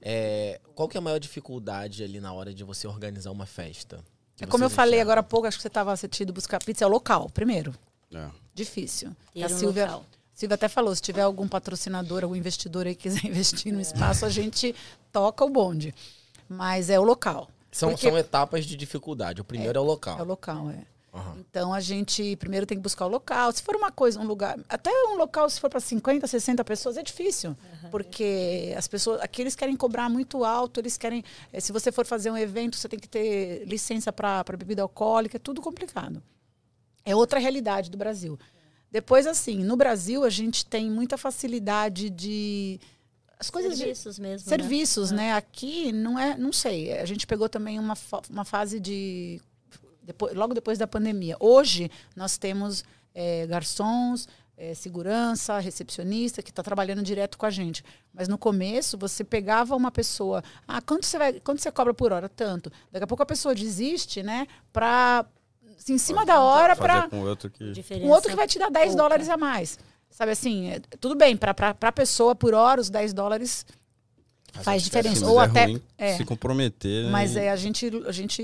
[0.00, 4.00] É, qual que é a maior dificuldade ali na hora de você organizar uma festa?
[4.40, 6.84] É como eu vocês falei agora há pouco, acho que você estava assistindo buscar pizza,
[6.84, 7.72] é o local, primeiro.
[8.12, 8.26] É.
[8.54, 9.14] Difícil.
[9.32, 10.04] Ter a Silvia, local.
[10.34, 14.24] Silvia até falou, se tiver algum patrocinador, algum investidor aí que quiser investir no espaço,
[14.26, 14.74] a gente
[15.12, 15.94] toca o bonde.
[16.48, 17.48] Mas é o local.
[17.70, 19.40] São, Porque- são etapas de dificuldade.
[19.40, 20.18] O primeiro é, o local.
[20.18, 20.84] É o local, é.
[21.12, 21.36] Aham.
[21.40, 23.52] Então a gente primeiro tem que buscar o local.
[23.52, 26.96] Se for uma coisa, um lugar, até um local, se for para 50, 60 pessoas,
[26.96, 27.54] é difícil.
[27.90, 31.22] Porque as pessoas, aqui eles querem cobrar muito alto, eles querem.
[31.52, 35.36] eh, Se você for fazer um evento, você tem que ter licença para bebida alcoólica,
[35.36, 36.22] é tudo complicado.
[37.04, 38.38] É outra realidade do Brasil.
[38.90, 42.80] Depois, assim, no Brasil a gente tem muita facilidade de.
[43.38, 44.48] As coisas de- Serviços mesmo.
[44.48, 45.16] serviços, né?
[45.28, 45.32] né?
[45.34, 46.92] Aqui não é, não sei.
[46.98, 47.94] A gente pegou também uma,
[48.30, 49.40] uma fase de
[50.12, 51.36] depois- logo depois da pandemia.
[51.40, 52.84] Hoje nós temos
[53.14, 57.84] eh, garçons, eh, segurança, recepcionista que está trabalhando direto com a gente.
[58.14, 62.12] Mas no começo você pegava uma pessoa, ah, quanto você vai, quanto você cobra por
[62.12, 62.28] hora?
[62.28, 62.70] Tanto.
[62.90, 64.46] Daqui a pouco a pessoa desiste, né?
[64.72, 65.26] Para
[65.88, 67.72] em cima da hora para com outro que...
[67.72, 69.02] Diferença um outro que vai te dar 10 pouca.
[69.02, 69.78] dólares a mais.
[70.08, 73.66] Sabe assim, é, tudo bem, para a pessoa por hora, os 10 dólares
[74.62, 75.26] faz diferença.
[75.26, 75.64] Ou é até.
[75.64, 77.04] ruim é, se comprometer.
[77.06, 77.10] né?
[77.10, 77.90] mas E- é, a gente.
[78.06, 78.42] A gente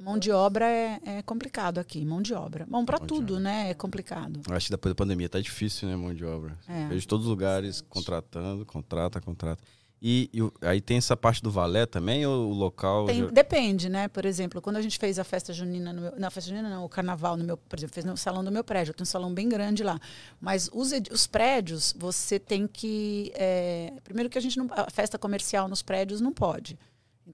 [0.00, 0.64] Mão de obra.
[0.66, 2.66] é, é complicado aqui, mão de obra.
[2.68, 3.40] Bom, para tudo, obra.
[3.44, 3.70] né?
[3.70, 4.40] É complicado.
[4.48, 6.58] Eu Acho que depois da pandemia tá difícil, né, mão de obra.
[6.68, 6.88] É.
[6.88, 9.62] Vejo todos os lugares contratando, contrata, contrata.
[10.02, 13.04] E, e aí tem essa parte do valé também, ou o local...
[13.04, 14.08] Tem- já- depende, né?
[14.08, 16.70] Por exemplo, quando a gente fez a festa junina, no meu, não, a festa junina
[16.70, 18.92] não, o carnaval no meu, por exemplo, fez no salão do meu prédio.
[18.92, 20.00] Eu tenho um salão bem grande lá.
[20.40, 23.30] Mas os, os prédios, você tem que.
[23.34, 24.68] é, primeiro que a gente não.
[24.70, 26.78] A festa comercial nos prédios não pode.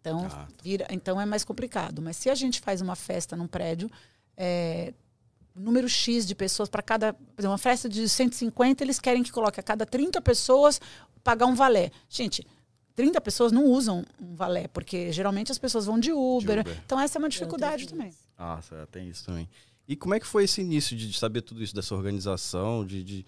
[0.01, 2.03] Então, Ah, vira, então é mais complicado.
[2.03, 3.90] Mas se a gente faz uma festa num prédio,
[4.36, 4.92] é,
[5.55, 7.14] número X de pessoas para cada.
[7.14, 10.80] Por exemplo, uma festa de 150, eles querem que coloque a cada 30 pessoas
[11.24, 11.90] pagar um valé.
[12.09, 12.47] Gente,
[12.94, 16.61] 30 pessoas não usam um valé, porque geralmente as pessoas vão de Uber.
[16.61, 16.80] Uber.
[16.84, 18.12] Então essa é uma dificuldade também.
[18.38, 19.49] Nossa, tem isso também.
[19.88, 23.26] E como é que foi esse início de saber tudo isso, dessa organização, de, de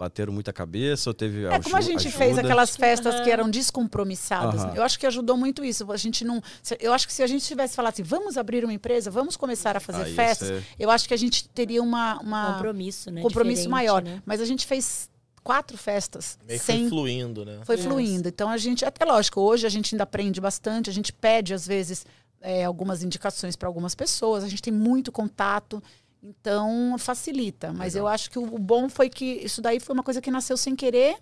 [0.00, 2.40] bateram muita cabeça ou teve É como a gente fez ajuda?
[2.40, 4.62] aquelas festas que eram descompromissadas.
[4.62, 4.74] Aham.
[4.74, 5.90] Eu acho que ajudou muito isso.
[5.92, 6.42] A gente não.
[6.80, 9.76] Eu acho que se a gente tivesse falado assim, vamos abrir uma empresa, vamos começar
[9.76, 13.20] a fazer Aí festas, você- eu acho que a gente teria uma, uma Compromisso, né?
[13.20, 14.02] compromisso Diferente, maior.
[14.02, 14.22] né?
[14.24, 15.10] Mas a gente fez
[15.44, 17.60] quatro festas Meio sem foi fluindo, né?
[17.64, 17.84] foi Yes.
[17.84, 18.28] fluindo.
[18.28, 21.66] Então a gente, até lógico, hoje a gente ainda aprende bastante, a gente pede às
[21.66, 22.06] vezes
[22.42, 25.82] é, algumas indicações para algumas pessoas, a gente tem muito contato,
[26.22, 27.72] então facilita.
[27.72, 30.56] Mas eu acho que o, bom foi que isso daí foi uma coisa que nasceu
[30.56, 31.16] sem querer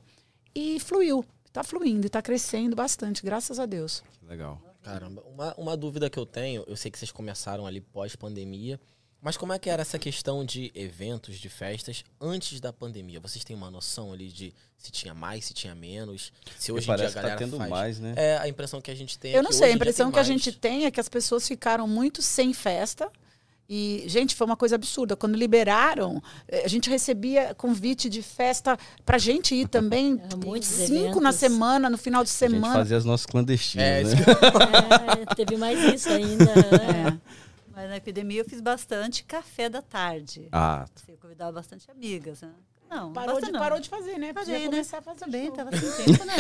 [0.54, 1.24] e fluiu.
[1.46, 4.02] Está fluindo e está crescendo bastante, graças a Deus.
[4.22, 4.60] Legal.
[4.82, 8.80] Caramba, uma, uma dúvida que eu tenho, eu sei que vocês começaram ali pós-pandemia,
[9.20, 13.18] mas como é que era essa questão de eventos, de festas, antes da pandemia?
[13.18, 16.32] Vocês têm uma noção ali de se tinha mais, se tinha menos?
[16.56, 17.70] Se hoje em dia a que galera tá tendo faz?
[17.70, 18.14] mais, né?
[18.16, 20.18] É, a impressão que a gente tem é Eu não que sei, a impressão que
[20.18, 20.28] a mais.
[20.28, 23.10] gente tem é que as pessoas ficaram muito sem festa.
[23.70, 25.14] E, gente, foi uma coisa absurda.
[25.14, 30.18] Quando liberaram, eh, a gente recebia convite de festa pra gente ir também.
[30.32, 31.34] É, muitos cinco na eventos.
[31.36, 32.72] semana, no final de A gente semana.
[32.74, 34.24] fazia as nossas clandestinas, É, né?
[35.30, 36.44] É, teve mais isso ainda.
[36.46, 37.18] né?
[37.24, 37.38] É.
[37.74, 40.48] Mas na epidemia eu fiz bastante café da tarde.
[40.50, 42.48] Ah, eu convidava bastante amigas, né?
[42.90, 43.60] Não, Parou basta de, não.
[43.60, 44.32] parou de fazer, né?
[44.32, 44.64] Podia né?
[44.64, 45.70] começar a fazer Também, de novo.
[45.70, 46.34] tava sem tempo, né?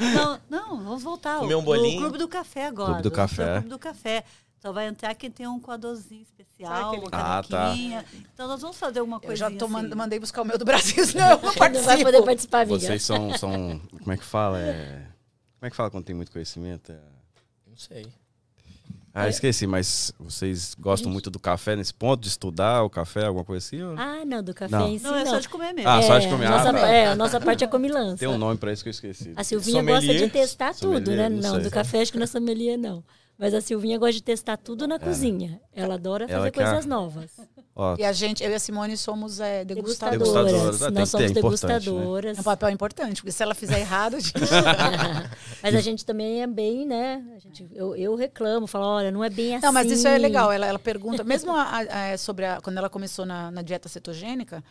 [0.00, 0.14] É.
[0.14, 1.40] não, não, vamos voltar.
[1.40, 1.96] Comer um O- bolinho.
[1.98, 2.90] O Clube do Café agora.
[2.92, 3.52] Clube do o Café.
[3.54, 4.24] Clube do Café.
[4.60, 7.74] Só vai entrar quem tem um coadorzinho especial, uma Ah, tá.
[8.34, 9.72] Então nós vamos fazer uma Eu coisinha já tô, assim.
[9.74, 12.02] mand- mandei buscar o meu do Brasil, senão eu não Não vai participo.
[12.04, 12.78] poder participar, amiga.
[12.80, 13.80] vocês são, são.
[14.00, 14.58] Como é que fala?
[14.60, 15.06] É,
[15.60, 16.90] como é que fala quando tem muito conhecimento?
[16.90, 16.98] É-
[17.68, 18.06] Não sei.
[19.14, 23.44] Ah, esqueci, mas vocês gostam muito do café nesse ponto, de estudar o café, alguma
[23.44, 23.82] coisa assim?
[23.82, 24.88] ou- Ah, não, do café Não.
[24.88, 25.30] em si, Não, é não.
[25.32, 25.88] só de comer mesmo.
[25.90, 26.46] Ah, só de comer.
[26.46, 26.88] Ah, Nossa, tá.
[26.88, 28.18] é, a nossa parte é comilança.
[28.18, 29.32] Tem um nome pra isso que eu esqueci.
[29.36, 30.02] A Silvinha Sommelier?
[30.06, 31.28] gosta de testar tudo, Sommelier, né?
[31.30, 31.62] não Não, sei.
[31.64, 33.02] do café acho que não é sommelier, não.
[33.38, 35.60] Mas a Silvinha gosta de testar tudo na cozinha.
[35.72, 37.30] Ela adora Ela fazer quer- coisas novas.
[37.76, 40.18] Ó, E a gente, eu e a Simone somos é, degustadoras.
[40.18, 40.82] Degustadoras.
[40.82, 41.34] Ah, Nós somos é né?
[41.34, 42.36] degustadoras.
[42.36, 44.32] É um papel importante, porque se ela fizer errado, a gente...
[45.62, 47.24] Mas a gente também é bem, né?
[47.36, 49.64] A gente, eu, eu reclamo, falo, olha, não é bem assim.
[49.66, 50.50] Não, mas isso é legal.
[50.50, 53.88] Ela, ela pergunta, mesmo a- a- a- sobre a, quando ela começou na, na dieta
[53.88, 54.62] cetogênica,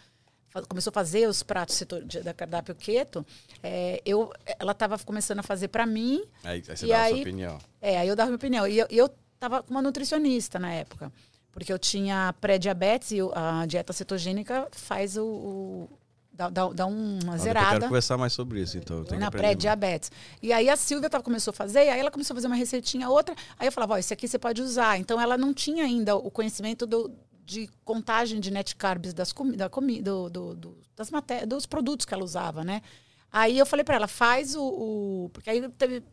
[0.64, 3.26] começou a fazer os pratos de- da cardápio keto,
[3.62, 7.01] é, eu, ela estava começando a fazer para mim, aí, aí você E dá a
[7.03, 7.58] aí- sua opinião.
[7.82, 8.68] é, aí eu dava minha opinião.
[8.68, 11.12] E eu, eu tava com uma nutricionista na época,
[11.51, 15.24] porque eu tinha pré-diabetes e a dieta cetogênica faz o...
[15.26, 15.89] o
[16.32, 17.70] dá, dá, dá uma Ah, depois Eu zerada.
[17.72, 19.03] quero conversar mais sobre isso, então.
[19.18, 20.12] na pré-diabetes.
[20.39, 22.55] E aí a Silvia tava, começou a fazer, e aí ela começou a fazer uma
[22.55, 23.34] receitinha, outra.
[23.58, 24.99] Aí eu falava, ó, esse aqui você pode usar.
[24.99, 27.12] Então ela não tinha ainda o conhecimento do,
[27.48, 31.10] de contagem de net carbs das da comi do, do- do- das
[31.48, 32.82] dos produtos que ela usava, né?
[33.32, 36.04] Aí eu falei para ela, faz o, o- Porque aí teve.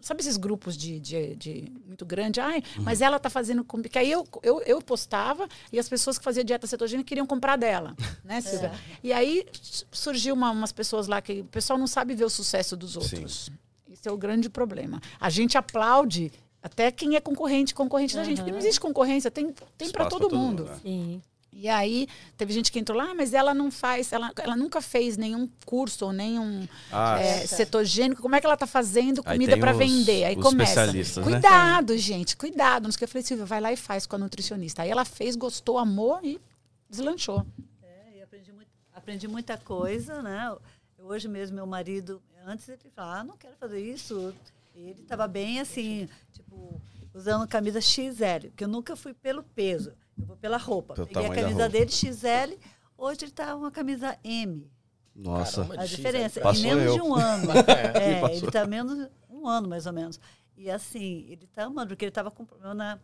[0.00, 2.38] Sabe esses grupos de, de, de muito grande?
[2.40, 3.64] Ai, mas ela tá fazendo.
[3.64, 7.26] com- Porque aí eu, eu, eu postava e as pessoas que faziam dieta cetogênica queriam
[7.26, 8.72] comprar dela, né, Silvia?
[9.02, 9.44] E aí
[9.90, 13.50] surgiu uma- umas pessoas lá que o pessoal não sabe ver o sucesso dos outros.
[13.90, 15.00] Esse é o grande problema.
[15.20, 16.30] A gente aplaude
[16.62, 18.38] até quem é concorrente, concorrente da gente.
[18.38, 20.62] Porque não existe concorrência, tem, tem para todo pra todo mundo.
[20.64, 20.78] mundo, né?
[20.82, 21.22] Sim.
[21.54, 24.80] E aí, teve gente que entrou lá, ah, mas ela não faz, ela, ela nunca
[24.80, 28.22] fez nenhum curso ou nenhum Ah, é, cetogênico.
[28.22, 30.24] Como é que ela tá fazendo comida para vender?
[30.24, 30.86] Aí os começa.
[30.90, 31.02] né?
[31.22, 32.84] Cuidado, gente, cuidado.
[32.84, 34.80] Não sei o que eu falei, Silvia, vai lá e faz com a nutricionista.
[34.82, 36.40] Aí ela fez, gostou, amou e
[36.88, 37.44] deslanchou.
[37.82, 40.56] É, e aprendi, muito, aprendi muita coisa, né?
[40.98, 44.34] Hoje mesmo, meu marido, antes ele falava, ah, não quero fazer isso.
[44.74, 46.08] Ele estava bem assim,
[46.52, 46.80] tipo,
[47.14, 50.94] usando camisa XL, porque eu nunca fui pelo peso, eu vou pela roupa.
[50.94, 52.54] Pelo Peguei a camisa dele XL,
[52.96, 54.70] hoje ele está uma camisa M.
[55.14, 55.62] Nossa.
[55.62, 55.82] Caramba.
[55.82, 56.42] A X, diferença, é.
[56.42, 56.94] Passou em menos eu.
[56.94, 57.52] de um ano.
[57.52, 58.02] É.
[58.32, 60.18] É, ele está menos um ano, mais ou menos.
[60.56, 62.98] E assim, ele está amando, porque ele estava com problema na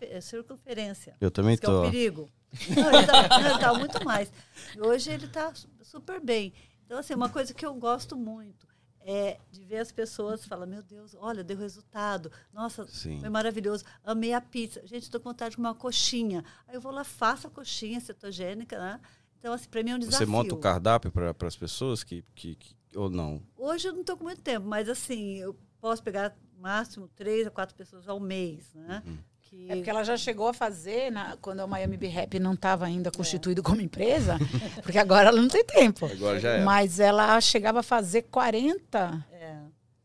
[0.00, 1.16] eh, circunferência.
[1.20, 1.82] Eu também Isso que é tô.
[1.82, 2.30] um perigo.
[2.74, 4.32] Não, ele tá, tá muito mais.
[4.78, 6.52] Hoje ele está super bem.
[6.86, 8.66] Então, assim, uma coisa que eu gosto muito
[9.06, 12.32] é de ver as pessoas falar, meu Deus, olha, deu resultado.
[12.52, 13.20] Nossa, Sim.
[13.20, 13.84] foi maravilhoso.
[14.02, 14.80] Amei a pizza.
[14.86, 16.42] Gente, estou com vontade de uma coxinha.
[16.66, 19.00] Aí eu vou lá, faço a coxinha cetogênica, né?
[19.38, 20.26] Então, assim, para mim é um desafio.
[20.26, 23.42] Você monta o cardápio para as pessoas que, que, que- Ou não?
[23.58, 27.50] Hoje eu não estou com muito tempo, mas assim, eu posso pegar máximo três a
[27.50, 29.02] quatro pessoas ao mês, né?
[29.06, 29.18] Uhum.
[29.54, 29.70] Que...
[29.70, 32.84] É porque ela já chegou a fazer, na- quando a Miami Be Happy não estava
[32.86, 34.36] ainda constituído como empresa,
[34.82, 36.06] porque agora ela não tem tempo.
[36.06, 36.64] Agora já é.
[36.64, 39.56] Mas ela chegava a fazer 40, É.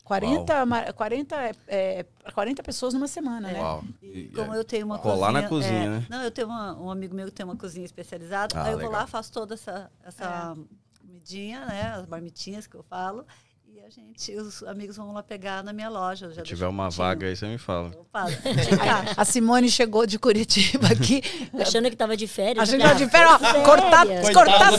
[0.03, 3.59] 40, ma- 40, é, é, 40 pessoas numa semana, né?
[3.59, 3.83] Uau.
[4.01, 5.41] E como eu tenho uma Rolar cozinha...
[5.41, 6.05] na cozinha, é, né?
[6.09, 8.79] Não, eu tenho uma- um amigo meu que tem uma cozinha especializada, Ah, aí eu
[8.79, 9.01] vou legal.
[9.01, 10.55] lá, faço toda essa, essa
[10.99, 11.93] comidinha, né?
[11.95, 13.25] As marmitinhas que eu falo,
[13.71, 16.33] e a gente, os amigos vão lá pegar na minha loja.
[16.33, 17.91] Se tiver uma vaga aí, você me fala.
[17.95, 21.21] Eu falo, "Tica, A Simone chegou de Curitiba aqui.
[21.59, 22.61] Achando que tava de férias.
[22.67, 24.71] A gente eu já falei, de férias, ó, "Ah, cortar, férias." cortar,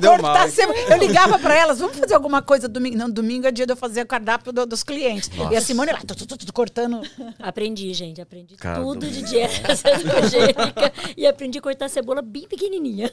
[0.00, 0.48] Cortar.
[0.90, 2.96] Eu ligava para elas, vamos fazer alguma coisa domingo.
[2.96, 5.30] Não, domingo é dia de eu fazer o cardápio do- dos clientes.
[5.50, 7.00] E a Simone lá, tu, tu, tu, tu, cortando.
[7.38, 8.20] Aprendi, gente.
[8.20, 9.06] Aprendi tudo domingo.
[9.06, 10.92] de dieta cetogênica.
[11.16, 13.10] e aprendi a cortar cebola bem pequenininha.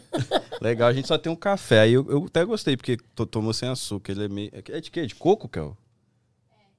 [0.62, 1.82] Legal, a gente só tem um café.
[1.82, 4.12] Aí eu, eu até gostei, porque to- tomou sem açúcar.
[4.12, 4.52] Ele é meio.
[4.68, 5.06] É de quê?
[5.06, 5.78] De coco, Kel?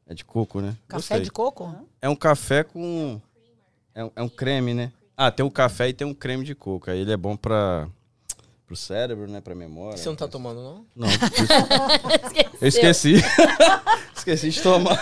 [0.06, 0.76] É de coco, né?
[0.88, 1.20] Café Gostei.
[1.20, 1.74] de coco?
[2.02, 3.20] É um café com.
[3.94, 4.92] É um, é um creme, né?
[5.16, 6.90] Ah, tem um café e tem um creme de coco.
[6.90, 7.88] Aí ele é bom pra.
[8.70, 9.40] Pro cérebro, né?
[9.40, 9.96] Pra memória.
[9.98, 10.86] Você não tá tomando, não?
[10.94, 11.08] Não.
[12.62, 13.14] Eu esqueci.
[14.16, 14.96] esqueci de tomar.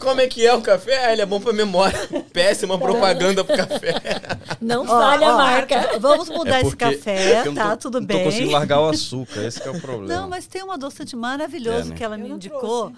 [0.00, 1.06] Como é que é o café?
[1.06, 1.96] Ah, ele é bom pra memória.
[2.34, 3.94] Péssima propaganda pro café.
[4.60, 5.98] Não falha a marca.
[6.00, 7.70] Vamos mudar É esse café, não tá?
[7.76, 8.18] tô- Tudo não bem.
[8.18, 9.40] tô conseguindo largar o açúcar.
[9.46, 10.12] Esse que é o problema.
[10.22, 11.96] Não, mas tem um adoçante maravilhoso É, né?
[11.96, 12.92] que ela me não indicou.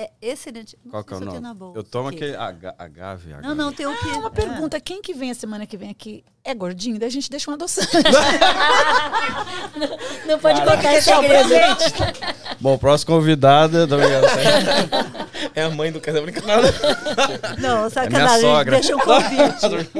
[0.00, 0.78] É excelente.
[0.84, 1.72] Não Qual que é o nome?
[1.74, 3.32] Eu tomo aquele aga- agave.
[3.32, 3.42] agave.
[3.42, 4.08] Não, não, tem um que.
[4.10, 4.30] Ah, uma é.
[4.30, 4.80] pergunta.
[4.80, 7.00] Quem que vem a semana que vem aqui é gordinho?
[7.00, 7.90] Daí a gente deixa um adoçante.
[10.24, 11.48] Não pode contar esse segredo.
[12.60, 13.88] Bom, próximo convidado.
[13.88, 14.26] Tô brincando.
[15.54, 16.72] É a mãe do cara brincadeira.
[17.58, 18.40] Não, minha sacanagem.
[18.40, 18.70] sogra.
[18.80, 19.90] deixa um convite.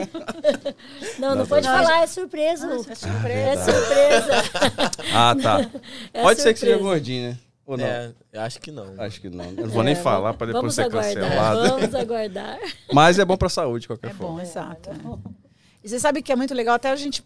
[1.18, 2.66] Não, não pode Não, falar, é surpresa.
[2.88, 3.50] é surpresa.
[3.50, 4.32] É surpresa.
[5.12, 5.68] ah, tá.
[6.14, 6.94] É Pode ser que seja surpresa.
[6.94, 7.38] gordinho, né?
[7.68, 7.84] Ou não?
[7.84, 8.94] É, eu acho que não.
[8.98, 9.44] Acho que não.
[9.44, 11.68] Eu não vou nem É, falar pra depois vamos ser aguardar, cancelado.
[11.68, 12.58] Vamos aguardar.
[12.90, 14.36] Mas é bom pra saúde, de qualquer É forma.
[14.36, 14.90] bom, exato.
[15.82, 15.86] É.
[15.86, 17.22] E você sabe que é muito legal, até a gente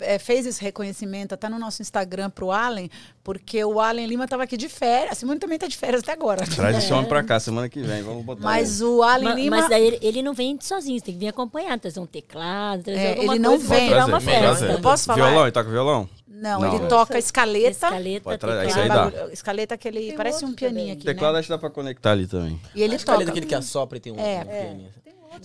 [0.00, 2.90] é, fez esse reconhecimento até no nosso Instagram pro Allen,
[3.22, 5.12] porque o Allen Lima estava aqui de férias.
[5.12, 6.44] A Simone também está de férias até agora.
[6.46, 8.02] Traz esse homem pra cá semana que vem.
[8.02, 9.56] Vamos botar Mas o Allen Ma- Lima.
[9.58, 12.82] Mas daí ele, ele não vem sozinho, você tem que vir acompanhado, trazer um teclado,
[12.82, 13.88] trazer É, alguma ele não coisa vem.
[13.88, 14.64] virar uma trazer, festa.
[14.72, 15.24] Eu posso falar?
[15.24, 16.08] Violão, ele tá com violão?
[16.28, 16.88] Não, Não, ele né?
[16.88, 17.70] toca escaleta.
[17.70, 18.68] Escaleta, trazer, teclado.
[18.68, 18.88] isso aí
[19.28, 19.32] dá.
[19.32, 20.92] Escaleta que ele Tem parece um pianinho também.
[20.96, 21.38] aqui, Teclado né?
[21.38, 22.60] acho que dá pra conectar ali também.
[22.74, 23.26] E ele Escolha toca.
[23.26, 24.40] daquele que assopra e tem um, É.
[24.40, 24.90] um pianinho.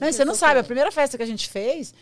[0.01, 1.93] Não, você não sabe, a primeira festa que a gente fez,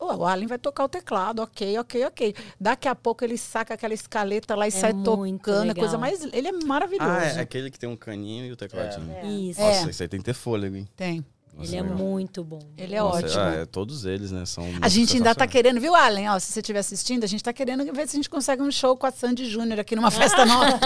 [0.00, 2.34] o o Allen vai tocar o teclado, ok, ok, ok.
[2.58, 5.74] Daqui a pouco ele saca aquela escaleta lá e sai muito tocando, é legal.
[5.76, 6.22] coisa mais.
[6.32, 7.10] Ele é maravilhoso.
[7.10, 9.10] Ah, é aquele que tem um caninho e o tecladinho.
[9.50, 9.60] Isso.
[9.60, 9.64] É.
[9.64, 10.88] Nossa, isso aí tem que ter fôlego, hein?
[10.96, 11.24] Tem.
[11.60, 11.98] Nossa, Ele é legal.
[11.98, 12.58] muito bom.
[12.76, 13.40] Ele é Nossa, ótimo.
[13.42, 14.44] ah, é, todos eles, né?
[14.46, 16.28] São A gente ainda tá querendo, viu, Allen?
[16.30, 18.70] Ó, se você estiver assistindo, a gente tá querendo ver se a gente consegue um
[18.70, 20.78] show com a Sandy Júnior aqui numa festa nova.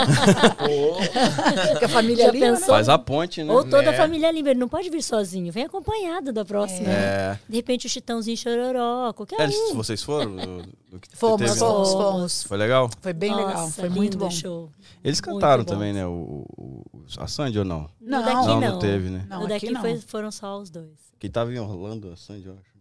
[1.79, 2.41] que a família né?
[2.41, 2.69] pensou?
[2.69, 3.53] Faz a ponte, né?
[3.53, 3.89] Ou toda Né?
[3.91, 6.89] a família Lima, ele não pode vir sozinho, vem acompanhado da próxima.
[6.91, 7.39] É.
[7.49, 9.75] De repente o Chitãozinho Chororó, qualquer É, um.
[9.75, 10.37] vocês foram?
[10.37, 11.57] Do, que Fomos, teve, né?
[11.59, 12.13] fomos, Fomos.
[12.13, 12.43] fomos.
[12.45, 12.91] Foi legal?
[13.01, 14.31] Foi bem legal, Nossa, foi muito bom.
[14.31, 14.71] show.
[15.03, 16.07] Eles cantaram também, né?
[16.07, 16.83] O- o-
[17.19, 17.89] a Sandy ou não?
[18.05, 18.71] Não, No daqui Não, não.
[18.73, 19.27] não teve, né?
[19.29, 19.81] Não, no aqui daqui não.
[19.81, 20.91] foi- foram só os dois.
[21.19, 22.75] Quem tava em Orlando, a Sandy, eu acho.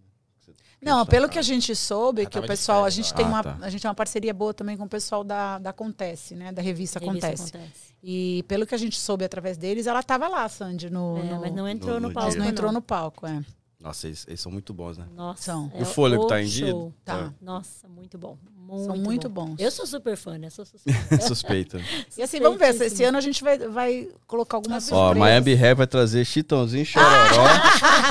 [0.81, 3.41] Não, pelo que a gente soube, Ah, que o pessoal, a gente tem Ah, uma,
[3.43, 3.57] tá.
[3.61, 6.51] a gente tem uma parceria boa também com o pessoal da, da Acontece, né?
[6.51, 7.55] Da revista, Revista Acontece.
[7.55, 7.93] acontece.
[8.03, 11.39] E pelo que a gente soube através deles, ela tava lá, Sandy, no, É, no-
[11.39, 12.27] mas não entrou no- no, no palco.
[12.27, 13.41] mas não entrou no palco, é.
[13.79, 15.07] Nossa, eles, eles são muito bons, né?
[15.15, 15.41] Nossa.
[15.43, 15.71] São.
[15.73, 16.73] é O fôlego tá em dia?
[17.05, 17.33] Tá.
[17.41, 18.37] Nossa, muito bom.
[18.73, 19.45] Muito São muito bom.
[19.47, 19.55] bons.
[19.59, 20.49] Eu sou super fã, né?
[20.49, 21.21] Sou suspeita.
[21.21, 21.81] Suspeita.
[22.17, 22.73] E assim, vamos ver.
[22.73, 25.17] se Esse ano a gente vai, vai colocar algumas Ó, surpresas.
[25.17, 27.47] Miami Rap vai trazer Chitãozinho Chororó,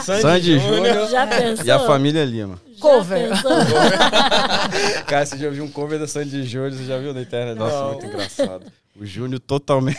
[0.21, 1.09] Sandy Júnior
[1.65, 2.61] e a família Lima.
[2.75, 3.31] Já Cover.
[5.07, 6.73] Cara, você já viu um cover da Sandy Júnior?
[6.73, 7.57] Você já viu na internet?
[7.59, 7.89] Nossa, Não.
[7.93, 8.65] muito engraçado.
[8.94, 9.98] O Júnior totalmente.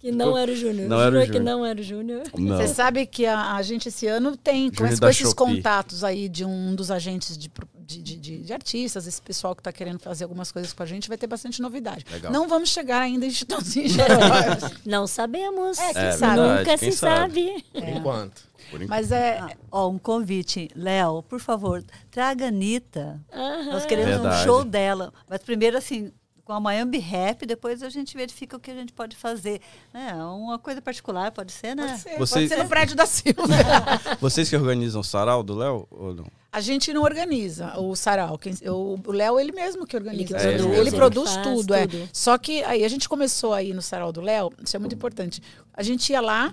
[0.00, 0.88] Que não era o Júnior.
[0.88, 1.56] Não era o Juro que Júnior.
[1.56, 2.22] não era o Júnior.
[2.38, 2.56] Não.
[2.56, 5.34] Você sabe que a, a gente esse ano tem, com, Júnior esse- com esses Shopee.
[5.56, 7.50] contatos aí de um dos agentes de,
[7.84, 10.86] de, de- de- de artistas, esse pessoal que está querendo fazer algumas coisas com a
[10.86, 12.06] gente, vai ter bastante novidade.
[12.10, 12.30] Legal.
[12.32, 14.70] Não vamos chegar ainda em Chitãozinho Chororó.
[14.86, 15.76] Não sabemos.
[15.78, 16.36] É, quem É, sabe?
[16.36, 17.46] verdade, Nunca quem se sabe?
[17.48, 17.64] sabe.
[17.72, 18.42] Por enquanto.
[18.70, 18.88] Por enquanto.
[18.90, 20.70] Mas é, Ah, ó, um convite.
[20.76, 21.82] Léo, por favor,
[22.12, 23.20] traga a Anitta.
[23.32, 23.72] Aham.
[23.72, 24.40] Nós queremos Verdade.
[24.42, 25.12] um show dela.
[25.28, 26.12] Mas primeiro, assim,
[26.44, 29.60] com a Miami Rap, depois a gente verifica o que a gente pode fazer.
[29.94, 30.12] Né?
[30.14, 31.86] Uma coisa particular, pode ser, né?
[31.86, 33.42] pode ser, Vocês- pode ser no prédio da Silva.
[34.20, 36.26] Vocês que organizam o sarau do Léo ou não?
[36.50, 38.36] A gente não organiza o sarau.
[38.36, 40.36] Quem- o Léo, ele mesmo que organiza.
[40.36, 41.86] Ele que É, ele produz Ele tudo, é.
[41.86, 42.08] tudo.
[42.12, 45.40] Só que aí a gente começou aí no sarau do Léo, isso é muito importante.
[45.72, 46.52] A gente ia lá,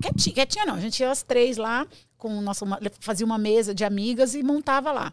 [0.00, 1.86] quietinha, quietinha não, a gente ia as três lá,
[2.16, 5.12] com nossa, uma- fazia uma mesa de amigas e montava lá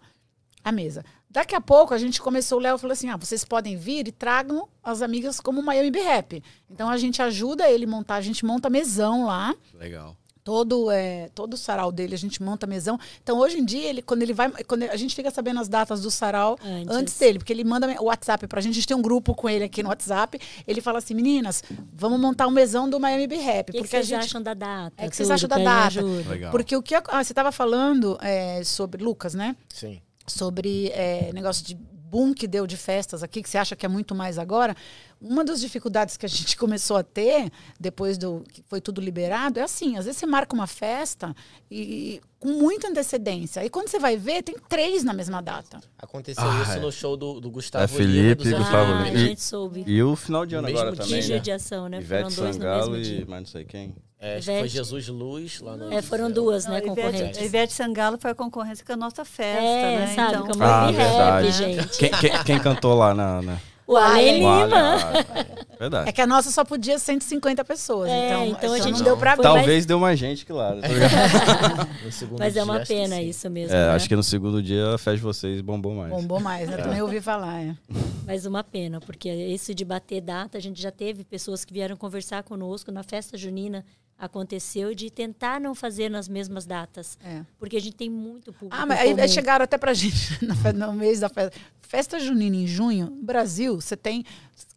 [0.64, 1.03] a mesa.
[1.34, 4.11] Daqui a pouco a gente começou, o Léo falou assim: ah, vocês podem vir e
[4.11, 6.43] tragam as amigas como Miami Be Rap.
[6.69, 10.15] Então a gente ajuda ele a montar, a gente monta mesão lá Legal.
[10.43, 14.01] todo é, todo o sarau dele a gente monta mesão então hoje em dia ele
[14.03, 16.95] quando ele vai quando a gente fica sabendo as datas do sarau Antes.
[16.95, 19.49] antes, dele porque ele manda o WhatsApp pra gente a gente tem um grupo com
[19.49, 23.38] ele aqui no WhatsApp ele fala assim meninas vamos montar um mesão do Miami Be
[23.38, 24.93] Rap O que, que porque a vocês gente acham da data?
[24.97, 26.01] É, o que vocês acham da data?
[26.51, 29.99] porque o que ah, você estava falando é, sobre Lucas né Sim.
[30.25, 33.89] Sobre é, negócio de boom que deu de festas aqui, que você acha que é
[33.89, 34.75] muito mais agora,
[35.19, 39.59] uma das dificuldades que a gente começou a ter, depois do que foi tudo liberado,
[39.59, 41.35] é assim, às vezes você marca uma festa
[41.71, 43.65] e, com muita antecedência.
[43.65, 45.79] E quando você vai ver, tem três na mesma data.
[45.97, 46.79] Aconteceu Ah, isso é.
[46.79, 49.01] no show do, do Gustavo É Felipe, Lima, Gustavo Ah, Lima.
[49.01, 49.25] a Felipe.
[49.29, 49.83] gente soube.
[49.87, 51.03] E o final de ano Mesmo agora dia.
[51.05, 51.35] também, Que né?
[51.37, 51.97] judiação, né?
[51.97, 53.25] Ivete Foram dois no Sangalo mesmo e dia.
[53.25, 53.95] mais não sei quem.
[54.25, 54.73] É, acho que foi Ivete.
[54.73, 55.91] Jesus Luz lá no.
[55.93, 57.41] É, foram duas, né, Não, Ivete, concorrentes.
[57.41, 60.13] a Ivete Sangalo foi a concorrência com a nossa festa, É, né?
[60.15, 61.47] sabe, Então, com a Ah, verdade.
[61.47, 61.97] Rap, gente.
[61.97, 63.41] Quem, quem- quem cantou lá na.
[63.41, 63.57] na...
[63.85, 64.69] O Ale- Lima.
[64.73, 65.45] ah,
[65.77, 66.07] Verdade.
[66.07, 68.09] É que a nossa só podia 150 pessoas.
[68.09, 69.41] É, então, então a gente não deu pra ver.
[69.41, 70.73] Talvez deu mais gente que lá.
[70.73, 70.81] né?
[72.39, 73.27] Mas é uma pena sim.
[73.27, 73.75] isso mesmo.
[73.75, 73.91] É, né?
[73.91, 76.09] acho que no segundo dia a festa de vocês bombou mais.
[76.11, 76.77] Bombou mais, né?
[76.77, 77.61] Também ouvi falar.
[77.61, 77.75] É.
[78.25, 81.97] Mas uma pena, porque isso de bater data, a gente já teve pessoas que vieram
[81.97, 83.83] conversar conosco na festa junina.
[84.23, 87.17] Aconteceu de tentar não fazer nas mesmas datas.
[87.23, 87.41] É.
[87.59, 88.75] Porque a gente tem muito público.
[88.81, 89.21] Ah, mas aí, comum.
[89.21, 90.37] aí chegaram até pra gente
[90.73, 91.59] no, mês da festa.
[91.81, 94.25] Festa junina em junho, no Brasil, você tem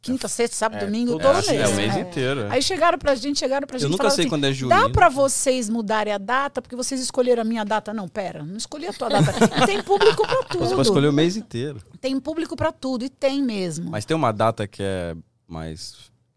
[0.02, 1.60] quinta, sexta, sábado, É, domingo, tudo todo é, mês.
[1.62, 2.00] é o mês É.
[2.00, 2.46] inteiro.
[2.50, 4.52] Aí chegaram pra gente, chegaram pra Eu gente e nunca sei assim, quando é Dá
[4.52, 4.92] junino.
[4.92, 7.94] pra vocês mudarem a data, porque vocês escolheram a minha data.
[7.94, 9.32] Não, pera, não escolhi a tua data.
[9.64, 11.08] Tem público pra Você pode escolher tudo.
[11.08, 11.80] o mês inteiro.
[12.00, 13.90] Tem público pra tudo, e tem mesmo.
[13.90, 15.16] Mas tem uma data que é
[15.48, 15.94] mais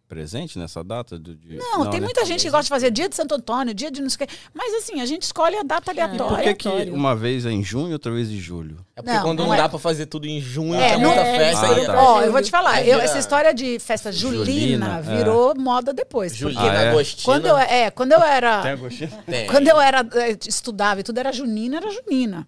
[0.10, 1.18] presente nessa data?
[1.20, 1.56] Do, de...
[1.56, 2.06] não, tem né?
[2.08, 4.28] muita gente que gosta de fazer dia de Santo Antônio, dia de não sei o
[4.28, 4.36] quê.
[4.54, 6.56] Mas assim, a gente escolhe a data Por que, aleatória.
[6.56, 6.96] que aleatório.
[6.96, 8.84] uma vez é em junho e outra vez em julho?
[8.96, 9.58] É porque Não, quando não não, é.
[9.58, 11.66] dá pra fazer tudo em junho, É, tem não- muita é, festa.
[11.68, 11.92] Ah, aí tá.
[11.94, 15.18] pra Ó, eu vou te falar, eu- essa história de festa julina, Julina, é.
[15.18, 16.36] virou moda depois.
[16.36, 16.90] Julina, Ah, é?
[16.90, 17.24] Agostina.
[17.26, 18.62] Quando eu, é, quando eu era.
[18.64, 19.12] Tem agostinho?
[19.28, 19.48] Tem.
[19.48, 22.48] Quando eu era é, estudava e tudo era junina, era junina.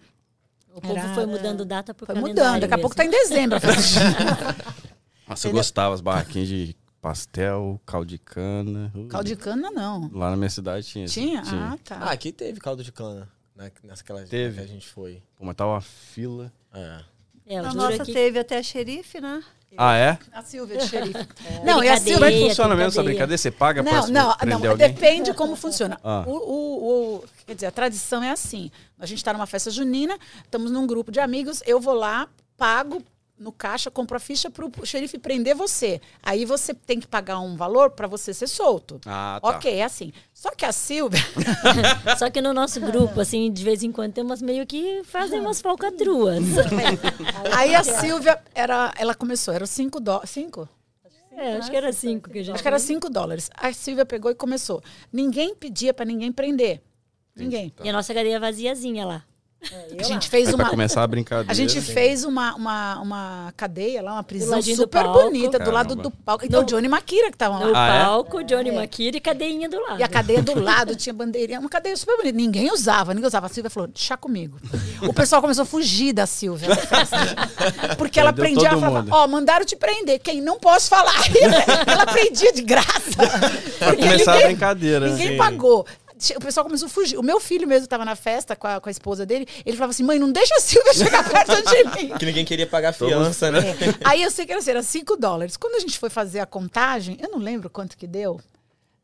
[0.73, 2.61] O povo Era- foi mudando data por Foi mudando.
[2.61, 4.55] Daqui a pouco tá em dezembro a festa junina.
[5.27, 8.91] Nossa, eu gostava, as barraquinhas de pastel, caldo de cana.
[8.95, 10.09] Uh, Caldo de cana, não.
[10.13, 11.07] Lá na minha cidade tinha.
[11.07, 11.41] Tinha?
[11.45, 11.97] Ah, tá.
[11.97, 13.27] Ah, aqui teve caldo de cana.
[13.55, 14.55] Né, naquela Teve.
[14.57, 15.21] que a gente foi.
[15.37, 16.51] Pô, mas tava uma fila.
[16.73, 16.99] É.
[17.47, 19.43] É, A nossa é que teve até a xerife, né?
[19.77, 20.17] Ah, é?
[20.33, 21.27] A Silvia de xerife.
[21.65, 22.13] Não, e a Brincadeira.
[22.19, 22.49] Como é que Silvia.
[22.49, 23.37] funciona mesmo essa brincadeira?
[23.37, 24.87] Você paga pra Não, não, prender não, alguém?
[24.93, 25.99] depende como funciona.
[26.03, 26.23] Ah.
[26.27, 28.69] O, o- o- quer dizer, a tradição é assim.
[28.99, 33.01] A gente está numa festa junina, estamos num grupo de amigos, eu vou lá, pago
[33.41, 35.99] no caixa, compro a ficha para o xerife prender você.
[36.21, 39.01] Aí você tem que pagar um valor para você ser solto.
[39.05, 39.49] Ah, tá.
[39.49, 40.13] Ok, é assim.
[40.33, 41.19] Só que a Silvia,
[42.17, 45.39] Só que no nosso grupo, assim, de vez em quando tem umas meio que fazem
[45.39, 46.43] umas falcatruas.
[47.55, 50.69] aí a Silvia era, ela começou, eram cinco dólares, cinco?
[51.31, 52.53] É, acho que era cinco que a gente.
[52.53, 53.49] Acho que era 5 dólares.
[53.55, 54.83] A Silvia pegou e começou.
[55.11, 56.81] Ninguém pedia para ninguém prender.
[57.35, 57.73] Ninguém.
[57.83, 59.23] E a nossa cadeia vaziazinha lá.
[59.99, 60.67] A gente fez uma.
[60.69, 61.51] começar a brincadeira.
[61.51, 65.95] A gente fez uma, uma, uma cadeia lá, uma prisão do super bonita, do lado
[65.95, 66.43] do palco.
[66.45, 67.85] Então, o Johnny Maquira que tava No lá.
[67.91, 68.03] Ah, é?
[68.05, 69.99] palco, Johnny Maquira e cadeinha do lado.
[69.99, 72.35] E a cadeia do lado tinha bandeirinha, uma cadeia super bonita.
[72.35, 73.45] Ninguém usava, ninguém usava.
[73.45, 74.57] A Silvia falou, deixa comigo.
[75.03, 76.69] O pessoal começou a fugir da Silvia.
[77.97, 80.19] Porque ela Prendeu prendia, ela falava, ó, mandaram te prender.
[80.19, 81.13] Quem não posso falar.
[81.85, 83.15] ela prendia de graça.
[83.77, 84.99] Pra começar a ninguém- brincadeira.
[85.05, 85.11] né?
[85.11, 85.37] Ninguém Sim.
[85.37, 85.85] pagou.
[86.35, 87.17] O pessoal começou a fugir.
[87.17, 89.47] O meu filho mesmo estava na festa com a, com a esposa dele.
[89.65, 92.17] Ele falava assim: mãe, não deixa a Silvia chegar perto de mim.
[92.17, 93.59] Que ninguém queria pagar fiança, né?
[93.59, 93.75] É.
[94.03, 95.57] Aí eu sei que era, assim, era 5 dólares.
[95.57, 98.39] Quando a gente foi fazer a contagem, eu não lembro quanto que deu.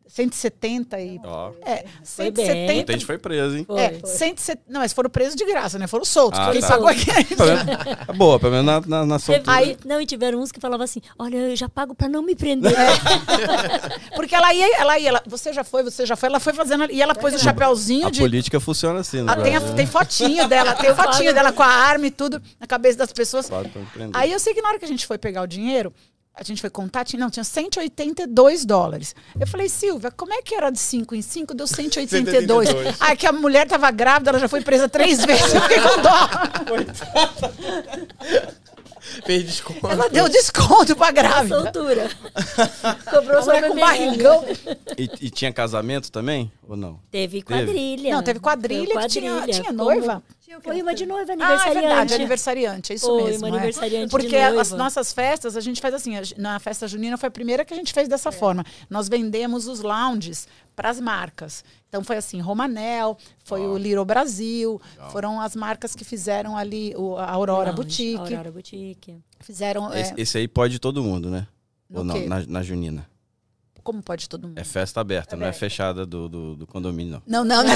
[0.08, 1.20] 170 e.
[1.24, 2.46] Ó, É, Foi bem.
[2.46, 2.74] 170.
[2.74, 3.64] muita gente foi preso, hein?
[3.68, 4.10] Foi, É, foi.
[4.10, 5.88] 170, não, mas foram presos de graça, né?
[5.88, 6.40] Foram soltos.
[6.40, 6.68] Ah, porque tá.
[6.68, 7.06] pagou aqui.
[8.08, 9.52] É boa, pelo menos na, na, na soltura.
[9.56, 12.36] Aí, não, e tiveram uns que falavam assim: olha, eu já pago pra não me
[12.36, 12.74] prender.
[14.16, 16.84] Porque ela ia, ela ia, ela, você já foi, você já foi, ela foi fazendo.
[16.84, 18.20] ali- E ela pôs o chapéuzinho A de.
[18.20, 19.32] política funciona assim, né?
[19.32, 22.68] Ah, tem, a- tem fotinho dela, tem fotinho dela com a arma e tudo na
[22.68, 23.50] cabeça das pessoas.
[24.14, 25.94] Aí eu sei que na hora que a gente foi pegar o dinheiro,
[26.40, 29.16] a gente foi contar, tinha, não, tinha 182 dólares.
[29.40, 31.54] Eu falei, Silvia, como é que era de 5 em 5?
[31.56, 32.70] Deu 182.
[32.70, 32.98] 182.
[33.00, 35.54] Ah, que a mulher tava grávida, ela já foi presa três vezes.
[35.54, 36.30] Eu fiquei com dó.
[39.26, 39.88] Fez desconto.
[39.88, 41.62] Ela deu desconto pra grávida.
[41.62, 42.10] Soltura.
[43.10, 44.08] Cobrou A só mulher com bebezinho.
[44.08, 44.46] barrigão.
[44.98, 46.52] E, e tinha casamento também?
[46.68, 47.00] Ou não?
[47.10, 48.14] Teve quadrilha.
[48.16, 49.54] Não, teve quadrilha, Foi tinha, quadrilha.
[49.62, 50.22] tinha Como-
[50.62, 51.82] Foi uma de noiva, Ah, é aniversariante.
[51.88, 53.46] verdade, aniversariante, é isso Foi, mesmo.
[53.48, 53.60] uma é.
[53.60, 57.32] aniversariante de Porque as nossas festas, a gente faz assim, na festa junina foi a
[57.32, 58.64] primeira que a gente fez dessa forma.
[58.90, 61.66] Nós vendemos os lounges para as marcas.
[61.90, 64.80] Então foi assim, Romanel, foi o Little Brasil,
[65.12, 69.18] foram as marcas que fizeram ali o, a Aurora Lounge, Boutique, Aurora Boutique.
[69.42, 71.46] fizeram é, Esse, esse aí pode todo mundo, né?
[71.90, 72.26] No Ou não?
[72.28, 73.08] Na, na junina.
[73.88, 74.58] Como pode todo mundo.
[74.60, 77.44] É festa aberta, não é fechada do, do, do condomínio, não.
[77.46, 77.74] Não, não, não.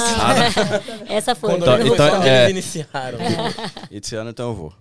[1.08, 1.52] Essa foi.
[1.52, 3.18] Quando, Então- eles- então, quando é- eles iniciaram.
[3.90, 4.74] Esse ano então eu vou.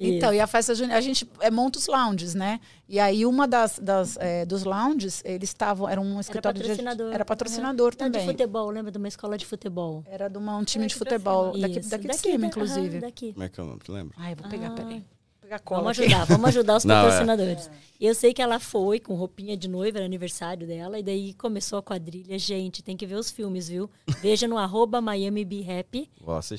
[0.00, 2.60] Então, e a festa junina, a gente é, monta os lounges, né?
[2.88, 6.68] E aí uma das, das é, dos lounges, eles estavam, era um Era escritório de
[6.68, 7.12] patrocinador.
[7.12, 8.20] era patrocinador Não, também.
[8.24, 10.04] de futebol, lembra de uma escola de futebol?
[10.06, 12.88] Era de uma- um time de futebol daqui, Isso, daqui de cima, da- inclusive.
[12.96, 13.32] aham, daqui.
[13.32, 13.80] Como é que é o nome?
[13.84, 14.14] Tu lembra?
[14.18, 14.70] Ai, eu vou pegar, Ah.
[14.70, 15.04] peraí.
[15.48, 16.06] Vou pegar cola Vamos aqui.
[16.08, 17.02] ajudar, vamos ajudar os Não, é.
[17.02, 17.70] patrocinadores.
[17.98, 21.32] E eu sei que ela foi com roupinha de noiva, era aniversário dela, e daí
[21.34, 22.38] começou a quadrilha.
[22.38, 23.88] Gente, tem que ver os filmes, viu?
[24.20, 26.10] Veja no arroba Miami Be Happy,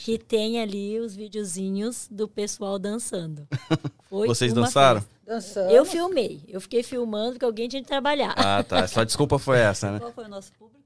[0.04, 3.48] que tem ali os videozinhos do pessoal dançando.
[4.10, 5.02] Foi Vocês dançaram?
[5.02, 5.20] festa.
[5.26, 5.70] Dançando.
[5.70, 8.34] Eu filmei, eu fiquei filmando porque alguém tinha que trabalhar.
[8.36, 8.88] Ah, tá.
[8.88, 10.00] Só desculpa foi essa, né?
[10.00, 10.79] Qual foi o nosso público?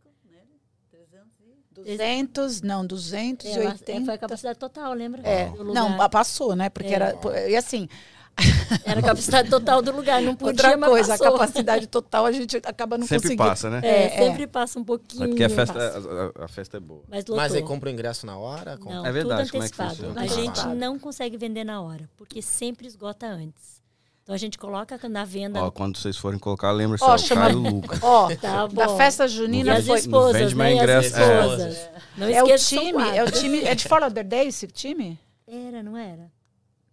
[1.83, 1.97] Nele?
[1.97, 2.61] 300 e...
[2.61, 4.05] 200, não, Ela- 280.
[4.05, 5.21] foi a capacidade total, lembra?
[5.23, 5.89] É, Do lugar.
[5.97, 6.69] não, passou, né?
[6.69, 6.95] Porque É.
[6.95, 7.15] era.
[7.49, 7.87] E assim,
[8.83, 11.33] Era a capacidade total do lugar, não podia, outra mas coisa, a passou.
[11.33, 13.43] capacidade total a gente acaba não Sempre conseguindo.
[13.47, 13.79] passa, né?
[13.83, 15.25] É, É, sempre passa um pouquinho.
[15.25, 17.03] É porque a festa, a, a festa é boa.
[17.07, 17.35] Mas lotou.
[17.35, 18.75] Mas aí compra o ingresso na hora?
[18.77, 20.19] compra- Não, É verdade, tudo como é que funciona?
[20.21, 23.82] a gente não consegue vender na hora, porque sempre esgota antes.
[24.23, 25.61] Então a gente coloca na venda.
[25.61, 27.99] Ó, quando vocês forem colocar, lembra Ó, só, o chama- Caio Lucas.
[28.01, 28.97] Ó, Tá da bom.
[28.97, 29.99] festa e junina as foi.
[29.99, 30.63] esposas, não vende né?
[30.63, 31.17] mais as ingresso.
[31.17, 31.39] É.
[31.39, 31.89] esposas.
[32.17, 33.59] Não É o time, é o time.
[33.63, 35.19] É de Fort Lauderdale esse time?
[35.45, 36.31] Era, não era?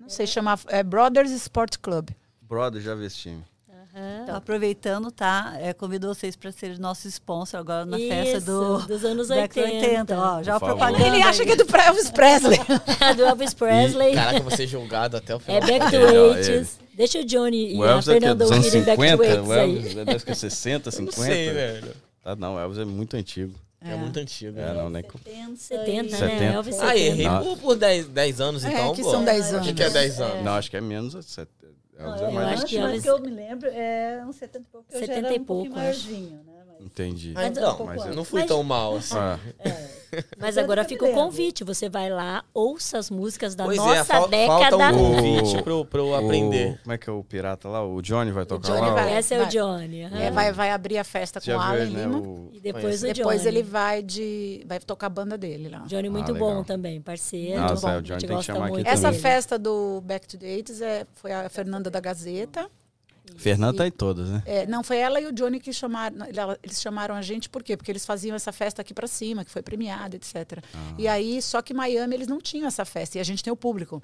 [0.01, 2.11] Não sei, chama é Brothers Sport Club.
[2.43, 3.45] Brother, já vi esse time.
[3.95, 4.21] Aham.
[4.23, 5.55] Então, aproveitando, tá?
[5.59, 9.67] É, convido vocês para ser nosso sponsor agora na festa Isso, do dos anos década
[9.67, 10.19] 80.
[10.19, 11.07] Ó, já a propaganda.
[11.07, 12.59] Ele acha que é do Elvis Presley.
[13.17, 14.15] do Elvis Presley.
[14.15, 15.61] Caraca, você julgado até o final.
[15.63, 16.69] É Back to É, ó, 80s.
[16.95, 18.97] Deixa o Johnny O e a Elvis é que é Fernanda dos anos ouvirem Back
[18.97, 19.61] to 50, 80s o aí.
[19.77, 21.17] Elvis é deve que é 60, 50.
[21.17, 21.93] Não sei, velho.
[22.23, 23.55] Tá, não, o Elvis é muito antigo.
[23.83, 24.59] É, muito antigo.
[24.59, 24.75] É, né?
[24.75, 25.03] não, nem...
[25.03, 26.13] 70, 70.
[26.39, 26.55] né?
[26.55, 26.99] Elvis Ah, 70.
[26.99, 28.95] errei por, por 10, 10 anos, É, então.
[28.95, 29.11] que pô.
[29.11, 29.73] são 10 O que, anos.
[29.73, 30.45] que é 10 anos?
[30.45, 31.15] Não, acho que é menos.
[31.15, 31.49] é set-
[32.07, 34.67] Elvis é eu mais acho acho que Elvis- que eu me lembro é uns 70
[34.67, 34.87] e pouco.
[34.91, 36.50] Eu 70 já era e um pouco, pouquinho maiorzinho, né?
[36.81, 37.33] Mas, Entendi.
[37.37, 39.15] Ah, então, Mas- mas eu não fui Mas- tão mal assim.
[39.17, 39.39] Ah,
[40.39, 41.63] Mas Eu agora fica o convite.
[41.63, 44.71] Você vai lá, ouça as músicas da Pois nossa é, fal- década.
[44.79, 46.73] falta um O- convite pra eu, pra eu aprender.
[46.73, 47.87] O, como é que é o pirata lá?
[47.87, 48.95] O Johnny vai tocar Johnny lá?
[48.95, 49.17] vai.
[49.19, 50.05] Esse é o Johnny.
[50.05, 50.19] aham.
[50.19, 51.85] É, vai, vai abrir a festa com Já o Alan né?
[51.85, 52.19] Lima.
[52.19, 52.51] O...
[52.53, 53.15] E depois o Johnny.
[53.15, 54.65] Depois ele vai de.
[54.67, 55.79] Vai tocar a banda dele lá.
[55.87, 57.61] Johnny muito Ah, bom também, parceiro.
[57.61, 58.87] Nossa, é, o A Johnny gente tem que gosta chamar aqui muito.
[58.89, 62.69] Essa festa do Back to the 80s é, foi a Fernanda da Gazeta.
[63.37, 64.43] Fernando tá em todas, né?
[64.45, 66.17] É, não, foi ela e o Johnny que chamaram.
[66.63, 67.77] Eles chamaram a gente por quê?
[67.77, 70.63] Porque eles faziam essa festa aqui pra cima, que foi premiada, etc.
[70.75, 70.95] Ah.
[70.99, 73.19] E aí, só que em Miami eles não tinham essa festa.
[73.19, 74.03] E a gente tem o público.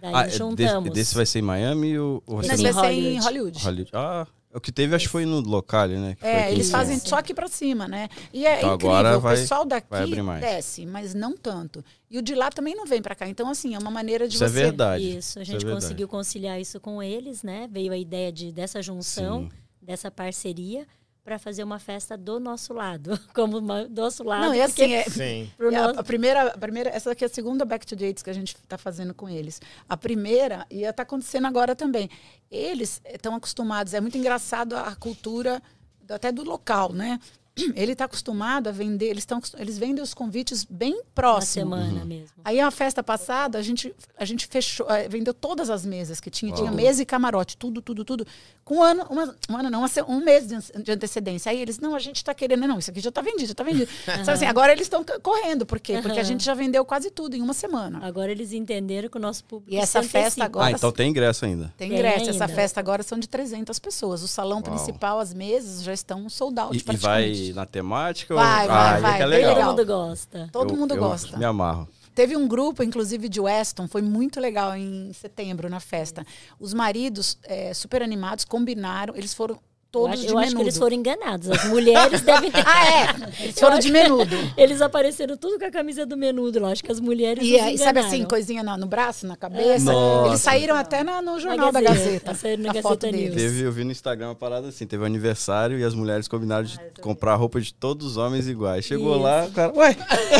[0.00, 0.84] Daí Ah, é, juntamos.
[0.90, 3.22] desse, desse vai ser em Miami ou ou vai ser vai ser em Hollywood.
[3.22, 3.64] Hollywood.
[3.64, 3.90] Hollywood?
[3.94, 6.16] Ah, o que teve acho que foi no local, né?
[6.18, 8.08] que É, eles em fazem só aqui pra cima, né?
[8.32, 11.84] E é Então incrível, agora o vai- pessoal vai daqui desce, mas não tanto.
[12.10, 13.28] E o de lá também não vem pra cá.
[13.28, 14.54] Então, assim, é uma maneira de Isso é você...
[14.54, 15.02] verdade.
[15.04, 15.74] Isso, a Isso gente é verdade.
[15.82, 17.68] conseguiu conciliar isso com eles, né?
[17.70, 19.50] Veio a ideia de, dessa junção, Sim.
[19.80, 20.86] dessa parceria,
[21.24, 23.18] para fazer uma festa do nosso lado.
[23.34, 24.46] Como uma- do nosso lado.
[24.46, 25.50] Não, e assim, é, Sim.
[25.58, 28.32] nosso- a primeira, a primeira, essa daqui é a segunda Back to Dates que a
[28.34, 29.60] gente está fazendo com eles.
[29.88, 32.10] A primeira, e está acontecendo agora também.
[32.50, 35.62] Eles estão acostumados, é muito engraçado a cultura
[36.08, 37.18] até do local, né?
[37.76, 41.76] ele está acostumado a vender, eles, tão, eles vendem os convites bem próximo.
[41.76, 42.30] semana mesmo.
[42.44, 46.30] Aí a festa passada, a gente, a gente fechou, eh, vendeu todas as mesas que
[46.30, 46.52] tinha.
[46.52, 46.74] Tinha Uau.
[46.74, 48.26] mesa e camarote, tudo, tudo, tudo.
[48.64, 51.50] Com um ano, uma, um ano não, uma um mês de, an- de antecedência.
[51.50, 53.64] Aí eles, não, a gente está querendo, não, isso aqui já está vendido, já está
[53.64, 53.90] vendido.
[54.24, 55.94] Sabe assim, agora eles estão correndo, por quê?
[56.00, 56.24] Porque a Aham.
[56.24, 57.98] gente já vendeu quase tudo em uma semana.
[58.02, 60.44] Agora eles entenderam que o nosso público E essa se festa antecipa.
[60.46, 61.72] agora- Ah, então tem ingresso ainda.
[61.76, 62.30] Tem Tem ingresso.
[62.30, 62.54] Essa ainda.
[62.54, 64.22] festa agora são de 300 pessoas.
[64.22, 64.62] O salão Uau.
[64.62, 67.41] principal, as mesas já estão sold out E, e praticamente.
[67.54, 68.34] Na temática?
[68.34, 68.68] Vai, ou...
[68.68, 69.54] vai, ah, aí vai, É é legal.
[69.54, 70.48] Todo mundo gosta.
[70.52, 71.36] Todo Eu- mundo eu gosta.
[71.36, 71.88] Me amarro.
[72.14, 76.26] Teve um grupo, inclusive, de Weston, foi muito legal em setembro, na festa.
[76.60, 79.58] Os maridos, eh, super animados, combinaram, eles foram
[79.92, 80.46] todos acho, de eu menudo.
[80.46, 81.50] acho que eles foram enganados.
[81.50, 82.62] As mulheres devem ter.
[82.66, 83.32] Ah, é?
[83.44, 84.34] Eles foram de menudo.
[84.56, 86.70] Eles apareceram tudo com a camisa do menudo lá.
[86.70, 87.44] Acho que as mulheres.
[87.44, 88.08] E aí, sabe enganaram.
[88.08, 89.92] assim, coisinha no, no braço, na cabeça?
[89.92, 90.28] Nossa.
[90.28, 92.04] Eles saíram até na- no jornal da Gazeta.
[92.04, 92.34] Gazeta.
[92.34, 93.30] Saíram na a foto Gazeta deles.
[93.34, 93.42] News.
[93.42, 96.64] Teve, eu vi no Instagram uma parada assim, teve um aniversário e as mulheres combinaram
[96.64, 98.84] de comprar roupa de todos os homens iguais.
[98.86, 99.22] Chegou Isso.
[99.22, 99.96] lá, o cara, ué,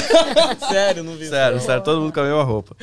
[0.70, 1.66] Sério, não vi sério, isso.
[1.66, 2.74] sério, todo mundo com a mesma roupa.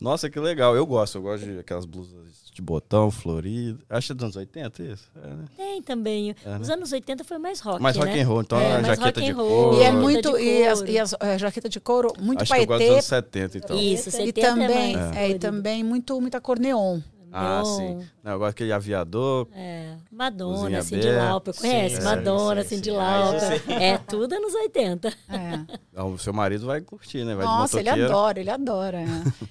[0.00, 0.76] Nossa, que legal.
[0.76, 2.12] Eu gosto, eu gosto de aquelas blusas
[2.52, 3.78] de botão, florido.
[3.88, 5.10] Acho que é dos anos 80 isso?
[5.22, 5.44] É, né?
[5.56, 6.34] Tem também.
[6.44, 6.74] É, Os né?
[6.74, 7.82] anos 80 foi mais rock.
[7.82, 8.04] Mais né?
[8.04, 9.76] rock and roll, então É, a jaqueta de couro.
[9.78, 10.38] E é muito.
[10.38, 12.92] E, as, e as, a jaqueta de couro, muito Acho que eu gosto dos paetê.
[12.92, 13.78] anos 70, então.
[13.78, 17.00] Isso, E 70 também, é mais é, e também muito, muita cor neon.
[17.32, 18.06] Ah, sim.
[18.22, 19.48] Não, eu gosto daquele aviador.
[19.54, 21.10] É, Madonna, Cindy.
[21.10, 21.96] Lauper, conhece?
[21.96, 22.90] Sim, Madonna, sim, Cindy.
[22.90, 23.62] Lauper.
[23.82, 25.08] É tudo anos 80.
[25.08, 26.02] É.
[26.02, 27.34] O seu marido vai curtir, né?
[27.34, 29.00] Vai Nossa, ele adora, ele adora.
[29.00, 29.06] é.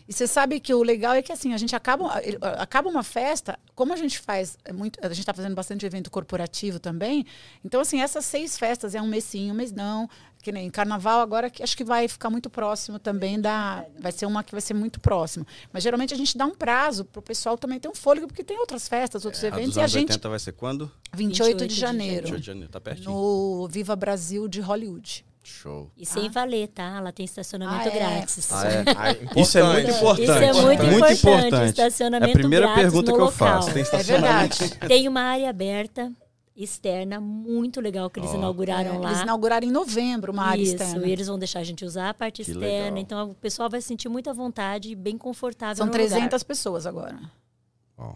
[0.07, 2.21] e você sabe que o legal é que assim, a gente acaba,
[2.57, 6.79] acaba uma festa, como a gente faz muito, a gente está fazendo bastante evento corporativo
[6.79, 7.25] também.
[7.65, 10.07] Então, assim, essas seis festas é um mês sim, um mês não.
[10.41, 13.85] Que nem carnaval agora, que acho que vai ficar muito próximo também da.
[13.99, 15.45] Vai ser uma que vai ser muito próximo.
[15.71, 18.43] Mas geralmente a gente dá um prazo para o pessoal também ter um fôlego, porque
[18.43, 20.09] tem outras festas, outros A eventos, dos e a anos gente.
[20.09, 20.91] 80 vai ser quando?
[21.13, 22.13] 28, 28 de de janeiro.
[22.23, 23.11] 28 de janeiro, tá pertinho.
[23.11, 25.25] No Viva Brasil de Hollywood.
[25.43, 25.89] Show.
[25.97, 26.97] E sem valer, tá?
[26.97, 27.95] Ela tem estacionamento Ah, é?
[27.95, 28.51] grátis.
[28.51, 28.83] Ah, é?
[28.95, 30.21] Ah, Isso é muito importante.
[30.23, 31.19] Isso é muito Muito importante.
[31.47, 31.69] importante.
[31.69, 33.31] Estacionamento É a primeira grátis pergunta que eu local.
[33.37, 33.71] faço.
[33.71, 34.57] Tem É estacionamento?
[34.59, 34.87] verdade.
[34.87, 36.11] Tem uma área aberta,
[36.63, 38.35] externa, muito legal que eles Ó.
[38.37, 39.09] inauguraram É, lá.
[39.11, 41.05] Eles inauguraram em novembro uma área Isso, externa.
[41.07, 42.85] e eles vão deixar a gente usar a parte Que externa.
[42.85, 42.97] legal.
[42.97, 46.23] Então o pessoal vai se sentir muito à vontade e bem confortável São no 300
[46.25, 46.43] lugar.
[46.45, 47.17] pessoas agora.
[47.97, 48.15] São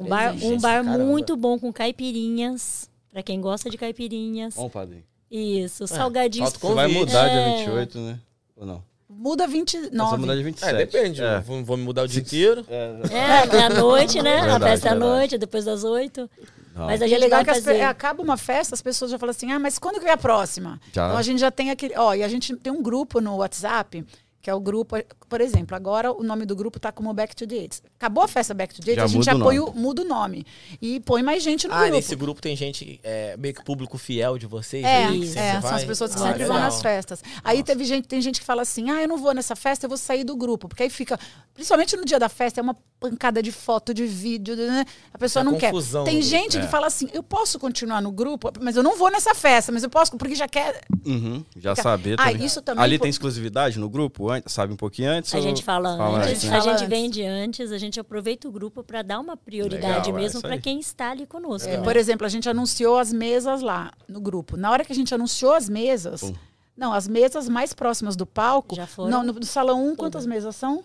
[0.00, 0.42] Um bar, 300.
[0.50, 1.04] um bar Caramba.
[1.04, 4.54] muito bom com caipirinhas, pra quem gosta de caipirinhas.
[4.54, 5.04] Bom, padrinho.
[5.30, 6.50] Isso, salgadinhos.
[6.50, 7.30] falta Você vai mudar É.
[7.56, 8.20] dia 28, né?
[8.56, 8.82] Ou não?
[9.08, 10.16] Muda Você vai 29.
[10.18, 10.76] mudar É, 27.
[10.76, 11.22] depende.
[11.22, 11.40] É.
[11.40, 12.64] Vou, vou me mudar o dia inteiro.
[12.68, 14.40] É, É, é à noite, né?
[14.40, 16.28] Verdade, a festa é à noite, depois das oito.
[16.76, 16.86] Não.
[16.86, 17.82] Mas a E é gente legal que fazer.
[17.82, 20.80] acaba uma festa, as pessoas já falam assim: ah, mas quando que é a próxima?
[20.92, 21.06] Já.
[21.06, 21.94] Então a gente já tem aquele.
[21.96, 24.04] Ó, e a gente tem um grupo no WhatsApp,
[24.42, 24.96] que é o grupo.
[25.28, 27.82] Por exemplo, agora o nome do grupo tá como Back to the Dates.
[27.98, 30.04] Acabou a festa Back to the Dates, Já a gente já põe o, muda o
[30.04, 30.46] nome.
[30.80, 31.92] E põe mais gente no Ah, grupo.
[31.94, 35.74] nesse grupo tem gente, é, meio que público fiel de vocês É, aí, é, são
[35.74, 36.70] as pessoas que Ah, sempre vão legal.
[36.70, 37.22] nas festas.
[37.42, 39.88] Aí teve gente, tem gente que fala assim: ah, eu não vou nessa festa, eu
[39.88, 40.68] vou sair do grupo.
[40.68, 41.18] Porque aí fica,
[41.54, 44.84] principalmente no dia da festa, é uma pancada de foto, de vídeo, né?
[45.12, 45.72] A pessoa Essa não quer.
[46.04, 46.60] Tem do- gente É.
[46.60, 49.82] que fala assim: eu posso continuar no grupo, mas eu não vou nessa festa, mas
[49.82, 50.80] eu posso, porque já quer.
[51.04, 52.44] Uhum, já Fica- saber Ah, também.
[52.46, 54.26] isso também Ali tem exclusividade no grupo?
[54.46, 55.15] Sabe um pouquinho antes?
[55.18, 56.56] A ou- gente fala, Fala antes, antes, né?
[56.56, 56.88] a gente antes.
[56.88, 60.40] vende antes, a gente aproveita o grupo para dar uma prioridade Legal, é mesmo isso
[60.40, 61.68] para quem está ali conosco.
[61.68, 61.82] É, né?
[61.82, 64.56] por exemplo, a gente anunciou as mesas lá no grupo.
[64.56, 66.34] Na hora que a gente anunciou as mesas, Pum.
[66.76, 69.10] não, as mesas mais próximas do palco, Já foram?
[69.10, 70.26] não, no, no salão 1, quantas Todas.
[70.26, 70.84] mesas são?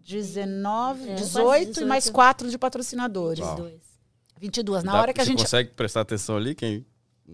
[0.00, 1.88] 19, É, 18, quase e 18.
[1.88, 3.40] mais quatro de patrocinadores.
[3.40, 3.56] Os Uau.
[3.56, 3.80] dois.
[4.38, 4.84] 22.
[4.84, 6.84] Na Dá- hora que a você gente consegue prestar atenção ali, quem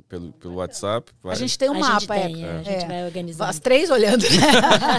[0.08, 1.12] pelo, pelo WhatsApp?
[1.22, 2.86] Vai a gente tem um a mapa, gente é, tem, é, a gente é.
[2.86, 3.50] vai organizando.
[3.50, 4.24] As três olhando.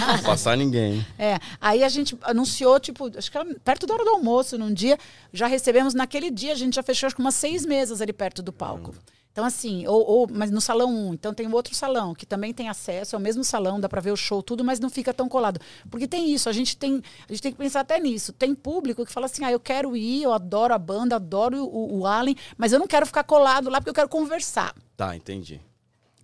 [0.08, 1.06] não passar ninguém.
[1.18, 4.74] É, aí a gente anunciou, tipo, acho que era perto da hora do almoço, num
[4.74, 4.98] dia,
[5.32, 8.42] já recebemos, naquele dia a gente já fechou acho que umas seis mesas ali perto
[8.42, 8.94] do palco.
[9.32, 12.68] Então, assim, ou, ou- mas no salão 1, então tem outro salão que também tem
[12.68, 15.30] acesso, é o mesmo salão, dá pra ver o show, tudo, mas não fica tão
[15.30, 15.60] colado.
[15.90, 18.34] Porque tem isso, a gente tem, a gente tem que pensar até nisso.
[18.34, 22.00] Tem público que fala assim: ah, eu quero ir, eu adoro a banda, adoro o,
[22.00, 24.76] o Allen, mas eu não quero ficar colado lá porque eu quero conversar.
[24.98, 25.62] Tá, entendi.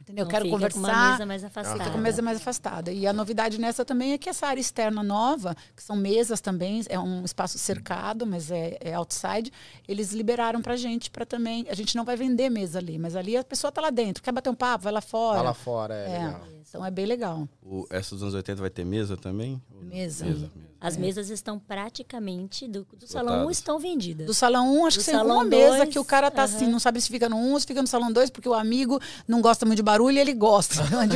[0.07, 0.23] Entendeu?
[0.23, 0.79] Eu Então quero fica conversar.
[0.79, 1.77] com uma mesa mais afastada.
[1.79, 2.91] Fica com mesa mais afastada.
[2.93, 6.81] E a novidade nessa também é que essa área externa nova, que são mesas também,
[6.87, 9.51] é um espaço cercado, mas é, é outside,
[9.85, 11.65] eles liberaram pra gente para também.
[11.69, 14.31] A gente não vai vender mesa ali, mas ali a pessoa tá lá dentro, quer
[14.31, 15.37] bater um papo, vai lá fora.
[15.39, 16.25] Vai lá fora, é, É.
[16.25, 16.56] legal.
[16.67, 17.47] Então é bem legal.
[17.63, 19.61] O, essa dos anos 80 vai ter mesa também?
[19.81, 20.25] Mesa.
[20.25, 20.67] Mesa, mesa.
[20.79, 24.27] As mesas estão praticamente do, do salão 1 estão vendidas.
[24.27, 26.79] Do salão 1, acho Do que tem uma mesa que o cara tá assim, não
[26.79, 29.41] sabe se fica no 1 ou se fica no salão 2, porque o amigo não
[29.41, 30.75] gosta muito de barulho e ele gosta.
[30.87, 31.07] Então é.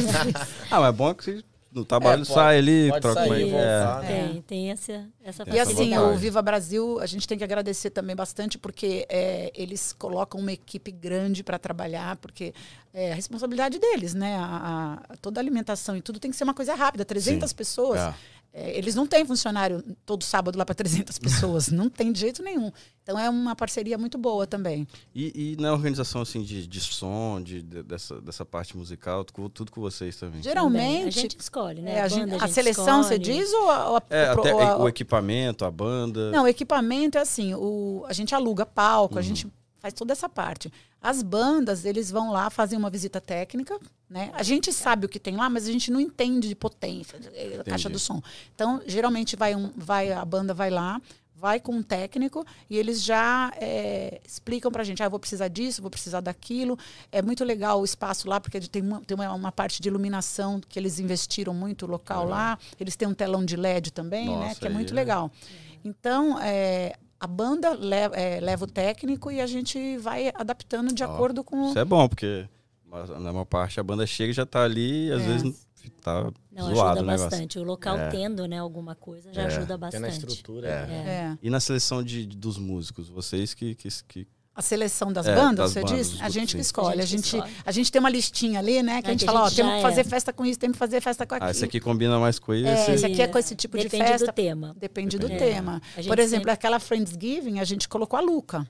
[0.71, 3.27] Ah, mas é bom que você no trabalho É, pode- sai ali, pode troca uma
[3.29, 3.51] sair, ideia.
[3.85, 4.07] voltar, né?
[4.27, 8.15] Tem, tem essa, essa E assim, o Viva Brasil, a gente tem que agradecer também
[8.15, 12.53] bastante, porque é, eles colocam uma equipe grande para trabalhar, porque
[12.93, 14.35] é a responsabilidade deles, né?
[14.37, 17.05] A, a- toda a alimentação e tudo tem que ser uma coisa rápida.
[17.05, 17.55] 300 Sim.
[17.55, 17.99] pessoas.
[18.01, 18.13] É.
[18.53, 21.69] é, eles não têm funcionário todo sábado lá para 300 pessoas.
[21.69, 22.71] não tem de jeito nenhum.
[23.03, 24.85] Então é uma parceria muito boa também.
[25.15, 29.49] E, e na organização assim de, de som, de, de- dessa, dessa parte musical, tudo,
[29.49, 30.41] tudo com vocês também.
[30.41, 30.43] Também.
[30.43, 31.07] Geralmente.
[31.19, 31.93] A gente escolhe, né?
[31.95, 33.37] é, a, banda, gente- a a gente seleção, você escolhe.
[33.39, 33.53] diz?
[33.53, 36.29] Ou, a- ou a- É, até ou a- o equipamento, a banda.
[36.31, 39.19] Não, o equipamento é assim, o, a gente aluga palco, Uhum.
[39.19, 39.47] a gente
[39.81, 40.71] faz toda essa parte.
[41.01, 44.29] As bandas, eles vão lá, fazem uma visita técnica, né?
[44.33, 47.29] A gente sabe o que tem lá, mas a gente não entende de potência, de-
[47.57, 47.93] da caixa Entendi.
[47.93, 48.21] do som.
[48.53, 51.01] Então, geralmente vai, um, vai a banda vai lá,
[51.35, 55.47] vai com um técnico e eles já é, explicam pra gente, ah, eu vou precisar
[55.47, 56.77] disso, vou precisar daquilo.
[57.11, 60.61] É muito legal o espaço lá, porque tem uma, tem uma, uma parte de iluminação
[60.69, 62.59] que eles investiram muito local lá.
[62.79, 64.49] Eles têm um telão de LED também, né?
[64.49, 65.31] Nossa, Que é muito é- legal.
[65.83, 71.03] Então, é, a banda leva, é, leva o técnico e a gente vai adaptando de
[71.03, 71.69] Ó, acordo com.
[71.69, 72.47] Isso é bom, porque
[72.89, 75.25] na maior parte a banda chega e já tá ali, e às É.
[75.27, 75.67] vezes
[76.01, 77.59] tá Não, zoado ajuda o bastante.
[77.59, 78.09] O local É.
[78.09, 79.45] tendo, né, alguma coisa já É.
[79.45, 80.27] ajuda Tem na bastante.
[80.27, 80.67] estrutura.
[80.67, 80.87] É.
[80.87, 81.09] né?
[81.09, 81.37] É.
[81.41, 85.33] E na seleção de, de- dos músicos, vocês que, que, que A seleção das É,
[85.33, 86.21] bandas, das você bandas, diz?
[86.21, 86.99] A gente que escolhe.
[86.99, 87.53] A A gente gente, que escolhe.
[87.65, 89.01] a gente tem uma listinha ali, né?
[89.01, 90.03] Que É, a gente que fala, a ó, gente temos já que fazer é.
[90.03, 91.47] festa com isso, temos que fazer festa com aquilo.
[91.47, 92.67] Ah, esse aqui combina mais com esse.
[92.67, 93.27] É, esse aqui é É.
[93.27, 94.27] com esse tipo de Depende festa.
[94.27, 94.75] do tema.
[94.77, 95.51] Depende do Depende.
[95.53, 95.81] tema.
[95.95, 98.67] A gente Por exemplo, sempre- aquela Friendsgiving, a gente colocou a Luca.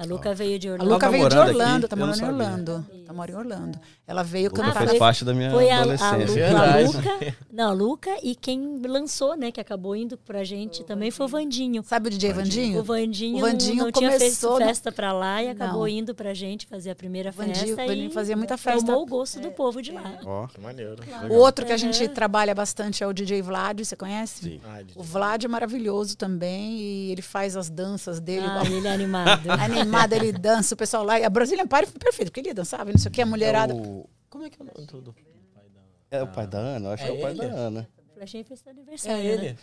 [0.00, 0.90] A Luca veio de A Orlando.
[0.92, 1.60] Luca tá veio de morando aqui?
[1.60, 2.24] Orlando, tá morando em.
[2.24, 2.86] Orlando.
[3.04, 3.78] Tá morando em Orlando.
[4.06, 4.86] Ela veio Luca cantar.
[4.86, 6.16] fez parte da minha Foi a, a, adolescência.
[6.16, 6.96] Lu- a Verdade.
[6.96, 7.36] Luca.
[7.52, 11.28] Não, a Luca e quem lançou, né, que acabou indo pra gente também foi o
[11.28, 11.82] Vandinho.
[11.82, 12.78] Sabe o DJ Vandinho?
[12.78, 15.80] O Vandinho, O Vandinho não, não tinha feito começou no- festa pra lá e acabou
[15.80, 15.88] Não.
[15.88, 18.86] indo pra gente fazer a primeira Vandinho- festa Vandinho e fazia muita festa.
[18.86, 20.18] tomou o gosto do povo de lá.
[20.24, 20.94] Ó, Que maneiro.
[21.28, 24.44] O outro que a gente trabalha bastante é o DJ Vlad, você conhece?
[24.44, 24.60] Sim.
[24.64, 28.46] Ah, O Vlad é maravilhoso também e ele faz as danças dele.
[28.46, 29.42] Ah, ele é animado.
[29.50, 31.16] Animado, ele dança, o pessoal lá.
[31.16, 33.72] A Brazilian Party foi perfeito, porque ele dançava, não sei o que, a mulherada.
[33.72, 35.80] É o- Como é que é o nome do pai da...
[36.18, 36.88] É o pai da Ana?
[36.88, 37.40] Eu acho É que é o pai ele?
[37.40, 37.88] da Ana.
[38.14, 39.48] Flechinha fez seu É aniversário, ele.
[39.50, 39.56] né?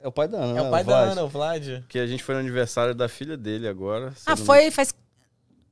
[0.00, 0.50] É o pai da Ana.
[0.50, 0.98] É né, o pai da?
[0.98, 1.82] Ana, o Vlad.
[1.88, 4.12] Que a gente foi no aniversário da filha dele agora.
[4.26, 4.94] Ah, não- foi, faz.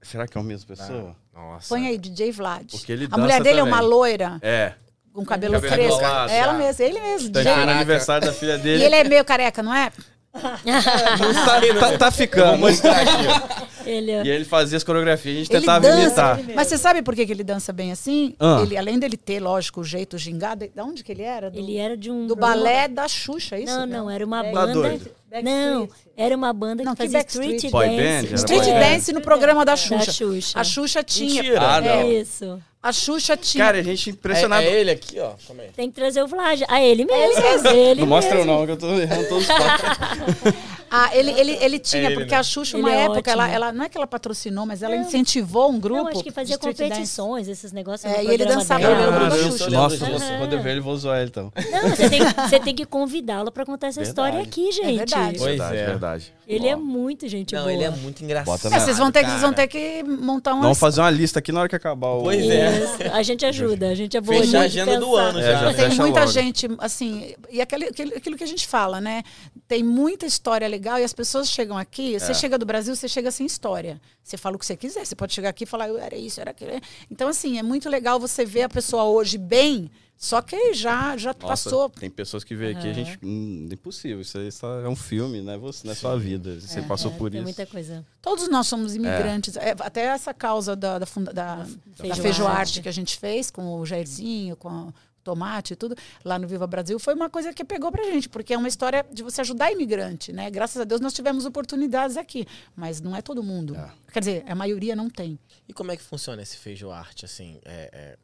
[0.00, 1.14] Será que é a mesma pessoa?
[1.32, 1.68] Nossa.
[1.68, 2.68] Põe aí, DJ Vlad.
[2.70, 3.72] Porque ele A mulher dele é também.
[3.74, 4.74] uma loira, É.
[5.12, 7.28] com cabelo enrolado, É ela mesma, ele mesmo.
[7.28, 7.74] Então a DJ.
[7.74, 8.84] aniversário da filha E dele.
[8.84, 9.92] ele é meio careca, não é?
[10.32, 11.60] tá,
[11.90, 12.50] tá, tá ficando.
[12.58, 13.62] Vou mostrar aqui, ó.
[13.84, 16.02] Ele E ele fazia as coreografias, a gente Ele tentava dança.
[16.04, 16.40] imitar.
[16.54, 18.34] Mas você sabe por que, que ele dança bem assim?
[18.38, 18.60] Ah.
[18.62, 20.66] Ele, além dele ter, lógico, o jeito gingado.
[20.66, 21.50] De onde que ele era?
[21.50, 22.26] Do, Ele era de um.
[22.26, 23.74] do balé da Xuxa, é isso?
[23.76, 24.72] Não, não, era uma É, Tá banda.
[24.72, 25.10] doido.
[25.42, 27.54] Não, era uma banda que Não, que fazia Backstreet?
[27.56, 28.26] street Boy dance.
[28.28, 28.34] band?
[28.36, 28.72] Street boy.
[28.80, 29.96] Dance no programa da Xuxa.
[30.06, 30.60] Da Xuxa.
[30.60, 31.42] A Xuxa tinha.
[31.42, 31.60] Mentira.
[31.60, 31.90] Ah, não.
[31.90, 32.62] É, Isso.
[32.82, 33.64] A Xuxa tinha.
[33.64, 34.66] Cara, a gente impressionado.
[34.66, 35.34] É, é ele aqui, ó.
[35.46, 35.68] Calma aí.
[35.76, 36.62] Tem que trazer o Vlad.
[36.68, 37.68] Ah, ele mesmo.
[37.68, 38.52] Ele não mostra eu mesmo.
[38.52, 40.54] não, que eu tô errando todos os passos.
[40.94, 42.36] Ah, ele, ele, ele tinha, ele, porque né?
[42.36, 43.54] a Xuxa, Ele uma é época, ela, ótimo.
[43.56, 45.02] ela não é que ela patrocinou, mas ela Não.
[45.02, 46.02] incentivou um grupo.
[46.02, 46.90] Não, acho que fazia street dance.
[46.90, 48.12] competições, esses negócios.
[48.12, 49.16] É, no e ele dançava, dela.
[49.16, 49.70] ele Ah, eu Xuxa.
[49.70, 50.26] Nossa, vou- isso.
[50.38, 51.50] quando eu ver ele, vou zoar ele então.
[51.56, 54.48] Não, você tem, você tem que convidá-lo pra contar essa história Verdade.
[54.50, 54.96] aqui, gente.
[54.98, 55.38] verdade.
[55.38, 55.86] Pois verdade, é.
[55.86, 56.34] verdade.
[56.46, 57.72] Ele é Ó, muito gente Não, boa.
[57.72, 58.74] ele é muito engraçado.
[58.74, 60.62] É, vocês vão ter vocês vão ter que montar uma.
[60.62, 62.24] Vamos fazer uma lista aqui na hora que acabar o.
[62.24, 63.08] Pois é.
[63.12, 65.72] A gente ajuda, a gente é boa Fechar a agenda do ano É, já.
[65.74, 69.22] Tem muita gente, assim, e aquilo que a gente fala, né?
[69.66, 72.34] Tem muita história legal e as pessoas chegam aqui, você É.
[72.34, 74.00] chega do Brasil, você chega sem história.
[74.22, 76.40] Você fala o que você quiser, você pode chegar aqui e falar, eu era isso,
[76.40, 76.72] era aquilo.
[77.10, 81.30] Então, assim, é muito legal você ver a pessoa hoje bem, só que já, já
[81.40, 81.90] Nossa, passou.
[81.90, 83.18] tem pessoas que veem aqui, a gente.
[83.22, 84.20] Hum, impossível.
[84.20, 85.56] Isso só é um filme, né?
[85.58, 86.60] Você, não é sua vida.
[86.60, 87.44] Você passou É, por tem isso.
[87.44, 88.06] muita coisa.
[88.20, 89.56] Todos nós somos imigrantes.
[89.56, 91.64] É, até essa causa da, da, funda- da, da
[91.96, 92.22] Feijoarte.
[92.22, 95.94] feijoarte que a gente fez com o Jairzinho, com o tomate e tudo,
[96.24, 99.04] lá no Viva Brasil, foi uma coisa que pegou pra gente, porque é uma história
[99.12, 100.50] de você ajudar imigrante, né?
[100.50, 102.46] Graças a Deus nós tivemos oportunidades aqui,
[102.76, 103.74] mas não é todo mundo.
[103.76, 103.90] É.
[104.12, 105.38] Quer dizer, a maioria não tem.
[105.68, 108.18] E como é que funciona esse feijoarte, assim, é, é,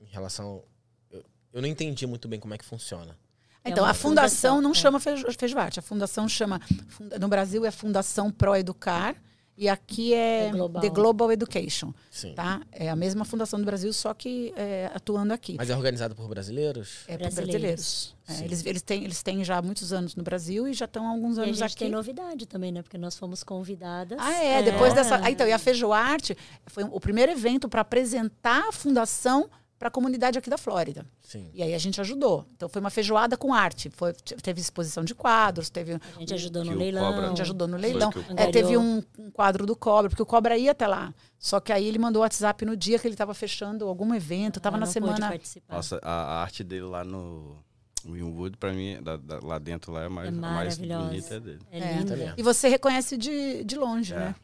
[0.00, 0.62] em relação...
[1.10, 3.16] Eu, eu não entendi muito bem como é que funciona.
[3.62, 4.74] É Então, uma a fundação, fundação, não é.
[4.74, 9.14] chama feijo- feijoarte, a fundação chama, funda- no Brasil é Fundação Pro Educar,
[9.60, 10.80] e aqui é, É global.
[10.82, 12.32] The Global Education, Sim.
[12.34, 12.62] tá?
[12.72, 15.54] É a mesma fundação do Brasil, só que é, atuando aqui.
[15.58, 17.04] Mas é organizado por brasileiros?
[17.06, 17.52] É Brasileiros.
[17.52, 18.16] brasileiros.
[18.26, 21.10] É, eles, eles, têm, eles têm já muitos anos no Brasil e já estão há
[21.10, 21.76] alguns E a anos gente aqui.
[21.80, 22.80] tem novidade também, né?
[22.82, 24.18] Porque nós fomos convidadas.
[24.18, 24.62] Ah, é, É.
[24.62, 25.20] depois dessa.
[25.22, 26.34] Ah, então, e a Feijoarte
[26.66, 29.50] foi o primeiro evento para apresentar a fundação
[29.80, 31.06] para a comunidade aqui da Flórida.
[31.22, 31.50] Sim.
[31.54, 32.46] E aí a gente ajudou.
[32.54, 33.88] Então foi uma feijoada com arte.
[33.88, 37.02] Foi, teve exposição de quadros, teve A gente ajudou no leilão.
[37.10, 38.10] Cobra- a gente ajudou no leilão.
[38.10, 41.14] o- É, teve um, um quadro do Cobra, porque o Cobra ia até lá.
[41.38, 44.58] Só que aí ele mandou o WhatsApp no dia que ele estava fechando algum evento,
[44.58, 45.32] estava Ela na semana.
[45.66, 47.56] Nossa, a, a arte dele lá no
[48.04, 51.40] Winwood, pra mim, da- da- lá dentro lá é mais, É a mais bonita é
[51.40, 51.58] dele.
[51.70, 52.34] É É.
[52.36, 54.18] E você reconhece de, de longe, É.
[54.18, 54.34] né?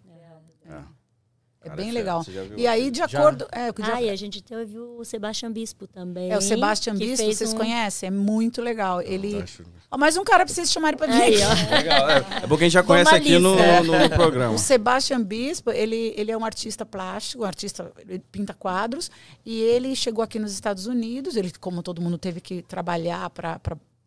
[0.65, 0.96] É.
[1.67, 2.25] É Cara, bem legal.
[2.57, 3.05] E aí, de Já.
[3.07, 3.47] acordo.
[3.51, 6.31] É, o que já- Ah, e a gente teve o Sebastian Bispo também.
[6.31, 8.07] é o Sebastian que Bispo, vocês um- conhecem?
[8.07, 9.03] É muito legal.
[9.03, 9.45] Ele.
[9.91, 11.45] Ó, mais um cara precisa chamar ele pra vir Aí, aqui.
[11.73, 11.77] ó.
[11.77, 14.55] Legal, é, é porque a gente já conhece aqui no, no, no programa.
[14.55, 19.11] O Sebastian Bispo, ele, ele é um artista plástico, um artista, ele pinta quadros,
[19.45, 23.61] e ele chegou aqui nos Estados Unidos, ele, como todo mundo, teve que trabalhar para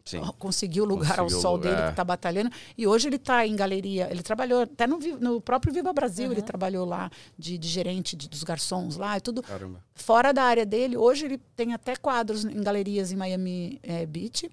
[0.05, 0.21] Sim.
[0.39, 1.69] conseguir o lugar ao Conseguiu o sol lugar.
[1.75, 5.39] dele, que está batalhando, e hoje ele está em galeria, ele trabalhou até no, no
[5.41, 9.43] próprio Viva Brasil, ele trabalhou lá de, de gerente de- dos garçons lá, e tudo
[9.43, 9.83] Caramba.
[9.93, 10.97] fora da área dele.
[10.97, 14.49] Hoje ele tem até quadros em galerias em Miami eh, Beach,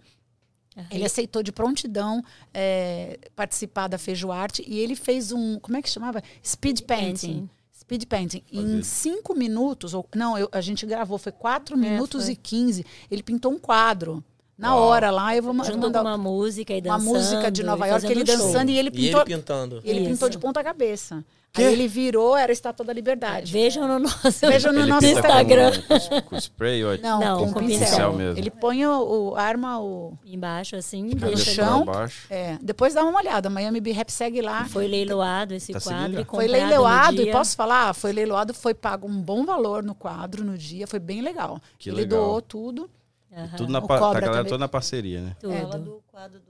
[0.90, 5.89] ele aceitou de prontidão é, participar da Feijoarte e ele fez um, como é que
[5.89, 6.23] chamava?
[6.44, 7.27] Speed painting.
[7.28, 7.51] Painting.
[7.81, 8.43] Speed painting.
[8.52, 12.32] Em cinco minutos, ou não, eu- a gente gravou, foi quatro minutos foi.
[12.35, 12.85] e quinze.
[13.10, 14.23] Ele pintou um quadro.
[14.58, 14.84] Na Uau.
[14.88, 17.04] hora lá, eu vou Junto mandar uma música e uma dançando.
[17.14, 18.36] música de Nova e York, ele um show.
[18.38, 19.20] dançando e ele E pintou.
[19.20, 19.80] ele pintando.
[19.84, 20.10] ele Isso.
[20.10, 21.22] pintou de ponta cabeça.
[21.58, 23.50] Aí ele virou, era a estátua da liberdade.
[23.50, 25.72] Vejam no nosso Vejam no Ele nosso pinta Instagram.
[25.88, 27.86] Com, com, spray ou Não, Não, com, com pincel.
[27.86, 28.38] pincel mesmo.
[28.38, 30.12] Ele põe o, o arma, o.
[30.26, 31.52] Embaixo, assim, deixa.
[31.54, 31.86] chão.
[32.28, 33.48] É, depois dá uma olhada.
[33.48, 34.66] Miami Be Rap segue lá.
[34.66, 37.94] Foi leiloado esse Tá quadro e Foi leiloado, no e posso falar?
[37.94, 41.58] Foi leiloado, foi pago um bom valor no quadro no dia, foi bem legal.
[41.78, 42.20] Que Ele legal.
[42.22, 42.90] doou tudo.
[43.36, 44.48] Aham, Tudo na pa- Cobra tá a galera também.
[44.50, 45.36] toda na parceria, né?
[45.38, 45.52] tudo.
[45.52, 46.46] Fala do quadro do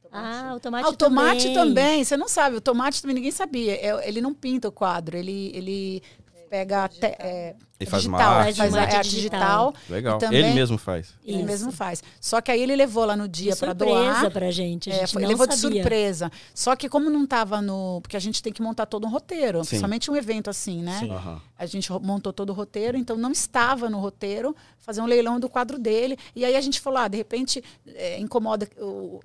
[0.00, 0.12] tomate.
[0.12, 1.54] Ah, o tomate Ah, o tomate também.
[1.54, 2.04] também.
[2.04, 3.72] Você não sabe, o tomate também ninguém sabia.
[3.74, 6.02] É, ele não pinta o quadro, ele, ele
[6.48, 8.78] pega te, é, Ele faz uma digital, arte, faz né?
[8.80, 9.74] a arte digital.
[9.88, 10.16] Legal.
[10.16, 11.14] E também- Ele mesmo faz.
[11.24, 11.46] Ele Isso.
[11.46, 12.02] mesmo faz.
[12.20, 14.30] Só que aí ele levou lá no dia para surpresa doar.
[14.30, 14.90] pra gente.
[14.90, 16.30] A É, gente foi- não levou de surpresa.
[16.54, 18.00] Só que como não estava no.
[18.02, 19.68] Porque a gente tem que montar todo um roteiro, Sim.
[19.70, 20.98] principalmente um evento assim, né?
[21.00, 21.10] Sim.
[21.10, 21.40] Aham.
[21.58, 25.48] A gente montou todo o roteiro, então não estava no roteiro fazer um leilão do
[25.48, 26.18] quadro dele.
[26.36, 28.68] E aí a gente falou, ah, de repente é, incomoda.
[28.78, 29.20] O,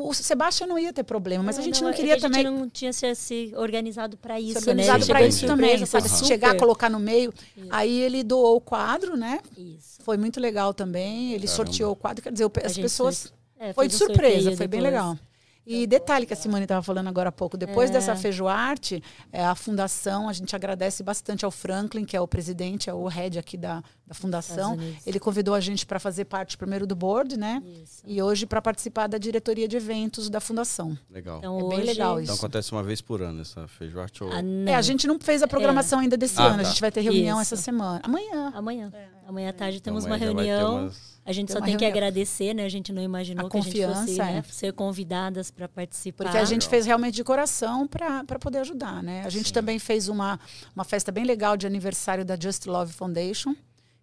[0.00, 2.18] o Sebastião não ia ter problema, mas a É, gente não, é que queria a
[2.18, 2.44] gente também.
[2.44, 4.58] não tinha se, se organizado para isso, né?
[4.60, 6.08] organizado Ele para isso surpresa, também, foi sabe?
[6.08, 6.26] Se super.
[6.28, 7.32] chegar, colocar no meio.
[7.70, 9.40] Aí ele doou o quadro, né?
[9.56, 9.98] Isso.
[10.02, 11.32] Foi muito legal também.
[11.32, 11.56] Ele Caramba.
[11.56, 13.32] sorteou o quadro, quer dizer, as pessoas.
[13.58, 15.18] é, Foi de surpresa, foi bem legal.
[15.66, 17.94] E detalhe que a Simone estava falando agora há pouco, depois É.
[17.94, 19.02] dessa feijoarte,
[19.32, 23.06] é, a fundação, a gente agradece bastante ao Franklin, que é o presidente, é o
[23.08, 24.78] head aqui da, da fundação.
[25.04, 27.60] Ele convidou a gente para fazer parte primeiro do board, né?
[27.82, 28.02] Isso.
[28.06, 30.96] E hoje para participar da diretoria de eventos da fundação.
[31.10, 31.38] Legal.
[31.38, 32.44] Então, É bem hoje, legal Então isso.
[32.44, 34.30] acontece uma vez por ano essa feijoarte ou...
[34.32, 34.70] Ah, não.
[34.70, 36.68] É, a gente não fez a programação ainda desse Ah, ano, a tá.
[36.70, 37.54] gente vai ter reunião Isso.
[37.54, 38.00] essa semana.
[38.04, 38.52] Amanhã.
[38.54, 38.92] Amanhã.
[39.26, 40.92] Amanhã à tarde Então, temos amanhã uma já vai ter reunião.
[41.26, 41.90] A gente Tem só tem que reunião.
[41.90, 42.64] agradecer, né?
[42.64, 44.52] A gente não imaginou A que a gente fosse né, é.
[44.52, 46.24] ser convidadas para participar.
[46.24, 49.24] Porque a gente fez realmente de coração para poder ajudar, né?
[49.26, 49.54] A gente Sim.
[49.54, 50.38] também fez uma,
[50.72, 53.56] uma festa bem legal de aniversário da Just Love Foundation,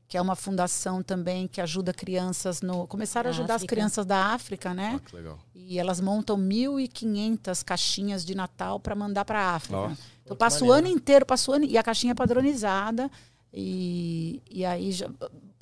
[0.06, 2.86] que é uma fundação também que ajuda crianças no...
[2.88, 4.96] Começaram a ajudar as crianças da África, né?
[4.98, 5.40] Ah, que legal.
[5.56, 9.78] E elas montam 1.500 caixinhas de Natal para mandar para a África.
[9.78, 9.98] Nossa.
[10.26, 11.64] Então que passa o ano inteiro, passa o ano...
[11.64, 13.10] E a caixinha é padronizada.
[13.54, 15.08] E, e aí já,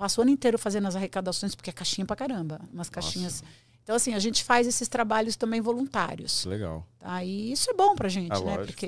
[0.01, 2.59] passa o ano inteiro fazendo as arrecadações, porque é caixinha pra caramba.
[2.73, 3.43] Umas caixinhas...
[3.83, 6.45] Então, assim, a gente faz esses trabalhos também voluntários.
[6.45, 6.85] Legal.
[6.99, 7.23] Tá?
[7.23, 8.45] E isso é bom pra gente, Ah, né?
[8.57, 8.65] lógico.
[8.67, 8.87] Porque...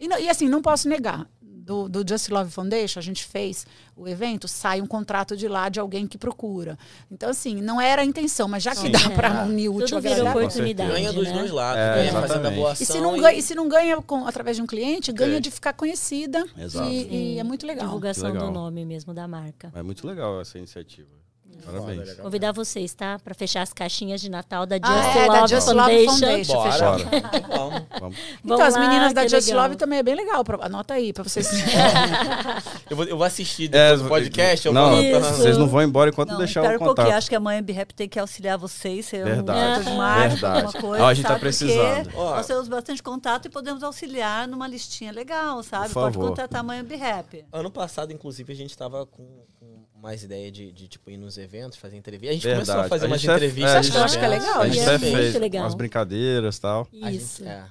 [0.00, 1.28] E, e, assim, não posso negar.
[1.64, 3.64] Do, do Just Love Foundation, a gente fez
[3.96, 6.76] o evento, sai um contrato de lá de alguém que procura.
[7.08, 8.90] Então, assim, não era a intenção, mas já que Sim.
[8.90, 9.08] dá É.
[9.10, 10.90] para unir o útil oportunidade.
[10.90, 11.32] Ganha dos né?
[11.34, 11.78] dois lados.
[11.80, 12.86] É, ganha fazendo a boa E ação.
[12.96, 15.40] se não ganha, e se não ganha com, através de um cliente, ganha É.
[15.40, 16.44] de ficar conhecida.
[16.58, 16.88] Exato.
[16.90, 17.86] E, e é muito legal.
[17.86, 18.48] Divulgação legal.
[18.48, 19.70] do nome mesmo da marca.
[19.74, 21.21] É muito legal essa iniciativa.
[21.64, 22.10] Parabéns.
[22.10, 22.22] Foda.
[22.22, 23.18] Convidar vocês, tá?
[23.22, 26.18] Para fechar as caixinhas de Natal da Just Ah, é, Love da Just Love Foundation.
[26.18, 26.52] Foundation.
[26.54, 26.72] Bora.
[26.72, 27.04] fechado.
[27.48, 27.82] Vamos.
[28.00, 28.18] Vamos.
[28.44, 29.62] Então, as lá, meninas da Just legal.
[29.64, 30.44] Love também é bem legal.
[30.44, 31.48] pra- anota aí, para vocês.
[32.90, 34.66] Eu vou, eu vou assistir É, depois do podcast.
[34.66, 37.10] Eu não, vou vocês não vão embora enquanto Não, deixar o contato.
[37.10, 39.06] Acho que a BRAP tem que auxiliar vocês.
[39.06, 40.64] Ser Verdade, um marketing, verdade.
[40.66, 41.40] alguma coisa, a gente tá sabe?
[41.40, 42.04] precisando.
[42.04, 45.88] Porque nós temos bastante contato e podemos auxiliar numa listinha legal, sabe?
[45.88, 47.44] Por Pode contratar amanhã BRAP.
[47.52, 49.24] Ano passado, inclusive, a gente tava com,
[49.58, 49.71] com
[50.02, 52.30] mais ideia de, de, tipo, ir nos eventos, fazer entrevista.
[52.30, 52.66] A gente Verdade.
[52.66, 53.70] começou a fazer A umas até- entrevistas.
[53.70, 55.62] é, a nos gente- Eu acho que é legal, A gente isso é fez legal.
[55.62, 56.88] umas brincadeiras e tal.
[57.00, 57.44] A gente- Isso.
[57.44, 57.64] é.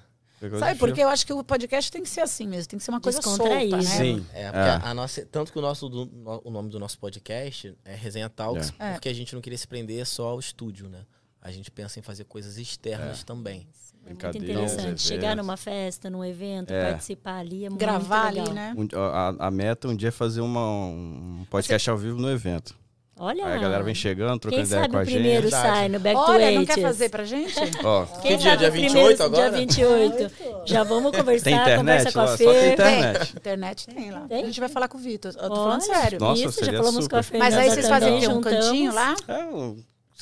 [0.57, 2.89] Sabe, porque eu acho que o podcast tem que ser assim mesmo, tem que ser
[2.89, 3.81] uma coisa solta, né?
[3.83, 4.25] Sim.
[4.33, 4.89] É, porque É.
[4.89, 6.09] A nossa, tanto que o, nosso, do-
[6.43, 8.93] o nome do nosso podcast é Resenha Talks, É.
[8.93, 11.05] porque a gente não queria se prender só ao estúdio, né?
[11.39, 13.67] A gente pensa em fazer coisas externas também.
[13.67, 15.01] É muito Brincadeiras, interessante.
[15.01, 16.89] Chegar numa festa, num evento, É.
[16.91, 18.45] participar ali é muito Gravar legal.
[18.47, 18.73] ali, né?
[18.77, 22.79] Um- a, a meta um dia é fazer uma, um podcast ao vivo no evento.
[23.19, 23.45] Olha.
[23.45, 25.51] Aí a galera vem chegando, trocando Quem ideia com o a primeiro gente.
[25.51, 25.77] Verdade.
[25.77, 27.53] sai no Back to Olha, não quer fazer pra gente?
[27.85, 28.57] Ó, Quem Que dia?
[28.57, 29.49] Dia o 28 primeiro- agora?
[29.51, 30.31] Dia 28.
[30.65, 33.37] Já vamos conversar, tem internet conversa com a Só tem internet.
[33.37, 34.21] Internet tem lá.
[34.21, 34.41] Tem?
[34.41, 35.33] A gente vai falar com o Vitor.
[35.39, 36.19] Eu tô falando Olha, sério.
[36.19, 37.37] Nossa, Isso, já falamos com a super.
[37.37, 38.27] Mas aí vocês fazem?
[38.27, 39.15] Um cantinho lá?
[39.27, 39.77] É, um-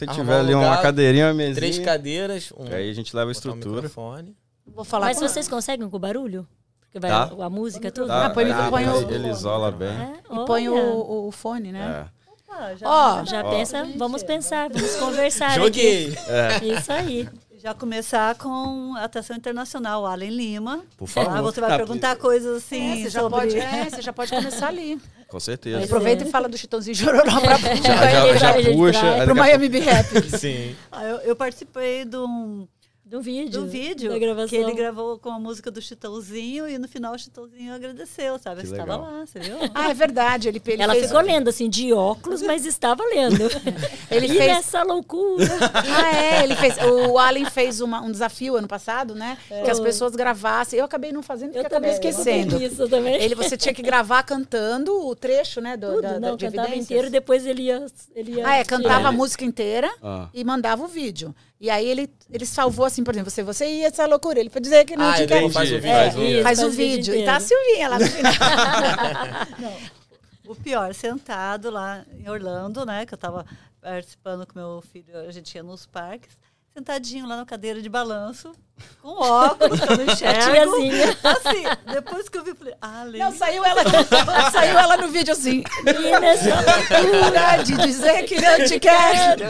[0.06, 2.94] se Arrumar tiver um ali uma lugar, cadeirinha, uma mesinha, Três cadeiras, um, aí a
[2.94, 3.76] gente leva a um estrutura.
[3.76, 4.36] microfone.
[4.68, 6.48] Vou falar Mas com vocês conseguem com barulho?
[6.82, 7.32] Porque vai Tá.
[7.46, 8.08] a música, tudo?
[8.08, 9.90] Tá, Ah, põe- aí põe ele, o- ele isola bem.
[9.90, 12.08] É, E põe o, o fone, né?
[12.16, 12.20] É.
[12.52, 13.50] Ah, já, Ó, Já Ó.
[13.52, 15.52] pensa, vamos pensar, vamos conversar.
[15.56, 16.14] Joguei!
[16.56, 16.74] aqui.
[16.74, 17.30] Isso aí.
[17.62, 20.84] Já começar com a atração internacional, Allen Lima.
[20.98, 21.36] Por favor.
[21.38, 23.40] Ah, você vai Ah, perguntar coisas assim É, você, já sobre...
[23.40, 25.00] pode, é, você já pode começar ali.
[25.28, 25.84] Com certeza.
[25.84, 28.40] Aproveita e fala do Chitãozinho Chororó pra, Já, já, já puxa.
[28.40, 30.30] traz aí pro daqui a Miami Be Happy.
[30.40, 30.76] Sim.
[30.92, 32.68] Ah, eu, eu participei de um,
[33.10, 33.62] Do vídeo.
[33.62, 34.48] do vídeo Da gravação.
[34.50, 38.62] que ele gravou com a música do Chitãozinho e no final o Chitãozinho agradeceu, sabe?
[38.62, 39.12] Que Você estava legal.
[39.20, 39.58] lá, você viu?
[39.74, 40.48] Ah, é verdade.
[40.48, 43.50] Ele, ele Ela fez, ficou lendo assim, de óculos, mas estava lendo.
[44.12, 45.46] Ele e fez- nessa loucura.
[45.74, 46.76] Ah, é, ele fez.
[46.78, 49.38] O Allen fez uma- um desafio ano passado, né?
[49.48, 50.78] Que as pessoas gravassem.
[50.80, 52.62] Eu acabei não fazendo porque Eu acabei também esquecendo.
[52.62, 53.16] Isso também.
[53.22, 55.76] Ele, você tinha que gravar cantando o trecho, né?
[55.78, 56.86] Do, Tudo, da, não, de cantava evidências.
[56.92, 57.86] inteiro, depois ele ia...
[58.16, 60.28] Ele ia Ah, é, cantava a Ele- música inteira Ah.
[60.34, 61.34] e mandava o vídeo.
[61.60, 64.40] E aí ele, ele salvou assim, por exemplo, você, você ia essa loucura.
[64.40, 65.52] Ele pode dizer que não Ah, te ele quer.
[65.52, 65.90] faz o vídeo.
[65.90, 67.16] É, Faz o- faz, Isso, faz o vídeo.
[67.16, 68.34] E tá a Silvinha lá no final.
[70.48, 73.06] O pior, sentado lá em Orlando, né?
[73.06, 73.46] Que eu estava
[73.82, 76.36] participando com meu filho, a gente ia nos parques,
[76.80, 78.52] sentadinho lá na cadeira de balanço,
[79.02, 80.52] com óculos, que eu não enxergo.
[80.52, 81.18] Tiazinha.
[81.24, 83.82] Assim, depois que eu vi, falei, ah, Lê, Não, saiu ela,
[84.52, 85.64] saiu ela no vídeo assim.
[85.86, 89.46] Loucura de dizer que não te quero.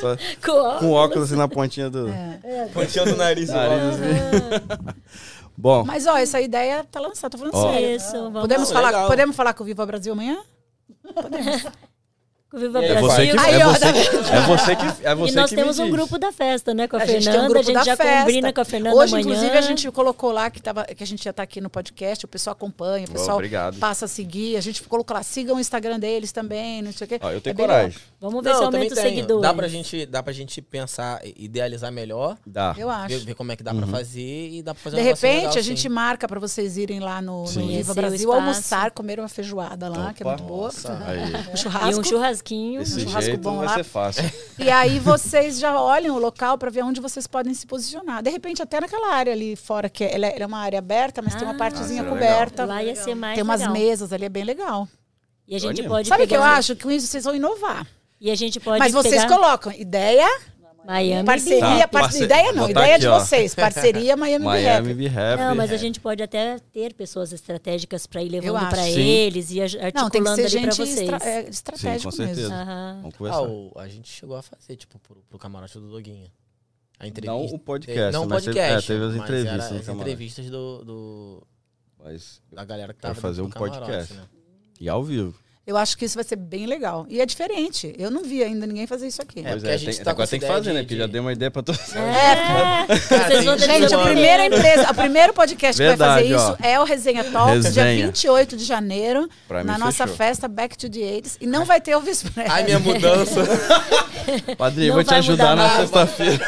[0.00, 0.16] Só
[0.46, 0.78] com óculos.
[0.80, 2.06] com óculos assim na pontinha do
[2.72, 3.50] Pontinha do nariz.
[3.50, 3.82] nariz.
[3.94, 4.80] assim.
[5.58, 7.70] Bom, Mas, ó, essa ideia tá lançada, tô falando Ó.
[7.72, 7.96] sério.
[7.96, 9.08] Isso, vamos Podemos Não, falar, legal.
[9.08, 10.38] podemos falar com o Viva Brasil amanhã?
[12.50, 13.08] com Viva E aí, é Brasil.
[13.10, 15.56] você que, Aí, é você, tá que- é você que é você E nós que
[15.56, 15.92] temos um diz.
[15.92, 16.88] grupo da festa, né?
[16.88, 17.38] Com a, A gente Fernanda.
[17.38, 18.20] tem um grupo a gente da já festa.
[18.26, 19.26] combina com a Fernanda Hoje, amanhã.
[19.28, 22.24] inclusive, a gente colocou lá que, tava, que a gente ia estar aqui no podcast,
[22.24, 23.78] o pessoal acompanha, o pessoal obrigado.
[23.78, 24.56] passa a seguir.
[24.56, 27.18] A gente colocou lá, sigam o Instagram deles também, não sei o quê.
[27.22, 27.98] Ó, eu tenho É bem coragem.
[28.20, 29.08] Vamos ver Não, se aumenta os tenho.
[29.08, 29.42] seguidores.
[29.42, 32.74] Dá pra, gente, dá pra gente pensar, idealizar melhor, Dá.
[32.76, 33.08] Eu acho.
[33.16, 35.36] ver, ver como é que dá pra fazer e dá pra fazer De um repente,
[35.46, 35.88] legal, a gente sim.
[35.88, 37.66] marca para vocês irem lá no, no.
[37.68, 40.70] Viva Brasil, almoçar, comer uma feijoada lá, que é muito boa.
[41.52, 41.90] Um churrasco.
[41.90, 42.04] E um
[42.40, 42.80] churrasquinho.
[42.82, 43.74] Esse churrasco jeito bom vai lá.
[43.74, 44.24] ser fácil.
[44.58, 48.22] E aí vocês já olham o local para ver onde vocês podem se posicionar.
[48.22, 51.22] De repente, até naquela área ali fora, que é- ela é, é uma área aberta,
[51.22, 52.64] mas tem uma Ah, partezinha será coberta.
[52.64, 53.74] Lá ia ser mais Tem umas legal.
[53.74, 54.88] mesas ali, é bem legal.
[55.46, 55.88] E a gente Olha.
[55.88, 56.76] pode Sabe o que eu acho?
[56.76, 57.86] Que com isso vocês vão inovar.
[58.20, 60.28] E a gente pode Mas vocês pegar colocam ideia,
[60.84, 63.18] Miami parceria, Tá, parce- ideia não, botar ideia aqui, de ó.
[63.20, 64.94] vocês, parceria Miami, Be Miami Happy.
[64.94, 65.42] Be Happy.
[65.42, 69.00] Não, mas a gente pode até ter pessoas estratégicas para ir levando para Sim.
[69.00, 71.00] eles e aj- Não, tem que articulando ser ali para gente vocês.
[71.10, 72.40] estra é, Sim, estratégico com certeza.
[72.42, 72.54] mesmo.
[72.54, 72.98] Aham.
[73.02, 73.42] Vamos Ah, conversar.
[73.42, 76.32] o- a gente chegou a fazer, tipo, pro, pro camarote do Doguinha.
[76.98, 77.56] A Não entrevista.
[77.56, 78.92] o podcast, não o mas teve- podcast.
[78.92, 81.46] é, teve as mas entrevistas as entrevistas do, do-
[82.02, 84.14] Mas da galera que tava fazer um camarote, podcast.
[84.14, 84.24] né?
[84.80, 85.34] e ao vivo.
[85.70, 87.06] Eu acho que isso vai ser bem legal.
[87.08, 87.94] E é diferente.
[87.96, 89.38] Eu não vi ainda ninguém fazer isso aqui.
[89.38, 90.80] É, pois porque a é, gente tem, tá agora tem que fazer, de- né?
[90.80, 91.80] Porque de- já deu uma ideia pra todos.
[91.94, 92.86] É,
[93.28, 96.52] vocês vão ter Gente, a primeira empresa, o primeiro podcast que vai Verdade, fazer ó.
[96.54, 98.06] isso é o Resenha Talk, dia Resenha.
[98.06, 100.16] 28 de janeiro, Pra na nossa fechou.
[100.16, 101.36] festa Back to the 80s.
[101.40, 102.50] E não vai ter o Express.
[102.50, 103.40] Ai, minha mudança.
[104.58, 106.44] Padrinho, Não vou te ajudar na sexta-feira.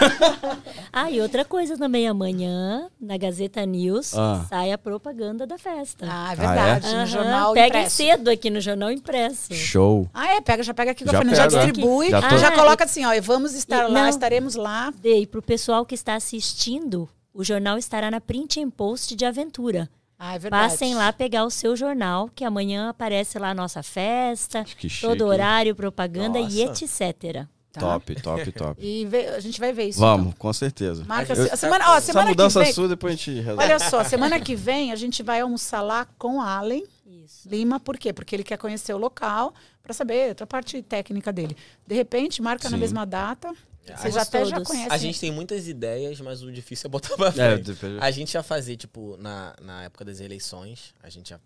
[0.92, 4.44] Ah, e outra coisa também, amanhã, na Gazeta News, Ah.
[4.48, 6.06] sai a propaganda da festa.
[6.08, 6.86] Ah, é verdade.
[6.88, 9.11] Aham, No jornal Peguem cedo aqui no jornal impresso.
[9.54, 10.08] Show.
[10.14, 12.56] Ah, é, pega, já pega aqui com a Já Fernanda, já distribui, Já já, tô-
[12.58, 14.08] coloca assim, ó, e vamos estar E lá, não.
[14.08, 14.92] estaremos lá.
[15.00, 19.24] Dei para o pessoal que está assistindo, o jornal estará na print and post de
[19.24, 19.88] aventura.
[20.18, 20.70] Ah, é verdade.
[20.70, 25.26] Passem lá pegar o seu jornal, que amanhã aparece lá a nossa festa, Que todo
[25.26, 26.84] horário, propaganda e Nossa.
[26.84, 27.46] etc.
[27.72, 27.80] Tá?
[27.80, 28.76] Top, top, top.
[28.86, 29.98] E vê- a gente vai ver isso.
[29.98, 31.02] Vamos, com certeza.
[31.02, 31.16] então.
[31.16, 33.62] Marca, Eu- a semana, ó, Essa semana que mudança vem, sua, depois a gente resolve.
[33.64, 36.84] olha só, semana que vem a gente vai almoçar lá com o Allen
[37.24, 37.48] Isso.
[37.48, 38.12] Lima, por quê?
[38.12, 39.52] Porque ele quer conhecer o local
[39.82, 41.56] para saber outra parte técnica dele.
[41.86, 42.80] De repente, marca na Sim.
[42.80, 43.48] mesma data.
[43.84, 44.68] É, Vocês Vamos até já todos.
[44.68, 44.92] conhecem.
[44.92, 47.62] A gente tem muitas ideias, mas o difícil é botar pra É, frente.
[47.72, 51.40] depois- A gente ia fazer, tipo, na, na época das eleições, a gente ia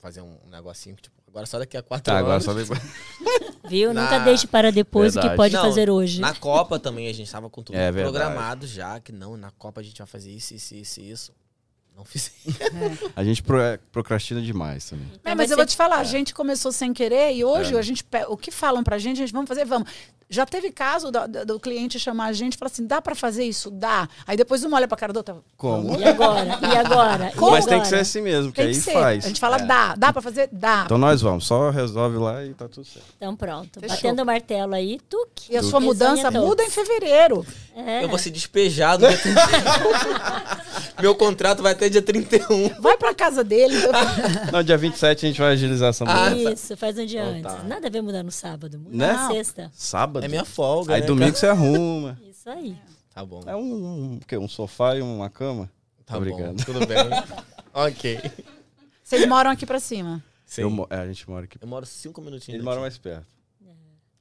[0.00, 2.44] fazer um, negocinho que, tipo, agora só daqui a quatro Tá, agora anos.
[2.44, 2.80] só depois.
[3.68, 3.92] Viu?
[3.94, 5.36] Na- Nunca deixe para depois o que Verdade.
[5.36, 6.20] pode Não, fazer hoje.
[6.20, 8.02] Na Copa também a gente tava com tudo É verdade.
[8.16, 11.32] programado já, que não, na Copa a gente vai fazer isso, isso, isso, isso.
[11.98, 12.30] Não fiz.
[13.16, 15.10] A gente pro- é, procrastina demais também.
[15.24, 17.78] É, mas eu vou te falar, a gente começou sem querer e hoje É.
[17.78, 19.90] a gente o que falam pra gente, a gente vamos fazer, vamos.
[20.30, 23.14] Já teve caso do, do- do cliente chamar a gente e falar assim: dá pra
[23.14, 23.70] fazer isso?
[23.70, 24.06] Dá.
[24.26, 25.42] Aí depois uma olha pra cara do outro.
[25.56, 25.98] Como?
[25.98, 26.58] E agora?
[26.62, 27.32] E agora?
[27.34, 27.50] Como?
[27.56, 29.24] Mas tem que ser assim mesmo, que Tem aí que faz.
[29.24, 29.64] A gente fala, É.
[29.64, 29.94] dá.
[29.96, 30.50] Dá pra fazer?
[30.52, 30.82] Dá.
[30.84, 33.06] Então nós vamos, só resolve lá e tá tudo certo.
[33.16, 33.80] Então pronto.
[33.80, 33.96] Fechou.
[33.96, 35.50] Batendo o martelo aí, tuque.
[35.50, 37.44] e a sua mudança muda em fevereiro.
[37.74, 38.04] É.
[38.04, 39.34] Eu vou ser despejado dia 31.
[41.00, 42.80] Meu contrato vai até dia 31.
[42.80, 43.74] Vai pra casa dele.
[44.52, 46.52] Não, dia 27 a gente vai agilizar essa Ah, mudança.
[46.52, 47.62] Isso, faz um dia Então antes.
[47.62, 47.68] tá.
[47.68, 48.78] Nada a ver mudar no sábado.
[48.78, 49.12] Muda Né?
[49.12, 49.70] na sexta.
[49.74, 50.24] Sábado.
[50.24, 50.94] É minha folga.
[50.94, 51.36] Aí né, domingo cara?
[51.38, 52.18] você arruma.
[52.28, 52.76] Isso aí.
[53.14, 53.42] Tá bom.
[53.46, 53.60] É um,
[54.14, 54.36] um, quê?
[54.38, 55.70] um sofá e uma cama?
[56.06, 56.54] Tá Tô bom.
[56.56, 56.96] Tudo bem.
[57.74, 58.20] ok.
[59.02, 60.22] Vocês moram aqui pra cima.
[60.46, 60.62] Sim.
[60.62, 61.58] Eu é, a gente mora aqui.
[61.60, 62.54] Eu moro cinco minutinhos.
[62.56, 63.26] Ele mora mais perto.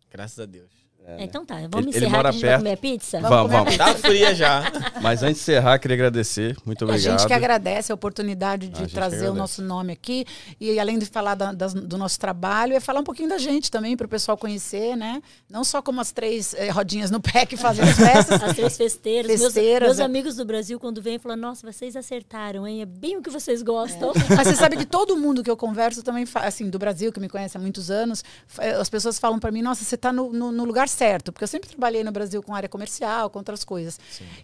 [0.09, 0.71] Graças a Deus.
[1.09, 1.23] É?
[1.23, 2.63] Então tá, vamos Ele- ele encerrar mora que a gente vai perto.
[2.63, 3.21] comer pizza?
[3.21, 3.77] Vamos, vamos.
[3.77, 4.63] Tá fria já.
[5.01, 6.57] Mas antes de encerrar, queria agradecer.
[6.65, 7.17] Muito A obrigado.
[7.19, 10.25] gente que agradece a oportunidade de A trazer o nosso nome aqui.
[10.59, 13.71] E além de falar da- das- do nosso trabalho, é falar um pouquinho da gente
[13.71, 15.21] também, para o pessoal conhecer, né?
[15.49, 18.43] Não só como as três eh, rodinhas no pé que fazem as festas.
[18.43, 19.27] As três festeiras.
[19.27, 20.03] Meus- Festeiras, meus é.
[20.03, 22.81] amigos do Brasil, quando vêm, falam: Nossa, vocês acertaram, hein?
[22.81, 24.11] É bem o que vocês gostam.
[24.35, 27.29] Mas você sabe que todo mundo que eu converso também, assim, do Brasil, que me
[27.29, 28.23] conhece há muitos anos,
[28.59, 31.31] eh, as pessoas falam para mim, nossa, você está no, no- no lugar certo.
[31.31, 33.99] Porque eu sempre trabalhei no Brasil com área comercial, com outras coisas.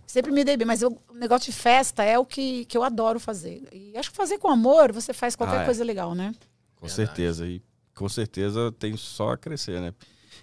[0.05, 2.83] Sempre me dei bem, mas eu- o negócio de festa é o que, que eu
[2.83, 3.63] adoro fazer.
[3.71, 5.65] E acho que fazer com amor, você faz qualquer Ah, é.
[5.65, 6.33] coisa legal, né?
[6.75, 7.47] Com certeza.
[7.47, 7.61] E
[7.95, 9.93] com certeza tem só a crescer, né?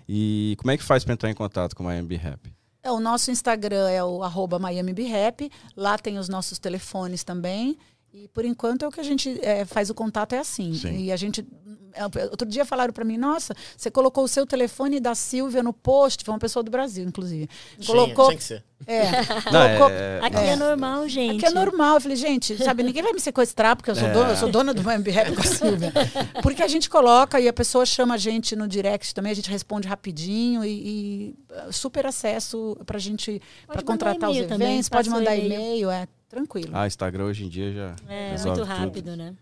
[0.09, 2.53] E como é que faz para entrar em contato com a MB Rap?
[2.83, 5.51] É, o nosso Instagram é o arroba Miami Be Happy.
[5.77, 7.77] Lá tem os nossos telefones também.
[8.13, 10.75] E por enquanto é o que a gente é, faz o contato é assim.
[10.75, 11.05] Sim.
[11.05, 11.47] E a gente.
[11.95, 15.73] é, Outro dia falaram para mim, nossa, você colocou o seu telefone da Silvia no
[15.73, 17.49] post, foi uma pessoa do Brasil, inclusive.
[17.87, 18.27] Colocou.
[18.27, 18.65] Tinha, tinha que ser.
[18.87, 19.03] É,
[19.53, 21.37] Não, colocou- é, Aqui é, normal, gente.
[21.37, 21.95] Aqui é normal.
[21.97, 24.13] Eu falei, gente, sabe, ninguém vai me sequestrar, porque eu sou, É.
[24.13, 25.93] dona, eu sou dona do Be Happy com a Silvia.
[26.43, 29.51] Porque a gente coloca e a pessoa chama a gente no direct também, a gente
[29.51, 31.35] responde rapidinho e, e,
[31.69, 35.53] uh, super acesso pra gente para mandar contratar os eventos, também, pode mandar e-mail.
[35.61, 36.71] e-mail, é tranquilo.
[36.73, 38.65] Ah, Instagram hoje em dia já É, muito tudo.
[38.65, 39.35] rápido, né?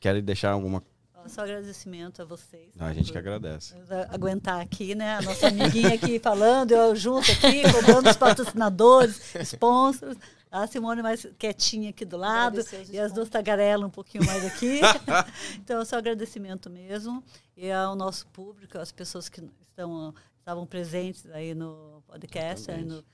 [0.00, 0.82] Querem deixar alguma...
[1.28, 2.70] Só agradecimento a vocês.
[2.74, 3.74] Não, a tá, gente por que agradece.
[4.08, 5.18] Aguentar aqui, né?
[5.18, 10.16] A nossa amiguinha aqui falando, eu junto aqui, cobrando os patrocinadores, sponsors.
[10.50, 12.60] A Simone mais quietinha aqui do lado.
[12.90, 14.80] E as duas tagarelas um pouquinho mais aqui.
[15.56, 17.22] então, só agradecimento mesmo.
[17.56, 19.40] E ao nosso público, às pessoas que
[19.70, 23.04] estão, estavam presentes aí no podcast, aí no,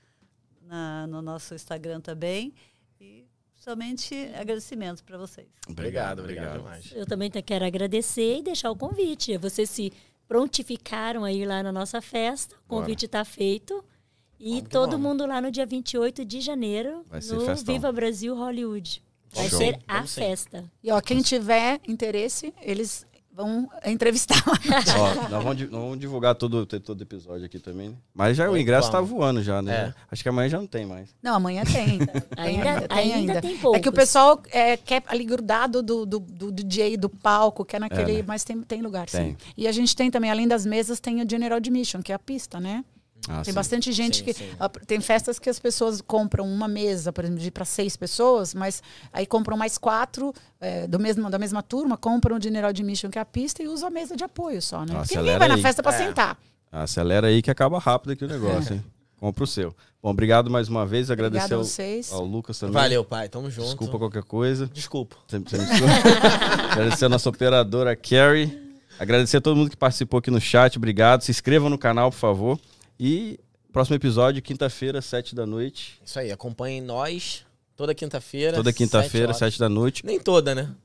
[0.63, 2.53] na- no nosso Instagram também.
[3.59, 5.47] Somente agradecimentos para vocês.
[5.67, 6.91] Obrigado, obrigado demais.
[6.95, 9.37] Eu também quero agradecer e deixar o convite.
[9.37, 9.91] Vocês se
[10.27, 12.55] prontificaram a ir lá na nossa festa.
[12.55, 13.83] O convite está feito.
[14.39, 15.05] E Vamos todo vamos.
[15.07, 17.55] mundo lá no dia 28 de janeiro, no festão.
[17.73, 19.03] Viva Brasil Hollywood.
[19.31, 19.59] Vai Show.
[19.59, 20.21] ser a Vamos sim.
[20.21, 20.71] festa.
[20.81, 23.05] E ó, quem tiver interesse, eles
[23.39, 24.43] vão entrevistar.
[24.45, 27.95] Ó, nós, vamos, nós vamos divulgar todo, todo episódio aqui também, né?
[28.13, 29.73] Mas já o ingresso tá voando já, né?
[29.73, 29.93] É.
[30.11, 31.09] Acho que amanhã já não tem mais.
[31.23, 31.99] Não, amanhã tem.
[32.37, 33.91] Ainda- tem ainda tem É que o poucos.
[33.91, 38.11] pessoal é, quer ali grudado do, do, do DJ, do palco, quer naquele.
[38.11, 38.23] É, né?
[38.27, 39.31] Mas tem, tem lugar, Tem.
[39.31, 39.37] sim.
[39.57, 42.19] E a gente tem também, além das mesas, tem o General Admission, que é a
[42.19, 42.83] pista, né?
[43.27, 43.53] Ah, Tem sim.
[43.53, 44.33] bastante gente Sim, que.
[44.33, 44.49] sim.
[44.59, 48.81] ah, Tem festas que as pessoas compram uma mesa, por exemplo, para seis pessoas, mas
[49.13, 53.19] aí compram mais quatro é, do mesmo, da mesma turma, compram o General Admission, que
[53.19, 54.93] é a pista, e usam a mesa de apoio só, né?
[54.95, 55.61] Ah, Porque ninguém vai na aí.
[55.61, 55.97] festa para É.
[56.07, 56.37] sentar.
[56.71, 58.85] Acelera aí que acaba rápido aqui o negócio, hein?
[59.19, 59.75] Compra o seu.
[60.01, 61.11] Bom, obrigado mais uma vez.
[61.11, 62.11] Agradecer ao, vocês.
[62.13, 62.73] ao Lucas também.
[62.73, 63.27] Valeu, pai.
[63.27, 63.65] Tamo junto.
[63.67, 64.65] Desculpa qualquer coisa.
[64.73, 65.17] Desculpa.
[65.27, 65.93] Sempre- sempre desculpa.
[66.71, 68.57] Agradecer a nossa operadora Carrie.
[68.97, 70.77] Agradecer a todo mundo que participou aqui no chat.
[70.77, 71.21] Obrigado.
[71.23, 72.59] Se inscrevam no canal, por favor.
[72.99, 73.39] E
[73.71, 76.01] próximo episódio, quinta-feira, sete da noite.
[76.03, 77.45] Isso aí, acompanhem nós
[77.75, 78.57] toda quinta-feira.
[78.57, 80.05] Toda quinta-feira, sete da noite.
[80.05, 80.75] Nem toda, né?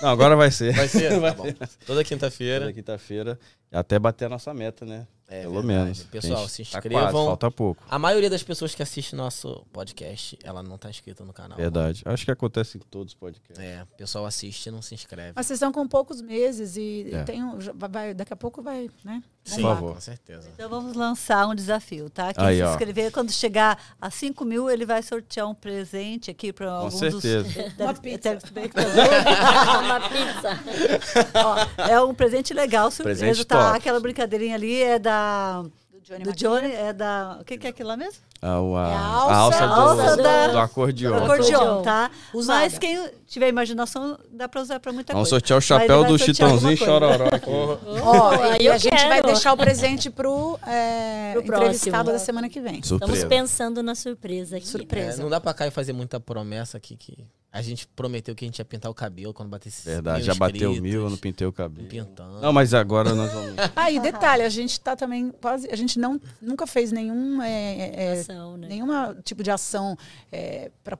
[0.00, 0.72] Não, agora vai ser.
[0.74, 1.18] Vai ser?
[1.20, 1.52] Vai Tá bom.
[1.86, 2.60] Toda quinta-feira.
[2.60, 3.38] Toda quinta-feira.
[3.70, 5.06] Até bater a nossa meta, né?
[5.30, 5.66] É Pelo verdade.
[5.82, 6.02] menos.
[6.04, 7.02] Pessoal, gente se tá inscrevam.
[7.12, 7.84] quase, falta pouco.
[7.90, 11.58] A maioria das pessoas que assistem nosso podcast, ela não tá inscrita no canal.
[11.58, 12.02] Verdade.
[12.06, 13.62] Acho que acontece em todos os podcasts.
[13.62, 15.32] É, o pessoal assiste e não se inscreve.
[15.36, 17.24] Mas vocês estão com poucos meses e É.
[17.24, 19.22] tem um, vai, daqui a pouco vai, né?
[19.44, 19.94] Sim, Por favor.
[19.94, 20.48] com certeza.
[20.54, 22.32] Então vamos lançar um desafio, tá?
[22.34, 22.70] Quem Aí, se ó.
[22.70, 27.44] inscrever, quando chegar a 5 mil, ele vai sortear um presente aqui para alguns certeza.
[27.44, 28.18] dos Uma pizza.
[28.18, 28.94] telespectadores.
[29.84, 31.30] Uma pizza.
[31.34, 33.64] Ó, é um presente legal, surpresa, Presente tá?
[33.66, 33.76] top.
[33.78, 35.17] Aquela brincadeirinha ali é da
[35.62, 36.32] Do Johnny do.
[36.32, 38.22] Johnny, é da o que, que é aquilo lá mesmo?
[38.40, 41.14] A, o- a, É a a alça- a do, alça da- do acordeon.
[41.16, 41.82] Acordeon, Acordeon.
[41.82, 42.10] tá?
[42.32, 42.60] Usada.
[42.60, 45.40] Mas quem tiver imaginação, dá pra usar pra muita Vamos coisa.
[45.40, 46.76] sortear o chapéu vai do Chitãozinho e.
[46.76, 47.26] Chororó.
[47.32, 47.50] aqui.
[47.50, 49.26] Ó, Aí e a gente vai quero.
[49.26, 52.12] deixar o presente pro é, Pro entrevistado próximo.
[52.12, 52.78] da semana que vem.
[52.78, 53.26] Estamos Surpresa.
[53.26, 54.66] pensando na surpresa aqui.
[54.66, 55.22] É, Surpresa.
[55.22, 58.46] não dá pra cá e fazer muita promessa aqui que a gente prometeu que a
[58.48, 61.46] gente ia pintar o cabelo quando batesse Verdade, mil já bateu mil, eu não pintei
[61.46, 61.88] o cabelo.
[61.88, 62.40] Pintando.
[62.40, 63.54] Não, mas agora nós vamos.
[63.74, 65.66] Ah, e detalhe, a gente tá também quase.
[65.72, 67.42] A gente não, nunca fez nenhum.
[67.42, 68.68] é, é, Ação, né?
[68.68, 69.96] nenhuma tipo de ação
[70.30, 70.96] é, para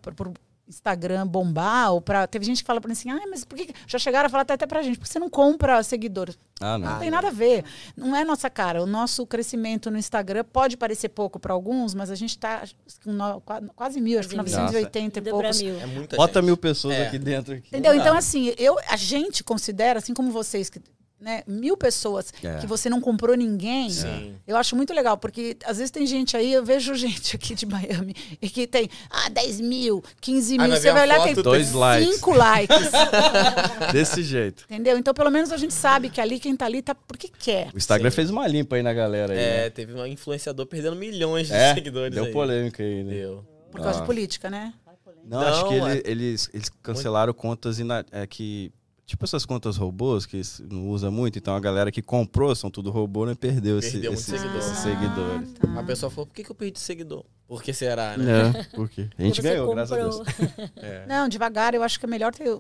[0.69, 3.67] Instagram bombar ou para teve gente que fala para mim assim, ah, mas por que
[3.67, 6.29] que-" já chegaram a falar até, até pra gente, por que você não compra seguidor?
[6.61, 6.91] Ah, não.
[6.91, 7.65] Não tem nada a ver.
[7.97, 8.83] Não é nossa cara.
[8.83, 12.65] O nosso crescimento no Instagram pode parecer pouco para alguns, mas a gente está
[13.03, 15.63] com no- qua- quase mil, acho que Quase 980 e Indo pra poucos.
[15.63, 15.81] mil.
[15.81, 16.45] É muita Bota gente.
[16.47, 17.07] mil pessoas É.
[17.07, 17.55] aqui dentro.
[17.55, 17.69] Aqui.
[17.69, 17.95] Entendeu?
[17.95, 20.83] Então, assim, eu, a gente considera, assim como vocês, que,
[21.21, 22.59] né, mil pessoas É.
[22.59, 23.91] que você não comprou ninguém.
[23.91, 24.37] Sim.
[24.47, 27.67] Eu acho muito legal, porque às vezes tem gente aí, eu vejo gente aqui de
[27.67, 30.69] Miami, e que tem ah, 10 mil, 15 Aí mil.
[30.69, 32.15] vai Você vai olhar tem tem Dois likes.
[32.17, 32.77] 5 likes.
[33.93, 34.65] Desse jeito.
[34.71, 34.97] entendeu?
[34.99, 37.71] Então, pelo menos a gente sabe que ali quem tá ali tá porque quer.
[37.75, 38.17] O Instagram Sim.
[38.17, 39.33] fez uma limpa aí na galera.
[39.33, 39.71] Aí, É, né?
[39.71, 42.33] teve um influenciador perdendo milhões de É, seguidores deu aí.
[42.33, 43.13] polêmica aí, né?
[43.15, 43.45] Deu.
[43.71, 44.01] Por causa Ah.
[44.03, 44.73] de política, né?
[45.25, 48.73] Não, Não, acho que ele- é- eles, eles cancelaram contas ina- é, que.
[49.09, 52.91] Tipo essas contas robôs que não usa muito, então a galera que comprou são tudo
[52.91, 53.35] robô, né?
[53.35, 54.57] Perdeu, esse, Perdeu esse- seguidor.
[54.59, 55.53] esses Ah, seguidores.
[55.55, 55.81] tá.
[55.81, 57.25] A pessoa falou, por que, que eu perdi seguidor?
[57.47, 58.51] Por que será, né?
[58.51, 59.09] É, por quê?
[59.19, 60.17] A gente ganhou, graças a Deus.
[60.19, 60.69] comprou.
[60.77, 61.07] É.
[61.07, 62.51] Não, devagar, eu acho que é melhor ter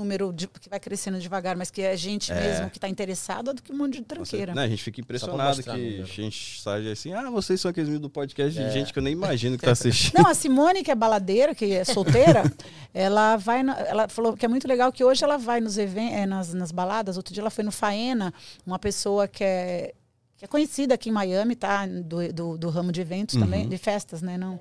[0.00, 2.34] número de- que vai crescendo devagar, mas que é gente É.
[2.34, 4.54] mesmo que tá interessada do que um monte de tranqueira.
[4.54, 7.88] Não, a gente fica impressionado mostrar que a gente sai assim, ah, vocês são aqueles
[7.88, 8.70] mil do podcast de É.
[8.70, 9.72] gente que eu nem imagino que tá
[10.10, 10.14] assistindo.
[10.18, 12.42] Não, a Simone, que é baladeira, que é solteira,
[12.94, 13.62] ela vai.
[13.62, 16.72] na- ela falou que é muito legal que hoje ela vai nos eventos, nas, nas
[16.72, 17.16] baladas.
[17.16, 18.32] Outro dia ela foi no Faena,
[18.66, 19.92] uma pessoa que é,
[20.36, 21.86] que é conhecida aqui em Miami, tá?
[21.86, 24.38] Do, do, do ramo de eventos também, de festas, né?
[24.38, 24.58] Não.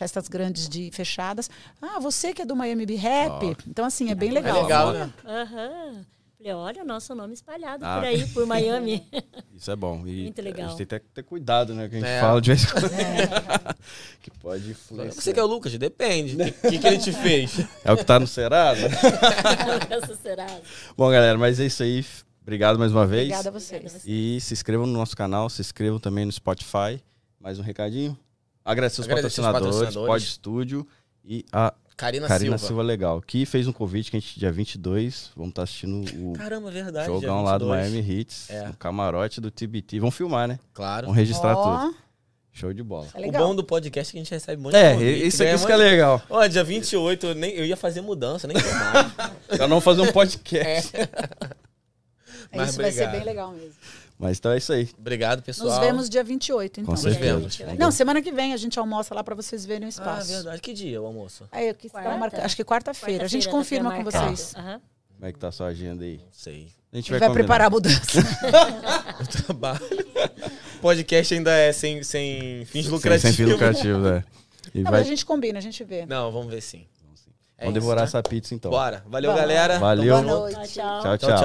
[0.00, 1.50] Festas grandes de fechadas.
[1.82, 3.54] Ah, você que é do Miami Be Rap.
[3.68, 4.62] Então, assim, é bem É legal.
[4.62, 5.12] legal, né?
[5.26, 6.06] Aham.
[6.38, 7.96] Falei, olha o nosso nome espalhado Ah.
[7.98, 9.06] por aí, por Miami.
[9.54, 10.02] Isso é bom.
[10.06, 10.68] E Muito legal.
[10.68, 11.86] A gente tem que ter cuidado, né?
[11.86, 12.18] Que a gente É.
[12.18, 12.88] fala de vez em quando.
[14.22, 15.20] que pode influenciar.
[15.22, 15.76] Você que é o Lucas?
[15.76, 16.34] Depende.
[16.64, 17.52] O que, que ele te fez?
[17.84, 18.86] É o que tá no Serasa?
[19.90, 20.46] Essa será.
[20.96, 22.02] Bom, galera, mas é isso aí.
[22.40, 23.24] Obrigado mais uma vez.
[23.24, 24.02] Obrigada a vocês.
[24.06, 27.02] E se inscrevam no nosso canal, se inscrevam também no Spotify.
[27.38, 28.18] Mais um recadinho.
[28.70, 30.24] Agradecer os Agradecer patrocinadores, patrocinadores.
[30.24, 30.88] Pod Studio
[31.24, 32.66] e a Karina, Karina Silva.
[32.68, 32.82] Silva.
[32.82, 36.70] Legal, que fez um convite que a gente, dia 22, vamos estar assistindo o Caramba,
[36.70, 37.06] verdade.
[37.06, 37.92] jogão lá do 22.
[37.92, 38.68] Miami Hits, É.
[38.68, 39.98] no camarote do TBT.
[40.00, 40.58] Vamos filmar, né?
[40.72, 41.06] Claro.
[41.08, 41.96] Vamos registrar Ó, tudo.
[42.52, 43.06] Show de bola.
[43.14, 45.26] é O bom do podcast é que a gente recebe um monte de É, convite,
[45.26, 46.22] isso, ganha isso que é um monte- legal.
[46.30, 49.12] Ó, dia 28, eu, nem, eu ia fazer mudança, nem tô mais.
[49.58, 50.92] Pra não fazer um podcast.
[52.52, 53.12] Mas Isso vai ser obrigado.
[53.12, 53.74] bem legal mesmo.
[54.20, 54.88] Mas então é isso aí.
[54.98, 55.70] Obrigado, pessoal.
[55.70, 56.84] Nos vemos dia 28, então.
[56.84, 57.24] Com Nos certeza.
[57.38, 57.78] vemos.
[57.78, 60.28] Não, semana que vem a gente almoça lá para vocês verem o Ah, espaço.
[60.32, 60.60] verdade.
[60.60, 61.48] Que dia o almoço?
[61.90, 62.16] Quarta?
[62.18, 63.24] marca- acho que quarta-feira.
[63.24, 64.54] a gente Quarta-feira, confirma tá com vocês.
[64.56, 64.80] Aham.
[65.16, 66.18] Como é que tá a sua agenda aí?
[66.18, 66.68] Não sei.
[66.92, 68.20] A gente vai, vai preparar a mudança.
[69.20, 69.80] Eu trabalho.
[70.80, 73.36] podcast ainda é sem, sem fins Sem- lucrativos.
[73.36, 74.24] Sem, fim lucrativo, é.
[74.74, 75.00] E Não, vai...
[75.00, 76.04] mas a gente combina, a gente vê.
[76.06, 76.86] Não, vamos ver sim.
[77.56, 78.18] É Vamos isso, devorar tá?
[78.18, 78.70] essa pizza então.
[78.70, 79.04] Bora.
[79.06, 79.40] Valeu, Vamos.
[79.46, 79.78] galera.
[79.78, 80.16] Valeu.
[80.16, 80.26] Junto.
[80.28, 80.56] noite.
[80.72, 81.02] Tchau.
[81.02, 81.36] Tchau, Tchau, tchau.